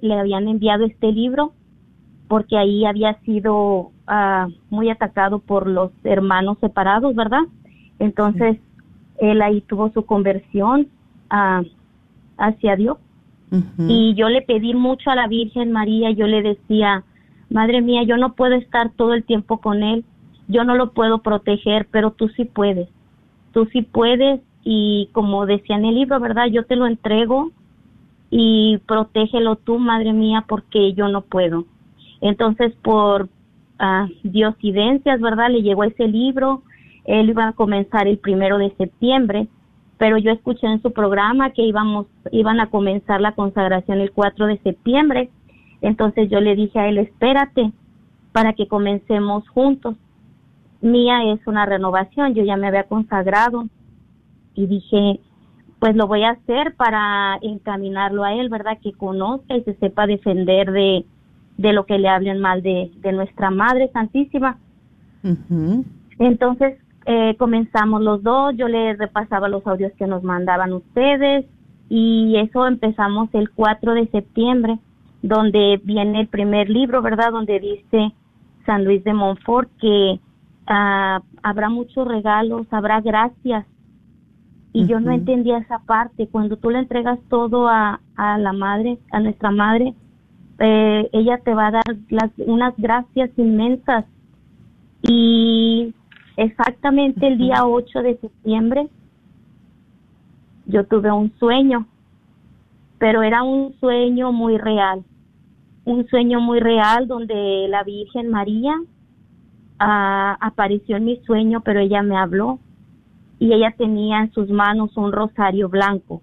le 0.00 0.14
habían 0.14 0.48
enviado 0.48 0.84
este 0.84 1.12
libro 1.12 1.52
porque 2.28 2.56
ahí 2.56 2.84
había 2.84 3.14
sido 3.20 3.90
ah, 4.06 4.48
muy 4.70 4.90
atacado 4.90 5.40
por 5.40 5.66
los 5.66 5.90
hermanos 6.04 6.58
separados, 6.60 7.14
¿verdad? 7.14 7.42
Entonces, 7.98 8.58
él 9.18 9.42
ahí 9.42 9.60
tuvo 9.62 9.90
su 9.90 10.04
conversión 10.06 10.88
ah, 11.30 11.62
hacia 12.38 12.76
Dios. 12.76 12.98
Y 13.78 14.14
yo 14.14 14.28
le 14.28 14.42
pedí 14.42 14.74
mucho 14.74 15.12
a 15.12 15.14
la 15.14 15.28
Virgen 15.28 15.70
María, 15.70 16.10
yo 16.10 16.26
le 16.26 16.42
decía, 16.42 17.04
Madre 17.50 17.82
mía, 17.82 18.02
yo 18.02 18.16
no 18.16 18.32
puedo 18.32 18.56
estar 18.56 18.90
todo 18.90 19.14
el 19.14 19.22
tiempo 19.22 19.58
con 19.58 19.84
él, 19.84 20.04
yo 20.48 20.64
no 20.64 20.74
lo 20.74 20.90
puedo 20.90 21.18
proteger, 21.18 21.86
pero 21.88 22.10
tú 22.10 22.28
sí 22.30 22.46
puedes, 22.46 22.88
tú 23.52 23.66
sí 23.66 23.82
puedes 23.82 24.40
y 24.64 25.08
como 25.12 25.46
decía 25.46 25.76
en 25.76 25.84
el 25.84 25.94
libro, 25.94 26.18
¿verdad? 26.18 26.46
Yo 26.46 26.64
te 26.64 26.74
lo 26.74 26.88
entrego 26.88 27.52
y 28.36 28.78
protégelo 28.78 29.54
tú, 29.54 29.78
Madre 29.78 30.12
mía, 30.12 30.44
porque 30.48 30.92
yo 30.94 31.06
no 31.06 31.20
puedo. 31.20 31.66
Entonces, 32.20 32.74
por 32.82 33.28
ah, 33.78 34.08
diosidencias, 34.24 35.20
¿verdad? 35.20 35.50
Le 35.50 35.62
llegó 35.62 35.84
ese 35.84 36.08
libro, 36.08 36.64
él 37.04 37.28
iba 37.28 37.46
a 37.46 37.52
comenzar 37.52 38.08
el 38.08 38.18
primero 38.18 38.58
de 38.58 38.74
septiembre, 38.74 39.46
pero 39.98 40.18
yo 40.18 40.32
escuché 40.32 40.66
en 40.66 40.82
su 40.82 40.92
programa 40.92 41.50
que 41.50 41.62
íbamos, 41.62 42.06
iban 42.32 42.58
a 42.58 42.70
comenzar 42.70 43.20
la 43.20 43.36
consagración 43.36 44.00
el 44.00 44.10
4 44.10 44.48
de 44.48 44.58
septiembre. 44.58 45.30
Entonces 45.80 46.28
yo 46.28 46.40
le 46.40 46.56
dije 46.56 46.80
a 46.80 46.88
él, 46.88 46.98
espérate 46.98 47.70
para 48.32 48.54
que 48.54 48.66
comencemos 48.66 49.48
juntos. 49.50 49.94
Mía 50.80 51.32
es 51.32 51.38
una 51.46 51.66
renovación, 51.66 52.34
yo 52.34 52.42
ya 52.42 52.56
me 52.56 52.66
había 52.66 52.88
consagrado 52.88 53.68
y 54.56 54.66
dije, 54.66 55.20
pues 55.78 55.96
lo 55.96 56.06
voy 56.06 56.24
a 56.24 56.30
hacer 56.30 56.74
para 56.76 57.38
encaminarlo 57.42 58.24
a 58.24 58.34
él, 58.34 58.48
¿verdad? 58.48 58.78
Que 58.82 58.92
conozca 58.92 59.56
y 59.56 59.62
se 59.64 59.74
sepa 59.74 60.06
defender 60.06 60.70
de, 60.72 61.04
de 61.56 61.72
lo 61.72 61.86
que 61.86 61.98
le 61.98 62.08
hablen 62.08 62.40
mal 62.40 62.62
de, 62.62 62.90
de 62.96 63.12
nuestra 63.12 63.50
Madre 63.50 63.90
Santísima. 63.92 64.58
Entonces 66.18 66.78
eh, 67.06 67.34
comenzamos 67.38 68.02
los 68.02 68.22
dos, 68.22 68.54
yo 68.56 68.68
le 68.68 68.94
repasaba 68.94 69.48
los 69.48 69.66
audios 69.66 69.92
que 69.98 70.06
nos 70.06 70.22
mandaban 70.22 70.72
ustedes 70.72 71.44
y 71.88 72.36
eso 72.36 72.66
empezamos 72.66 73.28
el 73.34 73.50
4 73.50 73.94
de 73.94 74.06
septiembre, 74.08 74.78
donde 75.22 75.80
viene 75.84 76.20
el 76.20 76.28
primer 76.28 76.70
libro, 76.70 77.02
¿verdad? 77.02 77.32
Donde 77.32 77.60
dice 77.60 78.12
San 78.64 78.84
Luis 78.84 79.04
de 79.04 79.12
Montfort 79.12 79.68
que 79.80 80.18
ah, 80.66 81.20
habrá 81.42 81.68
muchos 81.68 82.06
regalos, 82.08 82.66
habrá 82.70 83.00
gracias. 83.00 83.66
Y 84.74 84.86
yo 84.86 85.00
no 85.00 85.12
entendía 85.12 85.58
esa 85.58 85.78
parte. 85.78 86.26
Cuando 86.26 86.56
tú 86.56 86.68
le 86.68 86.80
entregas 86.80 87.18
todo 87.30 87.68
a, 87.68 88.00
a 88.16 88.38
la 88.38 88.52
madre, 88.52 88.98
a 89.12 89.20
nuestra 89.20 89.50
madre, 89.50 89.94
eh, 90.58 91.08
ella 91.12 91.38
te 91.38 91.54
va 91.54 91.68
a 91.68 91.70
dar 91.70 91.96
las, 92.10 92.30
unas 92.38 92.74
gracias 92.76 93.30
inmensas. 93.36 94.04
Y 95.02 95.94
exactamente 96.36 97.26
el 97.26 97.38
día 97.38 97.64
8 97.64 98.02
de 98.02 98.16
septiembre 98.18 98.88
yo 100.66 100.84
tuve 100.86 101.12
un 101.12 101.32
sueño, 101.38 101.86
pero 102.98 103.22
era 103.22 103.42
un 103.42 103.74
sueño 103.80 104.32
muy 104.32 104.58
real, 104.58 105.04
un 105.84 106.06
sueño 106.08 106.40
muy 106.40 106.58
real 106.58 107.06
donde 107.06 107.66
la 107.68 107.84
Virgen 107.84 108.30
María 108.30 108.74
ah, 109.78 110.36
apareció 110.40 110.96
en 110.96 111.04
mi 111.04 111.16
sueño, 111.26 111.60
pero 111.60 111.80
ella 111.80 112.02
me 112.02 112.16
habló 112.16 112.58
y 113.38 113.52
ella 113.52 113.74
tenía 113.76 114.20
en 114.20 114.32
sus 114.32 114.48
manos 114.50 114.96
un 114.96 115.12
rosario 115.12 115.68
blanco, 115.68 116.22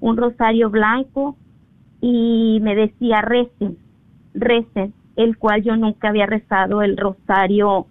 un 0.00 0.16
rosario 0.16 0.70
blanco 0.70 1.36
y 2.00 2.58
me 2.62 2.74
decía 2.74 3.22
recen, 3.22 3.78
recen, 4.34 4.92
el 5.16 5.38
cual 5.38 5.62
yo 5.62 5.76
nunca 5.76 6.08
había 6.08 6.26
rezado 6.26 6.82
el 6.82 6.96
rosario 6.96 7.86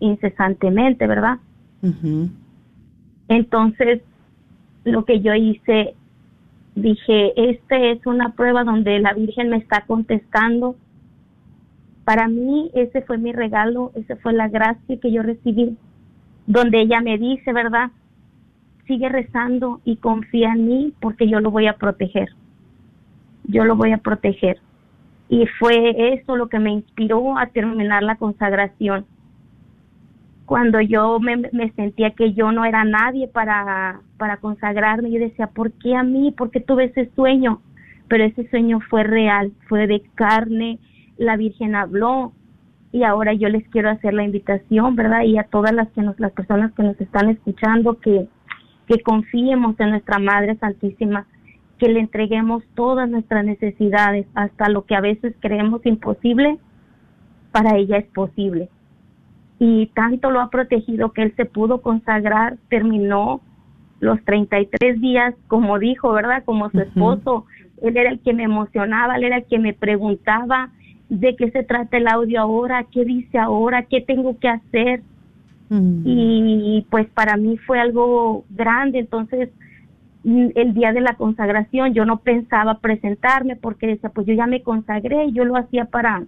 incesantemente, 0.00 1.06
¿verdad? 1.06 1.38
Entonces, 3.28 4.02
lo 4.84 5.04
que 5.04 5.20
yo 5.20 5.34
hice, 5.34 5.94
dije, 6.74 7.50
este 7.50 7.92
es 7.92 8.06
una 8.06 8.32
prueba 8.32 8.64
donde 8.64 8.98
la 9.00 9.14
Virgen 9.14 9.50
me 9.50 9.56
está 9.56 9.82
contestando. 9.86 10.76
Para 12.04 12.28
mí 12.28 12.70
ese 12.74 13.02
fue 13.02 13.18
mi 13.18 13.32
regalo, 13.32 13.90
esa 13.94 14.16
fue 14.16 14.32
la 14.32 14.48
gracia 14.48 15.00
que 15.00 15.10
yo 15.10 15.22
recibí, 15.22 15.76
donde 16.46 16.80
ella 16.80 17.00
me 17.00 17.18
dice, 17.18 17.52
¿verdad? 17.52 17.90
Sigue 18.86 19.08
rezando 19.08 19.80
y 19.84 19.96
confía 19.96 20.52
en 20.52 20.66
mí 20.66 20.94
porque 21.00 21.28
yo 21.28 21.40
lo 21.40 21.50
voy 21.50 21.66
a 21.66 21.74
proteger. 21.74 22.28
Yo 23.44 23.64
lo 23.64 23.76
voy 23.76 23.92
a 23.92 23.98
proteger. 23.98 24.58
Y 25.28 25.46
fue 25.58 26.14
eso 26.14 26.36
lo 26.36 26.48
que 26.48 26.58
me 26.58 26.72
inspiró 26.72 27.36
a 27.38 27.46
terminar 27.46 28.02
la 28.02 28.16
consagración 28.16 29.06
cuando 30.46 30.80
yo 30.80 31.18
me, 31.18 31.72
sentía 31.72 32.12
que 32.12 32.32
yo 32.32 32.52
no 32.52 32.64
era 32.64 32.84
nadie 32.84 33.26
para, 33.26 34.00
para 34.16 34.38
consagrarme, 34.38 35.10
yo 35.10 35.18
decía, 35.18 35.48
¿por 35.48 35.72
qué 35.72 35.96
a 35.96 36.04
mí? 36.04 36.30
¿Por 36.30 36.50
qué 36.50 36.60
tuve 36.60 36.84
ese 36.84 37.10
sueño? 37.14 37.60
Pero 38.08 38.24
ese 38.24 38.48
sueño 38.48 38.78
fue 38.88 39.02
real, 39.02 39.52
fue 39.68 39.88
de 39.88 40.02
carne, 40.14 40.78
la 41.18 41.36
Virgen 41.36 41.74
habló 41.74 42.32
y 42.96 43.04
ahora 43.04 43.32
yo 43.32 43.48
les 43.48 43.66
quiero 43.68 43.90
hacer 43.90 44.14
la 44.14 44.24
invitación, 44.24 44.96
¿verdad? 44.96 45.22
Y 45.22 45.38
a 45.38 45.44
todas 45.44 45.72
las 45.72 45.88
que 45.90 46.02
nos, 46.02 46.18
las 46.18 46.32
personas 46.32 46.72
que 46.72 46.82
nos 46.82 47.00
están 47.00 47.28
escuchando 47.28 47.98
que, 48.00 48.26
que 48.86 49.00
confiemos 49.02 49.78
en 49.80 49.90
nuestra 49.90 50.18
Madre 50.18 50.56
Santísima, 50.56 51.26
que 51.78 51.88
le 51.88 52.00
entreguemos 52.00 52.62
todas 52.74 53.08
nuestras 53.08 53.44
necesidades, 53.44 54.26
hasta 54.34 54.68
lo 54.68 54.86
que 54.86 54.94
a 54.94 55.00
veces 55.00 55.34
creemos 55.40 55.84
imposible, 55.84 56.58
para 57.52 57.76
ella 57.76 57.98
es 57.98 58.06
posible 58.06 58.68
y 59.58 59.86
tanto 59.94 60.30
lo 60.30 60.40
ha 60.40 60.50
protegido 60.50 61.12
que 61.12 61.22
él 61.22 61.34
se 61.36 61.46
pudo 61.46 61.80
consagrar, 61.80 62.58
terminó 62.68 63.40
los 64.00 64.22
33 64.24 65.00
días, 65.00 65.34
como 65.48 65.78
dijo, 65.78 66.12
¿verdad? 66.12 66.44
Como 66.44 66.70
su 66.70 66.80
esposo, 66.80 67.46
él 67.80 67.96
era 67.96 68.10
el 68.10 68.20
que 68.20 68.34
me 68.34 68.42
emocionaba, 68.42 69.16
él 69.16 69.24
era 69.24 69.38
el 69.38 69.44
que 69.46 69.58
me 69.58 69.72
preguntaba 69.72 70.70
de 71.08 71.36
qué 71.36 71.50
se 71.50 71.62
trata 71.62 71.96
el 71.96 72.08
audio 72.08 72.40
ahora, 72.40 72.84
qué 72.90 73.04
dice 73.04 73.38
ahora, 73.38 73.82
qué 73.82 74.00
tengo 74.00 74.38
que 74.38 74.48
hacer. 74.48 75.02
Y 75.68 76.86
pues 76.90 77.08
para 77.08 77.36
mí 77.36 77.56
fue 77.58 77.80
algo 77.80 78.44
grande, 78.50 79.00
entonces 79.00 79.48
mm, 80.22 80.50
el 80.54 80.74
día 80.74 80.92
de 80.92 81.00
la 81.00 81.14
consagración 81.14 81.92
yo 81.92 82.04
no 82.04 82.18
pensaba 82.18 82.78
presentarme 82.78 83.56
porque 83.56 83.88
decía, 83.88 84.10
pues 84.10 84.28
yo 84.28 84.34
ya 84.34 84.46
me 84.46 84.62
consagré, 84.62 85.32
yo 85.32 85.44
lo 85.44 85.56
hacía 85.56 85.86
para 85.86 86.22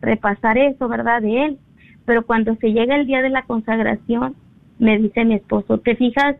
repasar 0.00 0.56
eso, 0.56 0.86
¿verdad? 0.86 1.20
De 1.20 1.46
él 1.46 1.58
pero 2.06 2.24
cuando 2.24 2.54
se 2.56 2.72
llega 2.72 2.96
el 2.96 3.06
día 3.06 3.20
de 3.20 3.28
la 3.28 3.42
consagración, 3.42 4.34
me 4.78 4.96
dice 4.96 5.24
mi 5.24 5.34
esposo, 5.34 5.78
¿te 5.78 5.96
fijas? 5.96 6.36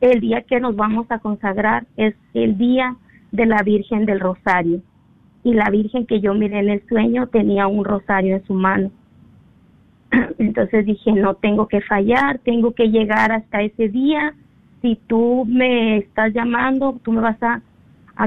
El 0.00 0.20
día 0.20 0.42
que 0.42 0.60
nos 0.60 0.76
vamos 0.76 1.06
a 1.10 1.18
consagrar 1.18 1.86
es 1.96 2.14
el 2.34 2.56
día 2.56 2.96
de 3.32 3.46
la 3.46 3.62
Virgen 3.62 4.06
del 4.06 4.20
Rosario. 4.20 4.80
Y 5.42 5.54
la 5.54 5.70
Virgen 5.70 6.06
que 6.06 6.20
yo 6.20 6.34
miré 6.34 6.58
en 6.58 6.68
el 6.68 6.86
sueño 6.88 7.26
tenía 7.28 7.66
un 7.66 7.84
rosario 7.84 8.36
en 8.36 8.44
su 8.46 8.54
mano. 8.54 8.90
Entonces 10.38 10.86
dije, 10.86 11.12
no 11.12 11.34
tengo 11.34 11.68
que 11.68 11.80
fallar, 11.80 12.38
tengo 12.40 12.72
que 12.72 12.90
llegar 12.90 13.32
hasta 13.32 13.62
ese 13.62 13.88
día. 13.88 14.34
Si 14.82 14.98
tú 15.06 15.44
me 15.46 15.98
estás 15.98 16.32
llamando, 16.32 16.98
tú 17.02 17.12
me 17.12 17.20
vas 17.20 17.42
a, 17.42 17.62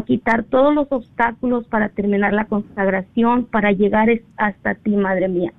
quitar 0.08 0.44
todos 0.46 0.74
los 0.74 0.92
obstáculos 0.92 1.68
para 1.68 1.90
terminar 1.90 2.34
la 2.34 2.46
consagración, 2.46 3.46
para 3.46 3.72
llegar 3.72 4.10
hasta 4.38 4.74
ti, 4.74 4.96
Madre 4.96 5.28
mía. 5.28 5.54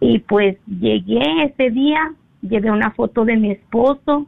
Y 0.00 0.20
pues 0.20 0.56
llegué 0.66 1.44
ese 1.44 1.70
día, 1.70 2.14
llevé 2.40 2.70
una 2.70 2.92
foto 2.92 3.26
de 3.26 3.36
mi 3.36 3.50
esposo. 3.50 4.26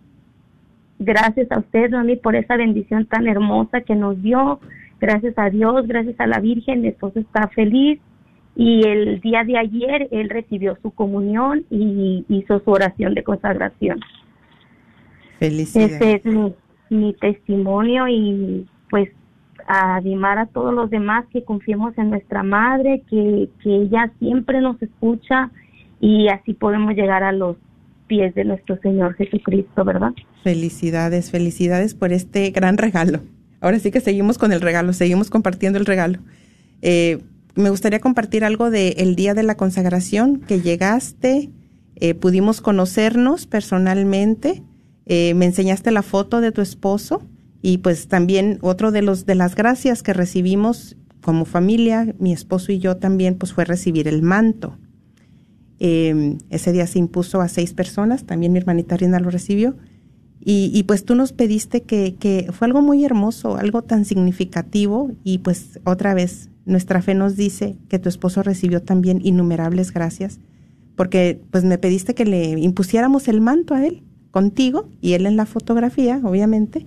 Gracias 0.98 1.50
a 1.50 1.60
usted, 1.60 1.90
mí 2.04 2.16
por 2.16 2.36
esa 2.36 2.58
bendición 2.58 3.06
tan 3.06 3.26
hermosa 3.26 3.80
que 3.80 3.94
nos 3.94 4.20
dio. 4.22 4.60
Gracias 5.00 5.34
a 5.38 5.50
Dios, 5.50 5.86
gracias 5.86 6.18
a 6.20 6.26
la 6.26 6.40
Virgen, 6.40 6.82
mi 6.82 6.88
esposo 6.88 7.20
está 7.20 7.48
feliz. 7.48 8.00
Y 8.56 8.86
el 8.86 9.20
día 9.20 9.44
de 9.44 9.56
ayer 9.56 10.08
él 10.10 10.28
recibió 10.28 10.76
su 10.82 10.90
comunión 10.90 11.64
y 11.70 12.24
hizo 12.28 12.60
su 12.60 12.70
oración 12.70 13.14
de 13.14 13.22
consagración. 13.22 14.00
Felicidades. 15.38 15.92
Ese 15.94 16.12
es 16.16 16.24
mi, 16.24 16.52
mi 16.90 17.14
testimonio 17.14 18.08
y 18.08 18.66
pues 18.90 19.08
a 19.66 19.96
animar 19.96 20.38
a 20.38 20.46
todos 20.46 20.74
los 20.74 20.90
demás 20.90 21.24
que 21.32 21.44
confiemos 21.44 21.96
en 21.96 22.10
nuestra 22.10 22.42
madre, 22.42 23.02
que, 23.08 23.48
que 23.62 23.76
ella 23.76 24.12
siempre 24.18 24.60
nos 24.60 24.82
escucha 24.82 25.50
y 26.00 26.28
así 26.28 26.54
podemos 26.54 26.94
llegar 26.94 27.22
a 27.22 27.32
los 27.32 27.56
pies 28.08 28.34
de 28.34 28.44
nuestro 28.44 28.78
Señor 28.80 29.14
Jesucristo, 29.14 29.84
¿verdad? 29.84 30.12
Felicidades, 30.42 31.30
felicidades 31.30 31.94
por 31.94 32.12
este 32.12 32.50
gran 32.50 32.76
regalo. 32.76 33.20
Ahora 33.60 33.78
sí 33.78 33.90
que 33.90 34.00
seguimos 34.00 34.38
con 34.38 34.52
el 34.52 34.60
regalo, 34.60 34.92
seguimos 34.92 35.30
compartiendo 35.30 35.78
el 35.78 35.86
regalo. 35.86 36.20
Eh, 36.82 37.22
me 37.54 37.70
gustaría 37.70 38.00
compartir 38.00 38.44
algo 38.44 38.70
del 38.70 38.94
el 38.96 39.16
día 39.16 39.34
de 39.34 39.42
la 39.42 39.56
consagración, 39.56 40.40
que 40.40 40.60
llegaste, 40.60 41.50
eh, 41.96 42.14
pudimos 42.14 42.60
conocernos 42.60 43.46
personalmente, 43.46 44.62
eh, 45.06 45.34
me 45.34 45.46
enseñaste 45.46 45.90
la 45.90 46.02
foto 46.02 46.40
de 46.40 46.52
tu 46.52 46.62
esposo 46.62 47.22
y 47.60 47.78
pues 47.78 48.08
también 48.08 48.58
otro 48.62 48.92
de 48.92 49.02
los 49.02 49.26
de 49.26 49.34
las 49.34 49.54
gracias 49.54 50.02
que 50.02 50.14
recibimos 50.14 50.96
como 51.20 51.44
familia, 51.44 52.14
mi 52.18 52.32
esposo 52.32 52.72
y 52.72 52.78
yo 52.78 52.96
también, 52.96 53.34
pues 53.34 53.52
fue 53.52 53.66
recibir 53.66 54.08
el 54.08 54.22
manto. 54.22 54.78
Ese 55.78 56.72
día 56.72 56.86
se 56.86 56.98
impuso 56.98 57.40
a 57.40 57.48
seis 57.48 57.72
personas, 57.72 58.24
también 58.24 58.52
mi 58.52 58.58
hermanita 58.58 58.98
Rina 58.98 59.18
lo 59.18 59.30
recibió. 59.30 59.76
Y, 60.42 60.82
pues 60.84 61.04
tú 61.04 61.14
nos 61.14 61.32
pediste 61.32 61.82
que, 61.82 62.14
que, 62.18 62.48
fue 62.52 62.66
algo 62.66 62.80
muy 62.80 63.04
hermoso, 63.04 63.56
algo 63.56 63.82
tan 63.82 64.06
significativo 64.06 65.10
y 65.22 65.38
pues 65.38 65.78
otra 65.84 66.14
vez 66.14 66.48
nuestra 66.64 67.02
fe 67.02 67.14
nos 67.14 67.36
dice 67.36 67.76
que 67.90 67.98
tu 67.98 68.08
esposo 68.08 68.42
recibió 68.42 68.80
también 68.80 69.20
innumerables 69.22 69.92
gracias 69.92 70.40
porque 71.00 71.40
pues 71.50 71.64
me 71.64 71.78
pediste 71.78 72.14
que 72.14 72.26
le 72.26 72.60
impusiéramos 72.60 73.26
el 73.28 73.40
manto 73.40 73.72
a 73.72 73.86
él 73.86 74.02
contigo 74.30 74.90
y 75.00 75.14
él 75.14 75.24
en 75.24 75.34
la 75.34 75.46
fotografía, 75.46 76.20
obviamente. 76.22 76.84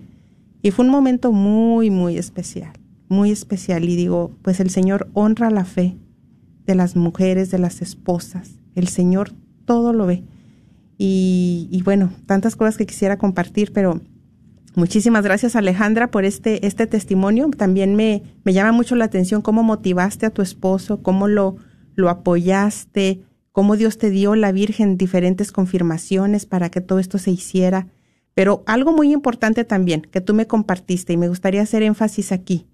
Y 0.62 0.70
fue 0.70 0.86
un 0.86 0.92
momento 0.92 1.32
muy, 1.32 1.90
muy 1.90 2.20
especial, 2.20 2.74
muy 3.10 3.32
especial. 3.32 3.86
Y 3.86 3.96
digo, 3.96 4.30
pues 4.44 4.60
el 4.60 4.70
Señor 4.70 5.10
honra 5.14 5.50
la 5.50 5.66
fe 5.66 5.98
de 6.68 6.76
las 6.76 6.96
mujeres, 6.96 7.50
de 7.50 7.58
las 7.58 7.82
esposas. 7.82 8.52
El 8.76 8.88
Señor 8.88 9.32
todo 9.66 9.94
lo 9.94 10.06
ve. 10.06 10.22
Y, 11.06 11.82
bueno, 11.84 12.14
tantas 12.28 12.56
cosas 12.56 12.78
que 12.78 12.86
quisiera 12.86 13.18
compartir, 13.18 13.74
pero 13.74 14.00
muchísimas 14.74 15.26
gracias 15.26 15.58
Alejandra 15.58 16.10
por 16.10 16.24
este, 16.24 16.66
este 16.66 16.88
testimonio. 16.88 17.50
También 17.50 17.98
me, 17.98 18.24
me 18.46 18.54
llama 18.54 18.72
mucho 18.72 18.96
la 18.96 19.04
atención 19.04 19.42
cómo 19.42 19.64
motivaste 19.64 20.26
a 20.26 20.30
tu 20.30 20.42
esposo, 20.42 21.04
cómo 21.04 21.28
lo, 21.28 21.58
lo 21.96 22.10
apoyaste, 22.10 23.22
cómo 23.52 23.76
Dios 23.76 23.98
te 23.98 24.12
dio 24.12 24.38
la 24.38 24.54
Virgen 24.54 24.96
diferentes 24.96 25.52
confirmaciones 25.52 26.46
para 26.46 26.72
que 26.72 26.80
todo 26.80 27.00
esto 27.00 27.18
se 27.18 27.32
hiciera 27.32 27.88
Pero 28.34 28.64
algo 28.66 28.94
muy 28.94 29.12
importante 29.12 29.66
también 29.66 30.04
que 30.04 30.22
tú 30.22 30.34
me 30.34 30.48
compartiste 30.48 31.12
y 31.12 31.18
me 31.18 31.28
gustaría 31.28 31.64
hacer 31.64 31.84
énfasis 31.84 32.32
aquí, 32.32 32.66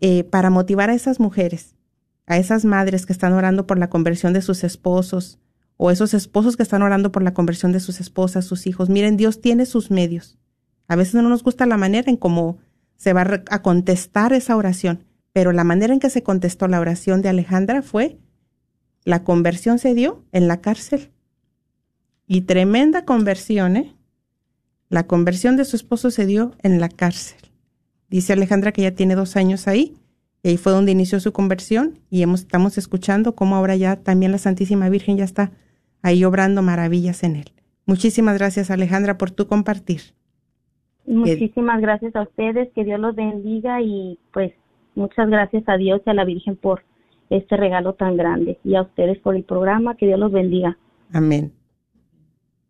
eh, 0.00 0.22
para 0.22 0.50
motivar 0.50 0.88
a 0.88 0.94
esas 0.94 1.18
mujeres, 1.18 1.74
a 2.28 2.38
esas 2.38 2.64
madres 2.64 3.06
que 3.06 3.12
están 3.12 3.32
orando 3.32 3.66
por 3.66 3.76
la 3.76 3.90
conversión 3.90 4.34
de 4.34 4.42
sus 4.42 4.62
esposos 4.62 5.40
o 5.76 5.90
esos 5.90 6.14
esposos 6.14 6.56
que 6.56 6.62
están 6.62 6.82
orando 6.82 7.12
por 7.12 7.22
la 7.22 7.34
conversión 7.34 7.72
de 7.72 7.80
sus 7.80 8.00
esposas, 8.00 8.44
sus 8.44 8.66
hijos. 8.66 8.88
Miren, 8.88 9.16
Dios 9.16 9.40
tiene 9.40 9.66
sus 9.66 9.90
medios. 9.90 10.38
A 10.88 10.96
veces 10.96 11.14
no 11.14 11.28
nos 11.28 11.42
gusta 11.42 11.66
la 11.66 11.76
manera 11.76 12.10
en 12.10 12.16
cómo 12.16 12.58
se 12.96 13.12
va 13.12 13.42
a 13.50 13.62
contestar 13.62 14.32
esa 14.32 14.56
oración, 14.56 15.04
pero 15.32 15.52
la 15.52 15.64
manera 15.64 15.92
en 15.92 16.00
que 16.00 16.10
se 16.10 16.22
contestó 16.22 16.66
la 16.66 16.80
oración 16.80 17.20
de 17.20 17.28
Alejandra 17.28 17.82
fue, 17.82 18.18
la 19.04 19.22
conversión 19.22 19.78
se 19.78 19.94
dio 19.94 20.24
en 20.32 20.48
la 20.48 20.60
cárcel. 20.60 21.10
Y 22.26 22.42
tremenda 22.42 23.04
conversión, 23.04 23.76
¿eh? 23.76 23.94
La 24.88 25.06
conversión 25.06 25.56
de 25.56 25.64
su 25.64 25.76
esposo 25.76 26.10
se 26.10 26.26
dio 26.26 26.54
en 26.62 26.80
la 26.80 26.88
cárcel. 26.88 27.38
Dice 28.08 28.32
Alejandra 28.32 28.72
que 28.72 28.82
ya 28.82 28.92
tiene 28.92 29.14
dos 29.14 29.36
años 29.36 29.68
ahí, 29.68 29.96
y 30.42 30.50
ahí 30.50 30.56
fue 30.56 30.72
donde 30.72 30.92
inició 30.92 31.20
su 31.20 31.32
conversión, 31.32 31.98
y 32.08 32.22
estamos 32.22 32.78
escuchando 32.78 33.34
cómo 33.34 33.56
ahora 33.56 33.76
ya 33.76 33.96
también 33.96 34.32
la 34.32 34.38
Santísima 34.38 34.88
Virgen 34.88 35.16
ya 35.16 35.24
está 35.24 35.52
ahí 36.06 36.24
obrando 36.24 36.62
maravillas 36.62 37.24
en 37.24 37.34
él. 37.36 37.50
Muchísimas 37.84 38.38
gracias 38.38 38.70
Alejandra 38.70 39.18
por 39.18 39.32
tu 39.32 39.48
compartir. 39.48 40.00
Muchísimas 41.04 41.80
gracias 41.80 42.14
a 42.14 42.22
ustedes, 42.22 42.68
que 42.74 42.84
Dios 42.84 43.00
los 43.00 43.16
bendiga 43.16 43.82
y 43.82 44.18
pues 44.32 44.52
muchas 44.94 45.28
gracias 45.28 45.64
a 45.66 45.76
Dios 45.76 46.00
y 46.06 46.10
a 46.10 46.14
la 46.14 46.24
Virgen 46.24 46.56
por 46.56 46.82
este 47.28 47.56
regalo 47.56 47.94
tan 47.94 48.16
grande 48.16 48.58
y 48.62 48.76
a 48.76 48.82
ustedes 48.82 49.18
por 49.18 49.34
el 49.34 49.42
programa, 49.42 49.96
que 49.96 50.06
Dios 50.06 50.18
los 50.18 50.30
bendiga. 50.30 50.78
Amén. 51.12 51.52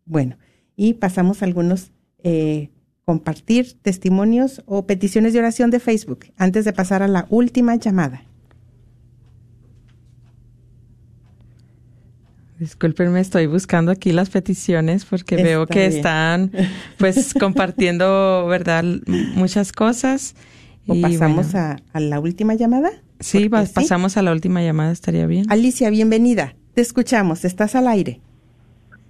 Bueno, 0.05 0.37
y 0.75 0.95
pasamos 0.95 1.41
a 1.41 1.45
algunos 1.45 1.91
eh, 2.23 2.69
compartir 3.05 3.73
testimonios 3.81 4.63
o 4.65 4.87
peticiones 4.87 5.33
de 5.33 5.39
oración 5.39 5.69
de 5.69 5.79
Facebook 5.79 6.25
antes 6.37 6.65
de 6.65 6.73
pasar 6.73 7.03
a 7.03 7.07
la 7.07 7.27
última 7.29 7.75
llamada. 7.75 8.23
Discúlpenme, 12.59 13.19
estoy 13.19 13.45
buscando 13.45 13.91
aquí 13.91 14.11
las 14.11 14.31
peticiones 14.31 15.05
porque 15.05 15.35
veo 15.35 15.67
que 15.67 15.85
están 15.85 16.51
pues 16.97 17.35
compartiendo, 17.39 18.47
¿verdad? 18.47 18.83
Muchas 19.35 19.71
cosas. 19.71 20.35
¿O 20.87 20.99
pasamos 20.99 21.53
a, 21.53 21.77
la 21.93 22.19
última 22.19 22.55
llamada? 22.55 22.89
Sí, 23.19 23.49
pasamos 23.49 24.17
a 24.17 24.23
la 24.23 24.31
última 24.31 24.63
llamada, 24.63 24.91
estaría 24.91 25.27
bien. 25.27 25.45
Alicia, 25.49 25.89
bienvenida. 25.91 26.55
Te 26.73 26.81
escuchamos, 26.81 27.45
estás 27.45 27.75
al 27.75 27.87
aire. 27.87 28.21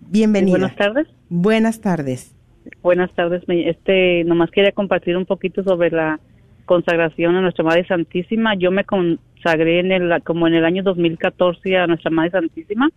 Bienvenida. 0.09 0.57
buenas 0.57 0.75
tardes. 0.75 1.07
Buenas 1.29 1.79
tardes. 1.79 2.35
Buenas 2.81 3.13
tardes. 3.13 3.43
Este, 3.47 4.23
nomás 4.25 4.51
quería 4.51 4.73
compartir 4.73 5.15
un 5.15 5.25
poquito 5.25 5.63
sobre 5.63 5.91
la 5.91 6.19
consagración 6.67 7.35
a 7.35 7.41
Nuestra 7.41 7.63
Madre 7.63 7.87
Santísima. 7.87 8.53
Yo 8.53 8.69
me 8.69 8.83
consagré 8.83 9.79
en 9.79 9.91
el, 9.91 10.21
como 10.21 10.47
en 10.47 10.53
el 10.53 10.65
año 10.65 10.83
2014 10.83 11.77
a 11.77 11.87
Nuestra 11.87 12.11
Madre 12.11 12.29
Santísima. 12.29 12.89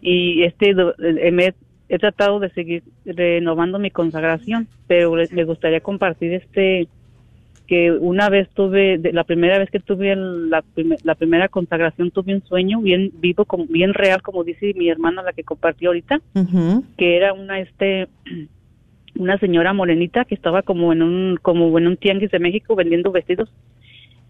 Y 0.00 0.44
este 0.44 0.70
eh, 0.70 1.52
he 1.88 1.98
tratado 1.98 2.38
de 2.38 2.50
seguir 2.50 2.84
renovando 3.04 3.80
mi 3.80 3.90
consagración, 3.90 4.68
pero 4.86 5.14
me 5.32 5.44
gustaría 5.44 5.80
compartir 5.80 6.34
este 6.34 6.86
que 7.66 7.92
una 7.92 8.30
vez 8.30 8.48
tuve, 8.54 8.98
la 9.12 9.24
primera 9.24 9.58
vez 9.58 9.70
que 9.70 9.78
tuve 9.78 10.16
la, 10.16 10.64
la 11.04 11.14
primera 11.14 11.48
consagración, 11.48 12.10
tuve 12.10 12.34
un 12.34 12.42
sueño 12.42 12.80
bien 12.80 13.12
vivo, 13.20 13.44
como, 13.44 13.66
bien 13.66 13.92
real, 13.92 14.22
como 14.22 14.42
dice 14.42 14.72
mi 14.74 14.88
hermana, 14.88 15.22
la 15.22 15.34
que 15.34 15.44
compartió 15.44 15.90
ahorita, 15.90 16.18
que 16.96 17.16
era 17.16 17.34
una, 17.34 17.60
este, 17.60 18.08
una 19.16 19.38
señora 19.38 19.72
morenita 19.72 20.24
que 20.24 20.34
estaba 20.34 20.62
como 20.62 20.92
en 20.92 21.02
un 21.02 21.38
como 21.40 21.76
en 21.78 21.86
un 21.86 21.96
tianguis 21.96 22.30
de 22.30 22.38
México 22.38 22.74
vendiendo 22.74 23.12
vestidos. 23.12 23.50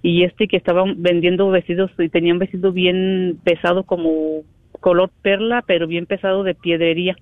Y 0.03 0.25
este 0.25 0.47
que 0.47 0.57
estaba 0.57 0.85
vendiendo 0.97 1.51
vestidos 1.51 1.91
y 1.99 2.09
tenía 2.09 2.33
un 2.33 2.39
vestido 2.39 2.73
bien 2.73 3.39
pesado 3.43 3.83
como 3.83 4.43
color 4.81 5.11
perla 5.23 5.65
pero 5.67 5.87
bien 5.87 6.07
pesado 6.07 6.45
de 6.45 6.55
piedrería. 6.55 7.17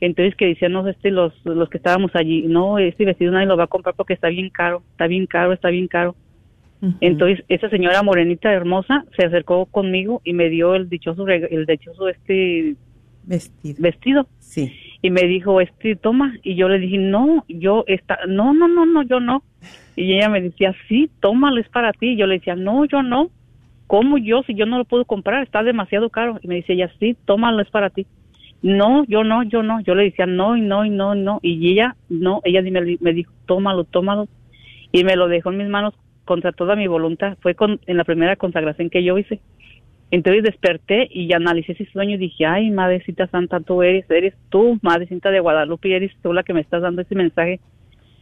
Entonces 0.00 0.36
que 0.36 0.46
decían 0.46 0.72
no 0.72 0.88
este 0.88 1.10
los 1.10 1.32
los 1.44 1.68
que 1.68 1.78
estábamos 1.78 2.10
allí 2.14 2.42
no 2.42 2.78
este 2.78 3.04
vestido 3.04 3.32
nadie 3.32 3.46
lo 3.46 3.56
va 3.56 3.64
a 3.64 3.68
comprar 3.68 3.94
porque 3.94 4.14
está 4.14 4.28
bien 4.28 4.50
caro 4.50 4.82
está 4.92 5.06
bien 5.06 5.26
caro 5.26 5.52
está 5.52 5.68
bien 5.70 5.88
caro 5.88 6.14
entonces 7.00 7.42
esa 7.48 7.70
señora 7.70 8.02
morenita 8.02 8.52
hermosa 8.52 9.06
se 9.16 9.24
acercó 9.24 9.64
conmigo 9.64 10.20
y 10.22 10.34
me 10.34 10.50
dio 10.50 10.74
el 10.74 10.90
dichoso 10.90 11.26
el 11.26 11.64
dichoso 11.64 12.10
este 12.10 12.76
vestido. 13.24 13.76
vestido. 13.78 14.26
Sí 14.38 14.70
y 15.04 15.10
me 15.10 15.24
dijo, 15.24 15.60
este, 15.60 15.96
toma, 15.96 16.32
y 16.42 16.54
yo 16.54 16.66
le 16.66 16.78
dije, 16.78 16.96
no, 16.96 17.44
yo, 17.46 17.84
está, 17.88 18.20
no, 18.26 18.54
no, 18.54 18.68
no, 18.68 18.86
no, 18.86 19.02
yo 19.02 19.20
no. 19.20 19.42
Y 19.96 20.14
ella 20.14 20.30
me 20.30 20.40
decía, 20.40 20.74
sí, 20.88 21.10
tómalo, 21.20 21.60
es 21.60 21.68
para 21.68 21.92
ti. 21.92 22.12
Y 22.12 22.16
yo 22.16 22.26
le 22.26 22.38
decía, 22.38 22.56
no, 22.56 22.86
yo 22.86 23.02
no. 23.02 23.28
¿Cómo 23.86 24.16
yo 24.16 24.42
si 24.44 24.54
yo 24.54 24.64
no 24.64 24.78
lo 24.78 24.86
puedo 24.86 25.04
comprar? 25.04 25.42
Está 25.42 25.62
demasiado 25.62 26.08
caro. 26.08 26.38
Y 26.40 26.48
me 26.48 26.54
dice 26.54 26.72
ella, 26.72 26.90
sí, 26.98 27.18
tómalo, 27.26 27.60
es 27.60 27.68
para 27.68 27.90
ti. 27.90 28.06
No, 28.62 29.04
yo 29.04 29.24
no, 29.24 29.42
yo 29.42 29.62
no. 29.62 29.82
Yo 29.82 29.94
le 29.94 30.04
decía, 30.04 30.24
no, 30.24 30.56
y 30.56 30.62
no, 30.62 30.86
y 30.86 30.88
no, 30.88 31.14
no. 31.14 31.38
Y 31.42 31.70
ella, 31.70 31.96
no, 32.08 32.40
ella 32.42 32.62
me, 32.62 32.96
me 32.98 33.12
dijo, 33.12 33.30
tómalo, 33.44 33.84
tómalo. 33.84 34.26
Y 34.90 35.04
me 35.04 35.16
lo 35.16 35.28
dejó 35.28 35.50
en 35.50 35.58
mis 35.58 35.68
manos 35.68 35.92
contra 36.24 36.52
toda 36.52 36.76
mi 36.76 36.86
voluntad. 36.86 37.36
Fue 37.42 37.54
con, 37.54 37.78
en 37.86 37.98
la 37.98 38.04
primera 38.04 38.36
consagración 38.36 38.88
que 38.88 39.04
yo 39.04 39.18
hice. 39.18 39.42
Entonces 40.10 40.44
desperté 40.44 41.08
y 41.10 41.32
analicé 41.32 41.72
ese 41.72 41.86
sueño 41.86 42.14
y 42.14 42.18
dije, 42.18 42.46
ay, 42.46 42.70
Madrecita 42.70 43.26
Santa, 43.28 43.60
tú 43.60 43.82
eres, 43.82 44.08
eres 44.10 44.34
tú, 44.48 44.78
Madrecita 44.82 45.30
de 45.30 45.40
Guadalupe, 45.40 45.94
eres 45.94 46.12
tú 46.22 46.32
la 46.32 46.42
que 46.42 46.52
me 46.52 46.60
estás 46.60 46.82
dando 46.82 47.02
ese 47.02 47.14
mensaje, 47.14 47.60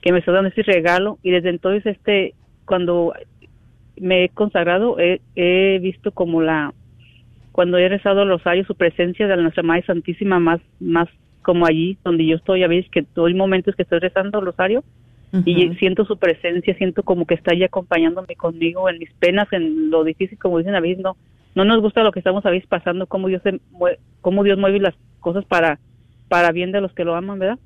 que 0.01 0.13
me 0.13 0.21
estás 0.21 0.35
dando 0.35 0.49
ese 0.49 0.63
regalo. 0.63 1.19
Y 1.23 1.31
desde 1.31 1.51
entonces, 1.51 1.85
este, 1.85 2.35
cuando 2.65 3.13
me 3.97 4.25
he 4.25 4.29
consagrado, 4.31 4.97
he, 4.99 5.79
visto 5.81 6.13
como 6.13 6.41
la, 6.41 6.73
cuando 7.53 7.79
he 7.79 7.89
rezado 7.89 8.23
el 8.23 8.29
rosario, 8.29 8.65
su 8.65 8.75
presencia 8.75 9.27
de 9.27 9.37
Nuestra 9.37 9.63
Madre 9.63 9.85
Santísima 9.85 10.39
más, 10.39 10.61
más 10.81 11.09
como 11.43 11.67
allí, 11.67 11.99
donde 12.05 12.25
yo 12.25 12.37
estoy, 12.37 12.63
a 12.63 12.69
veces 12.69 12.91
que 12.91 13.03
todo 13.03 13.27
hay 13.27 13.35
momentos 13.35 13.75
que 13.75 13.83
estoy 13.83 13.99
rezando 13.99 14.39
el 14.39 14.47
rosario, 14.47 14.83
y 15.47 15.75
siento 15.77 16.05
su 16.05 16.19
presencia, 16.19 16.75
siento 16.77 17.03
como 17.05 17.25
que 17.25 17.33
está 17.33 17.53
ahí 17.53 17.65
acompañándome 17.65 18.37
conmigo 18.37 18.91
en 18.91 18.99
mis 18.99 19.11
penas, 19.15 19.51
en 19.53 19.89
lo 19.89 20.05
difícil, 20.05 20.39
como 20.39 20.59
dicen 20.59 20.75
a 20.75 20.81
veces, 20.81 21.03
no, 21.03 21.17
no 21.55 21.65
nos 21.65 21.81
gusta 21.81 22.03
lo 22.03 22.13
que 22.13 22.21
estamos 22.21 22.45
a 22.47 22.51
veces 22.51 22.69
pasando, 22.69 23.07
cómo 23.07 23.29
Dios, 23.29 23.43
se 23.43 23.61
cómo 24.21 24.45
Dios 24.45 24.59
mueve 24.59 24.81
las 24.81 24.95
cosas 25.21 25.45
para, 25.45 25.79
para 26.29 26.53
bien 26.53 26.73
de 26.73 26.81
los 26.81 26.93
que 26.93 27.05
lo 27.05 27.15
aman, 27.15 27.39
¿verdad? 27.39 27.59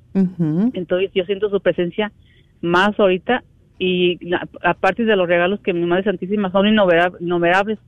Entonces 0.74 1.10
yo 1.14 1.24
siento 1.24 1.50
su 1.50 1.60
presencia 1.60 2.12
más 2.60 2.98
ahorita 2.98 3.44
y 3.78 4.18
aparte 4.62 5.04
de 5.04 5.16
los 5.16 5.28
regalos 5.28 5.60
que 5.60 5.72
mi 5.72 5.84
Madre 5.84 6.04
Santísima 6.04 6.50
son 6.50 6.66
innumerables, 6.66 7.78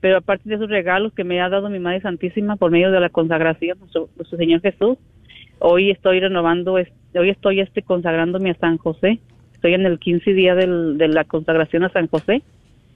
pero 0.00 0.18
aparte 0.18 0.48
de 0.48 0.56
esos 0.56 0.68
regalos 0.68 1.12
que 1.14 1.24
me 1.24 1.40
ha 1.40 1.48
dado 1.48 1.70
mi 1.70 1.78
Madre 1.78 2.00
Santísima 2.02 2.56
por 2.56 2.70
medio 2.70 2.90
de 2.90 3.00
la 3.00 3.08
consagración, 3.08 3.78
nuestro, 3.78 4.10
nuestro 4.16 4.36
Señor 4.36 4.60
Jesús, 4.60 4.98
hoy 5.58 5.90
estoy 5.90 6.20
renovando, 6.20 6.74
hoy 6.74 7.30
estoy 7.30 7.60
este 7.60 7.82
consagrándome 7.82 8.50
a 8.50 8.54
San 8.54 8.76
José, 8.76 9.20
estoy 9.54 9.74
en 9.74 9.86
el 9.86 9.98
15 9.98 10.34
día 10.34 10.54
del, 10.54 10.98
de 10.98 11.08
la 11.08 11.24
consagración 11.24 11.84
a 11.84 11.88
San 11.88 12.08
José, 12.08 12.42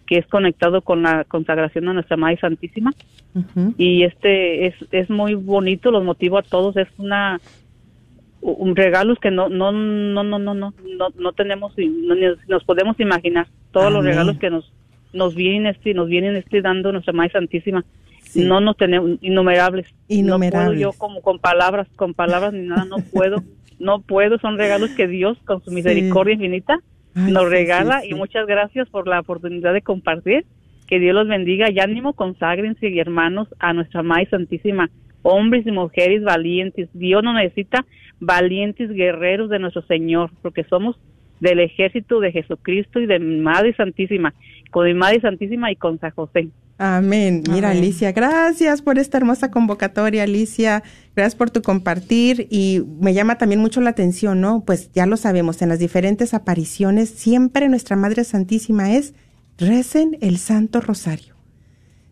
que 0.06 0.18
es 0.18 0.26
conectado 0.26 0.82
con 0.82 1.02
la 1.02 1.24
consagración 1.24 1.88
a 1.88 1.92
nuestra 1.92 2.16
Madre 2.16 2.38
Santísima. 2.38 2.92
Y 3.76 4.04
este 4.04 4.66
es, 4.66 4.74
es 4.92 5.10
muy 5.10 5.34
bonito, 5.34 5.90
los 5.90 6.04
motivo 6.04 6.38
a 6.38 6.42
todos, 6.42 6.76
es 6.76 6.88
una 6.98 7.40
un 8.40 8.76
regalos 8.76 9.18
que 9.18 9.30
no 9.30 9.48
no 9.48 9.72
no 9.72 10.22
no 10.22 10.38
no 10.38 10.54
no 10.54 10.54
no, 10.54 11.08
no 11.18 11.32
tenemos 11.32 11.72
no, 11.76 12.14
nos 12.46 12.64
podemos 12.64 13.00
imaginar 13.00 13.48
todos 13.72 13.92
los 13.92 14.04
regalos 14.04 14.38
que 14.38 14.50
nos 14.50 14.72
nos 15.12 15.34
vienen 15.34 15.66
este 15.66 15.94
nos 15.94 16.08
vienen 16.08 16.36
este 16.36 16.62
dando 16.62 16.92
nuestra 16.92 17.12
Madre 17.12 17.32
Santísima. 17.32 17.84
No 18.34 18.60
nos 18.60 18.76
tenemos 18.76 19.18
innumerables. 19.22 19.86
Innumerables 20.08 20.60
no 20.60 20.68
puedo 20.68 20.80
yo 20.80 20.98
como 20.98 21.22
con 21.22 21.38
palabras 21.38 21.88
con 21.96 22.14
palabras 22.14 22.52
ni 22.52 22.66
nada 22.66 22.84
no 22.84 22.98
puedo 22.98 23.42
no 23.78 24.00
puedo. 24.00 24.38
Son 24.38 24.56
regalos 24.58 24.90
que 24.90 25.08
Dios 25.08 25.38
con 25.44 25.62
su 25.64 25.70
misericordia 25.70 26.34
infinita 26.34 26.78
nos 27.16 27.50
regala 27.50 28.04
y 28.04 28.14
muchas 28.14 28.46
gracias 28.46 28.88
por 28.88 29.08
la 29.08 29.20
oportunidad 29.20 29.72
de 29.72 29.82
compartir. 29.82 30.44
Que 30.86 31.00
Dios 31.00 31.14
los 31.14 31.26
bendiga 31.26 31.70
y 31.70 31.80
ánimo, 31.80 32.12
conságrense 32.12 32.88
y 32.88 33.00
hermanos 33.00 33.48
a 33.58 33.72
nuestra 33.72 34.02
Madre 34.02 34.28
Santísima, 34.30 34.88
hombres 35.22 35.66
y 35.66 35.72
mujeres 35.72 36.22
valientes. 36.22 36.88
Dios 36.92 37.24
nos 37.24 37.34
necesita 37.34 37.84
valientes 38.20 38.90
guerreros 38.90 39.50
de 39.50 39.58
nuestro 39.58 39.82
Señor, 39.82 40.30
porque 40.42 40.62
somos 40.64 40.96
del 41.40 41.60
ejército 41.60 42.20
de 42.20 42.32
Jesucristo 42.32 43.00
y 43.00 43.06
de 43.06 43.18
Madre 43.18 43.74
Santísima, 43.74 44.32
con 44.70 44.86
mi 44.86 44.94
Madre 44.94 45.20
Santísima 45.20 45.72
y 45.72 45.76
con 45.76 45.98
San 45.98 46.12
José. 46.12 46.48
Amén. 46.78 47.42
Mira, 47.50 47.70
Alicia, 47.70 48.12
gracias 48.12 48.82
por 48.82 48.98
esta 48.98 49.16
hermosa 49.16 49.50
convocatoria, 49.50 50.24
Alicia. 50.24 50.82
Gracias 51.14 51.34
por 51.34 51.50
tu 51.50 51.62
compartir 51.62 52.48
y 52.50 52.82
me 53.00 53.14
llama 53.14 53.38
también 53.38 53.60
mucho 53.62 53.80
la 53.80 53.90
atención, 53.90 54.42
¿no? 54.42 54.60
Pues 54.60 54.90
ya 54.92 55.06
lo 55.06 55.16
sabemos, 55.16 55.62
en 55.62 55.70
las 55.70 55.78
diferentes 55.78 56.34
apariciones 56.34 57.08
siempre 57.08 57.70
nuestra 57.70 57.96
Madre 57.96 58.24
Santísima 58.24 58.92
es 58.92 59.14
recen 59.56 60.18
el 60.20 60.36
Santo 60.36 60.82
Rosario. 60.82 61.34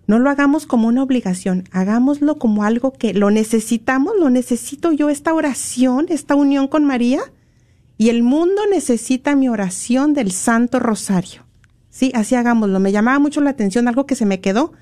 no 0.07 0.19
lo 0.19 0.31
hagamos 0.31 0.67
como 0.67 0.89
una 0.89 1.03
obligación, 1.03 1.65
hagámoslo 1.71 2.39
como 2.39 2.65
algo 2.65 2.93
que 2.93 3.15
lo 3.15 3.31
necesitamos, 3.31 4.15
lo 4.19 4.31
necesito 4.31 4.93
yo, 4.93 5.09
esta 5.09 5.33
oración, 5.33 6.07
esta 6.09 6.35
unión 6.35 6.69
con 6.69 6.85
María, 6.85 7.21
y 7.97 8.09
el 8.11 8.23
mundo 8.23 8.63
necesita 8.71 9.37
mi 9.37 9.49
oración 9.49 10.15
del 10.15 10.31
Santo 10.33 10.79
Rosario. 10.79 11.44
Sí, 11.95 12.11
así 12.13 12.35
hagámoslo. 12.35 12.81
Me 12.81 12.91
llamaba 12.91 13.21
mucho 13.21 13.41
la 13.41 13.51
atención 13.51 13.87
algo 13.87 14.05
que 14.05 14.17
se 14.17 14.27
me 14.27 14.41
quedó 14.41 14.73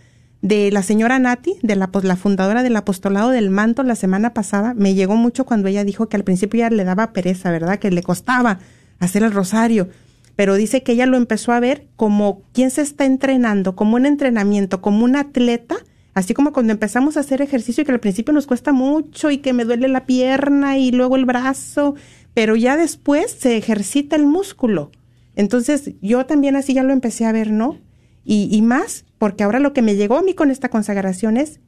de 0.41 0.71
la 0.73 0.83
señora 0.83 1.19
Nati, 1.19 1.57
de 1.63 1.77
la, 1.77 1.91
la 2.03 2.17
fundadora 2.17 2.63
del 2.63 2.75
apostolado 2.75 3.29
del 3.29 3.51
manto 3.51 3.83
la 3.83 3.97
semana 3.97 4.33
pasada. 4.33 4.73
Me 4.73 4.95
llegó 4.95 5.15
mucho 5.15 5.45
cuando 5.45 5.69
ella 5.69 5.85
dijo 5.85 6.09
que 6.09 6.17
al 6.17 6.25
principio 6.25 6.61
ya 6.61 6.71
le 6.71 6.85
daba 6.85 7.13
pereza, 7.13 7.51
¿verdad? 7.51 7.79
Que 7.79 7.91
le 7.91 8.03
costaba 8.03 8.61
hacer 8.99 9.25
el 9.25 9.33
rosario 9.33 9.91
pero 10.35 10.55
dice 10.55 10.83
que 10.83 10.93
ella 10.93 11.05
lo 11.05 11.19
empezó 11.19 11.53
a 11.53 11.61
ver 11.61 11.87
como 11.97 12.43
quien 12.53 12.71
se 12.71 12.81
está 12.81 13.05
entrenando, 13.05 13.77
como 13.77 13.97
un 13.97 14.07
entrenamiento, 14.07 14.81
como 14.81 15.05
un 15.05 15.17
atleta, 15.17 15.77
así 16.15 16.33
como 16.33 16.55
cuando 16.55 16.73
empezamos 16.73 17.19
a 17.19 17.21
hacer 17.21 17.43
ejercicio 17.43 17.83
y 17.83 17.85
que 17.85 17.93
al 17.93 18.01
principio 18.01 18.33
nos 18.33 18.47
cuesta 18.47 18.73
mucho 18.73 19.31
y 19.31 19.39
que 19.39 19.53
me 19.53 19.67
duele 19.67 19.89
la 19.89 20.07
pierna 20.07 20.79
y 20.79 20.91
luego 20.91 21.17
el 21.17 21.27
brazo, 21.27 21.97
pero 22.33 22.57
ya 22.57 22.77
después 22.79 23.31
se 23.31 23.59
ejercita 23.59 24.17
el 24.17 24.27
músculo. 24.27 24.91
Entonces 25.37 25.93
yo 26.01 26.27
también 26.27 26.57
así 26.57 26.75
ya 26.75 26.83
lo 26.83 26.93
empecé 26.93 27.25
a 27.25 27.33
ver, 27.33 27.51
¿no? 27.51 27.79
Y, 28.25 28.49
y 28.51 28.63
más, 28.63 29.05
porque 29.19 29.45
ahora 29.45 29.59
lo 29.59 29.73
que 29.73 29.83
me 29.83 29.97
llegó 29.97 30.17
a 30.17 30.23
mí 30.23 30.35
con 30.35 30.51
esta 30.51 30.69
consagración 30.69 31.37
es, 31.37 31.61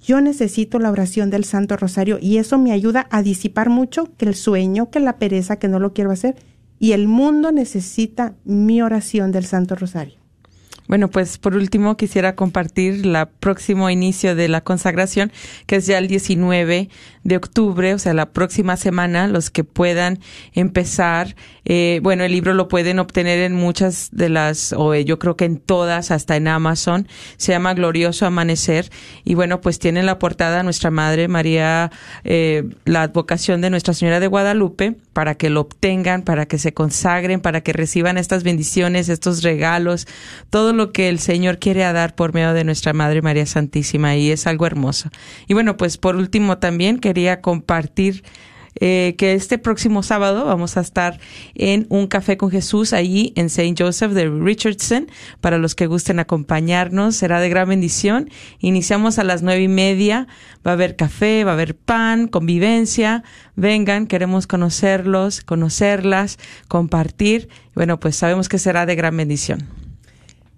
yo 0.00 0.20
necesito 0.20 0.78
la 0.78 0.90
oración 0.90 1.30
del 1.30 1.44
Santo 1.44 1.76
Rosario 1.76 2.18
y 2.20 2.38
eso 2.38 2.58
me 2.58 2.72
ayuda 2.72 3.08
a 3.10 3.22
disipar 3.22 3.68
mucho 3.68 4.14
que 4.16 4.26
el 4.26 4.34
sueño, 4.34 4.90
que 4.90 5.00
la 5.00 5.16
pereza, 5.16 5.58
que 5.58 5.68
no 5.68 5.80
lo 5.80 5.92
quiero 5.92 6.10
hacer 6.10 6.36
y 6.78 6.92
el 6.92 7.08
mundo 7.08 7.52
necesita 7.52 8.34
mi 8.44 8.82
oración 8.82 9.32
del 9.32 9.44
Santo 9.44 9.74
Rosario. 9.74 10.18
Bueno, 10.86 11.10
pues 11.10 11.36
por 11.36 11.54
último 11.54 11.98
quisiera 11.98 12.34
compartir 12.34 13.04
el 13.04 13.28
próximo 13.40 13.90
inicio 13.90 14.34
de 14.34 14.48
la 14.48 14.62
consagración, 14.62 15.30
que 15.66 15.76
es 15.76 15.86
ya 15.86 15.98
el 15.98 16.08
19 16.08 16.88
de 17.28 17.36
octubre, 17.36 17.94
o 17.94 17.98
sea, 17.98 18.14
la 18.14 18.32
próxima 18.32 18.76
semana, 18.76 19.28
los 19.28 19.50
que 19.50 19.64
puedan 19.64 20.18
empezar. 20.54 21.36
Eh, 21.64 22.00
bueno, 22.02 22.24
el 22.24 22.32
libro 22.32 22.54
lo 22.54 22.66
pueden 22.68 22.98
obtener 22.98 23.40
en 23.40 23.54
muchas 23.54 24.08
de 24.10 24.30
las, 24.30 24.72
o 24.72 24.94
eh, 24.94 25.04
yo 25.04 25.18
creo 25.18 25.36
que 25.36 25.44
en 25.44 25.58
todas, 25.58 26.10
hasta 26.10 26.36
en 26.36 26.48
Amazon. 26.48 27.06
Se 27.36 27.52
llama 27.52 27.74
Glorioso 27.74 28.26
Amanecer. 28.26 28.90
Y 29.24 29.34
bueno, 29.34 29.60
pues 29.60 29.78
tiene 29.78 30.02
la 30.02 30.18
portada 30.18 30.62
Nuestra 30.62 30.90
Madre 30.90 31.28
María, 31.28 31.92
eh, 32.24 32.64
la 32.84 33.02
advocación 33.02 33.60
de 33.60 33.70
Nuestra 33.70 33.94
Señora 33.94 34.18
de 34.18 34.26
Guadalupe, 34.26 34.96
para 35.12 35.34
que 35.34 35.50
lo 35.50 35.60
obtengan, 35.60 36.22
para 36.22 36.46
que 36.46 36.58
se 36.58 36.72
consagren, 36.72 37.40
para 37.40 37.60
que 37.60 37.72
reciban 37.72 38.16
estas 38.16 38.44
bendiciones, 38.44 39.08
estos 39.08 39.42
regalos, 39.42 40.06
todo 40.48 40.72
lo 40.72 40.92
que 40.92 41.08
el 41.08 41.18
Señor 41.18 41.58
quiere 41.58 41.80
dar 41.80 42.14
por 42.14 42.32
medio 42.32 42.54
de 42.54 42.64
Nuestra 42.64 42.94
Madre 42.94 43.20
María 43.20 43.44
Santísima. 43.44 44.16
Y 44.16 44.30
es 44.30 44.46
algo 44.46 44.66
hermoso. 44.66 45.10
Y 45.46 45.54
bueno, 45.54 45.76
pues 45.76 45.98
por 45.98 46.16
último 46.16 46.58
también 46.58 46.98
quería 46.98 47.17
quería 47.18 47.40
compartir 47.40 48.22
eh, 48.80 49.16
que 49.18 49.32
este 49.32 49.58
próximo 49.58 50.04
sábado 50.04 50.44
vamos 50.44 50.76
a 50.76 50.82
estar 50.82 51.18
en 51.56 51.86
un 51.88 52.06
café 52.06 52.36
con 52.36 52.48
Jesús 52.48 52.92
allí 52.92 53.32
en 53.34 53.46
St. 53.46 53.74
Joseph 53.76 54.12
de 54.12 54.28
Richardson. 54.28 55.08
Para 55.40 55.58
los 55.58 55.74
que 55.74 55.88
gusten 55.88 56.20
acompañarnos, 56.20 57.16
será 57.16 57.40
de 57.40 57.48
gran 57.48 57.70
bendición. 57.70 58.30
Iniciamos 58.60 59.18
a 59.18 59.24
las 59.24 59.42
nueve 59.42 59.62
y 59.62 59.68
media. 59.68 60.28
Va 60.64 60.70
a 60.70 60.74
haber 60.74 60.94
café, 60.94 61.42
va 61.42 61.50
a 61.50 61.54
haber 61.54 61.74
pan, 61.74 62.28
convivencia. 62.28 63.24
Vengan, 63.56 64.06
queremos 64.06 64.46
conocerlos, 64.46 65.40
conocerlas, 65.40 66.38
compartir. 66.68 67.48
Bueno, 67.74 67.98
pues 67.98 68.14
sabemos 68.14 68.48
que 68.48 68.60
será 68.60 68.86
de 68.86 68.94
gran 68.94 69.16
bendición. 69.16 69.77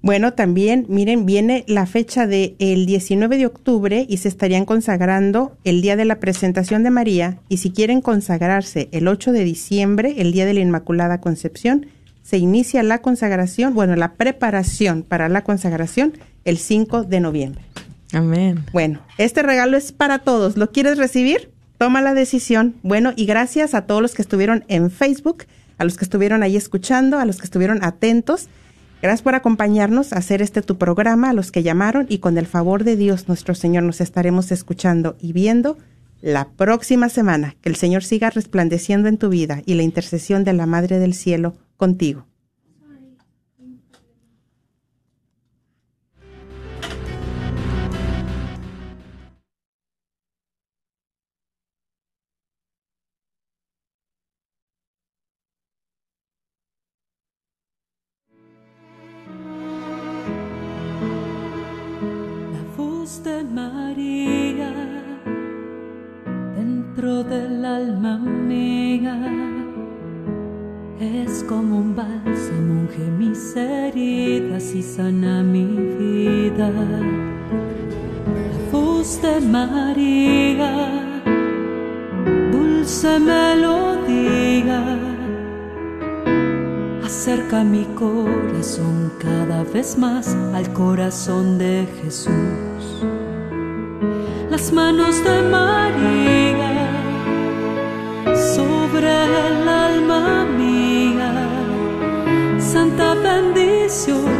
Bueno, 0.03 0.33
también, 0.33 0.87
miren, 0.89 1.27
viene 1.27 1.65
la 1.67 1.85
fecha 1.85 2.27
del 2.27 2.57
el 2.59 2.87
19 2.87 3.37
de 3.37 3.47
octubre 3.47 4.07
y 4.09 4.17
se 4.17 4.29
estarían 4.29 4.65
consagrando 4.65 5.57
el 5.65 5.83
día 5.83 5.97
de 5.97 6.07
la 6.07 6.21
presentación 6.21 6.83
de 6.83 6.91
María. 6.91 7.39
Y 7.49 7.59
si 7.59 7.71
quieren 7.71 8.01
consagrarse 8.01 8.89
el 8.93 9.09
8 9.09 9.33
de 9.33 9.45
diciembre, 9.45 10.15
el 10.19 10.33
día 10.33 10.47
de 10.47 10.55
la 10.55 10.61
Inmaculada 10.61 11.21
Concepción, 11.21 11.87
se 12.23 12.39
inicia 12.39 12.83
la 12.83 12.99
consagración, 12.99 13.75
bueno, 13.75 13.95
la 13.97 14.15
preparación 14.15 15.03
para 15.03 15.29
la 15.29 15.45
consagración 15.45 16.15
el 16.45 16.59
5 16.59 17.05
de 17.05 17.21
noviembre. 17.21 17.63
Amén. 18.13 18.65
Bueno, 18.73 19.01
este 19.19 19.43
regalo 19.43 19.77
es 19.77 19.93
para 19.93 20.21
todos. 20.21 20.57
¿Lo 20.57 20.71
quieres 20.71 20.97
recibir? 20.97 21.51
Toma 21.77 22.01
la 22.01 22.15
decisión. 22.15 22.75
Bueno, 22.83 23.13
y 23.17 23.27
gracias 23.27 23.75
a 23.75 23.87
todos 23.87 24.01
los 24.01 24.15
que 24.15 24.23
estuvieron 24.23 24.65
en 24.69 24.91
Facebook, 24.91 25.45
a 25.79 25.85
los 25.85 25.97
que 25.97 26.05
estuvieron 26.05 26.43
ahí 26.43 26.57
escuchando, 26.57 27.19
a 27.19 27.25
los 27.25 27.39
que 27.39 27.45
estuvieron 27.45 27.85
atentos. 27.85 28.49
Gracias 29.03 29.23
por 29.23 29.35
acompañarnos 29.35 30.13
a 30.13 30.19
hacer 30.19 30.43
este 30.43 30.61
tu 30.61 30.77
programa, 30.77 31.31
a 31.31 31.33
los 31.33 31.51
que 31.51 31.63
llamaron 31.63 32.05
y 32.09 32.19
con 32.19 32.37
el 32.37 32.47
favor 32.47 32.85
de 32.85 32.97
Dios 32.97 33.29
nuestro 33.29 33.55
Señor 33.55 33.83
nos 33.83 34.03
estaremos 34.03 34.53
escuchando 34.53 35.17
y 35.19 35.33
viendo 35.33 35.79
la 36.21 36.49
próxima 36.51 37.09
semana. 37.09 37.57
Que 37.63 37.71
el 37.71 37.77
Señor 37.77 38.05
siga 38.05 38.29
resplandeciendo 38.29 39.09
en 39.09 39.17
tu 39.17 39.31
vida 39.31 39.63
y 39.65 39.75
la 39.75 39.85
intercesión 39.85 40.45
de 40.45 40.53
la 40.53 40.67
Madre 40.67 40.99
del 40.99 41.15
Cielo 41.15 41.55
contigo. 41.79 42.27
De 91.11 91.89
Jesús 92.01 93.05
las 94.49 94.73
manos 94.73 95.25
de 95.25 95.43
María 95.43 96.71
sobre 98.55 99.09
el 99.09 99.69
alma 99.69 100.45
mía, 100.57 101.49
santa 102.61 103.15
bendición. 103.15 104.40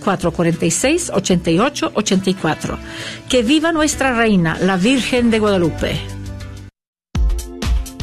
972-446-8884. 0.00 2.78
Que 3.28 3.42
viva 3.42 3.72
nuestra 3.72 4.14
reina, 4.14 4.58
la 4.60 4.76
Virgen 4.76 5.30
de 5.30 5.38
Guadalupe. 5.38 5.98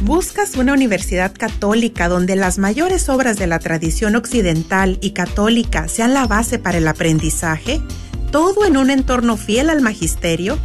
¿Buscas 0.02 0.56
una 0.56 0.74
universidad 0.74 1.34
católica 1.34 2.08
donde 2.08 2.36
las 2.36 2.60
mayores 2.60 3.10
obras 3.10 3.38
de 3.38 3.48
la 3.48 3.58
tradición 3.60 4.16
occidental 4.16 5.00
y 5.02 5.12
católica 5.12 5.88
sean 5.88 6.14
la 6.14 6.28
base 6.28 6.60
para 6.60 6.78
el 6.78 6.88
aprendizaje? 6.88 7.82
¿Todo 8.32 8.66
en 8.66 8.78
un 8.78 8.92
entorno 8.92 9.36
fiel 9.38 9.72
al 9.72 9.82
magisterio? 9.82 10.60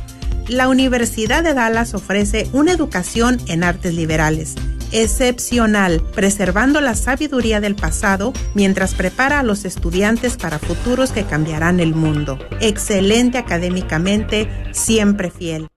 La 0.46 0.68
Universidad 0.68 1.42
de 1.42 1.54
Dallas 1.54 1.94
ofrece 1.94 2.50
una 2.52 2.72
educación 2.72 3.40
en 3.46 3.64
artes 3.64 3.94
liberales 3.94 4.56
excepcional, 4.93 6.03
preservando 6.14 6.80
la 6.80 6.95
sabiduría 6.95 7.61
del 7.61 7.76
pasado 7.76 8.32
mientras 8.55 8.95
prepara 8.95 9.41
a 9.41 9.43
los 9.43 9.64
estudiantes 9.64 10.36
para 10.36 10.59
futuros 10.59 11.12
que 11.12 11.24
cambiarán 11.24 11.80
el 11.80 11.95
mundo. 11.95 12.38
Excelente 12.61 13.38
académicamente, 13.38 14.49
siempre 14.72 15.30
fiel. 15.30 15.68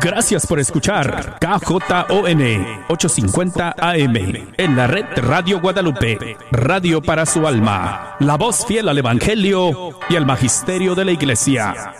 Gracias 0.00 0.46
por 0.46 0.58
escuchar 0.58 1.38
KJON 1.40 2.42
850 2.88 3.74
AM 3.78 4.16
en 4.56 4.76
la 4.76 4.88
red 4.88 5.06
Radio 5.16 5.60
Guadalupe, 5.60 6.36
radio 6.50 7.00
para 7.00 7.24
su 7.24 7.46
alma, 7.46 8.16
la 8.18 8.36
voz 8.36 8.66
fiel 8.66 8.88
al 8.88 8.98
Evangelio 8.98 9.98
y 10.08 10.16
al 10.16 10.26
Magisterio 10.26 10.96
de 10.96 11.04
la 11.04 11.12
Iglesia. 11.12 11.94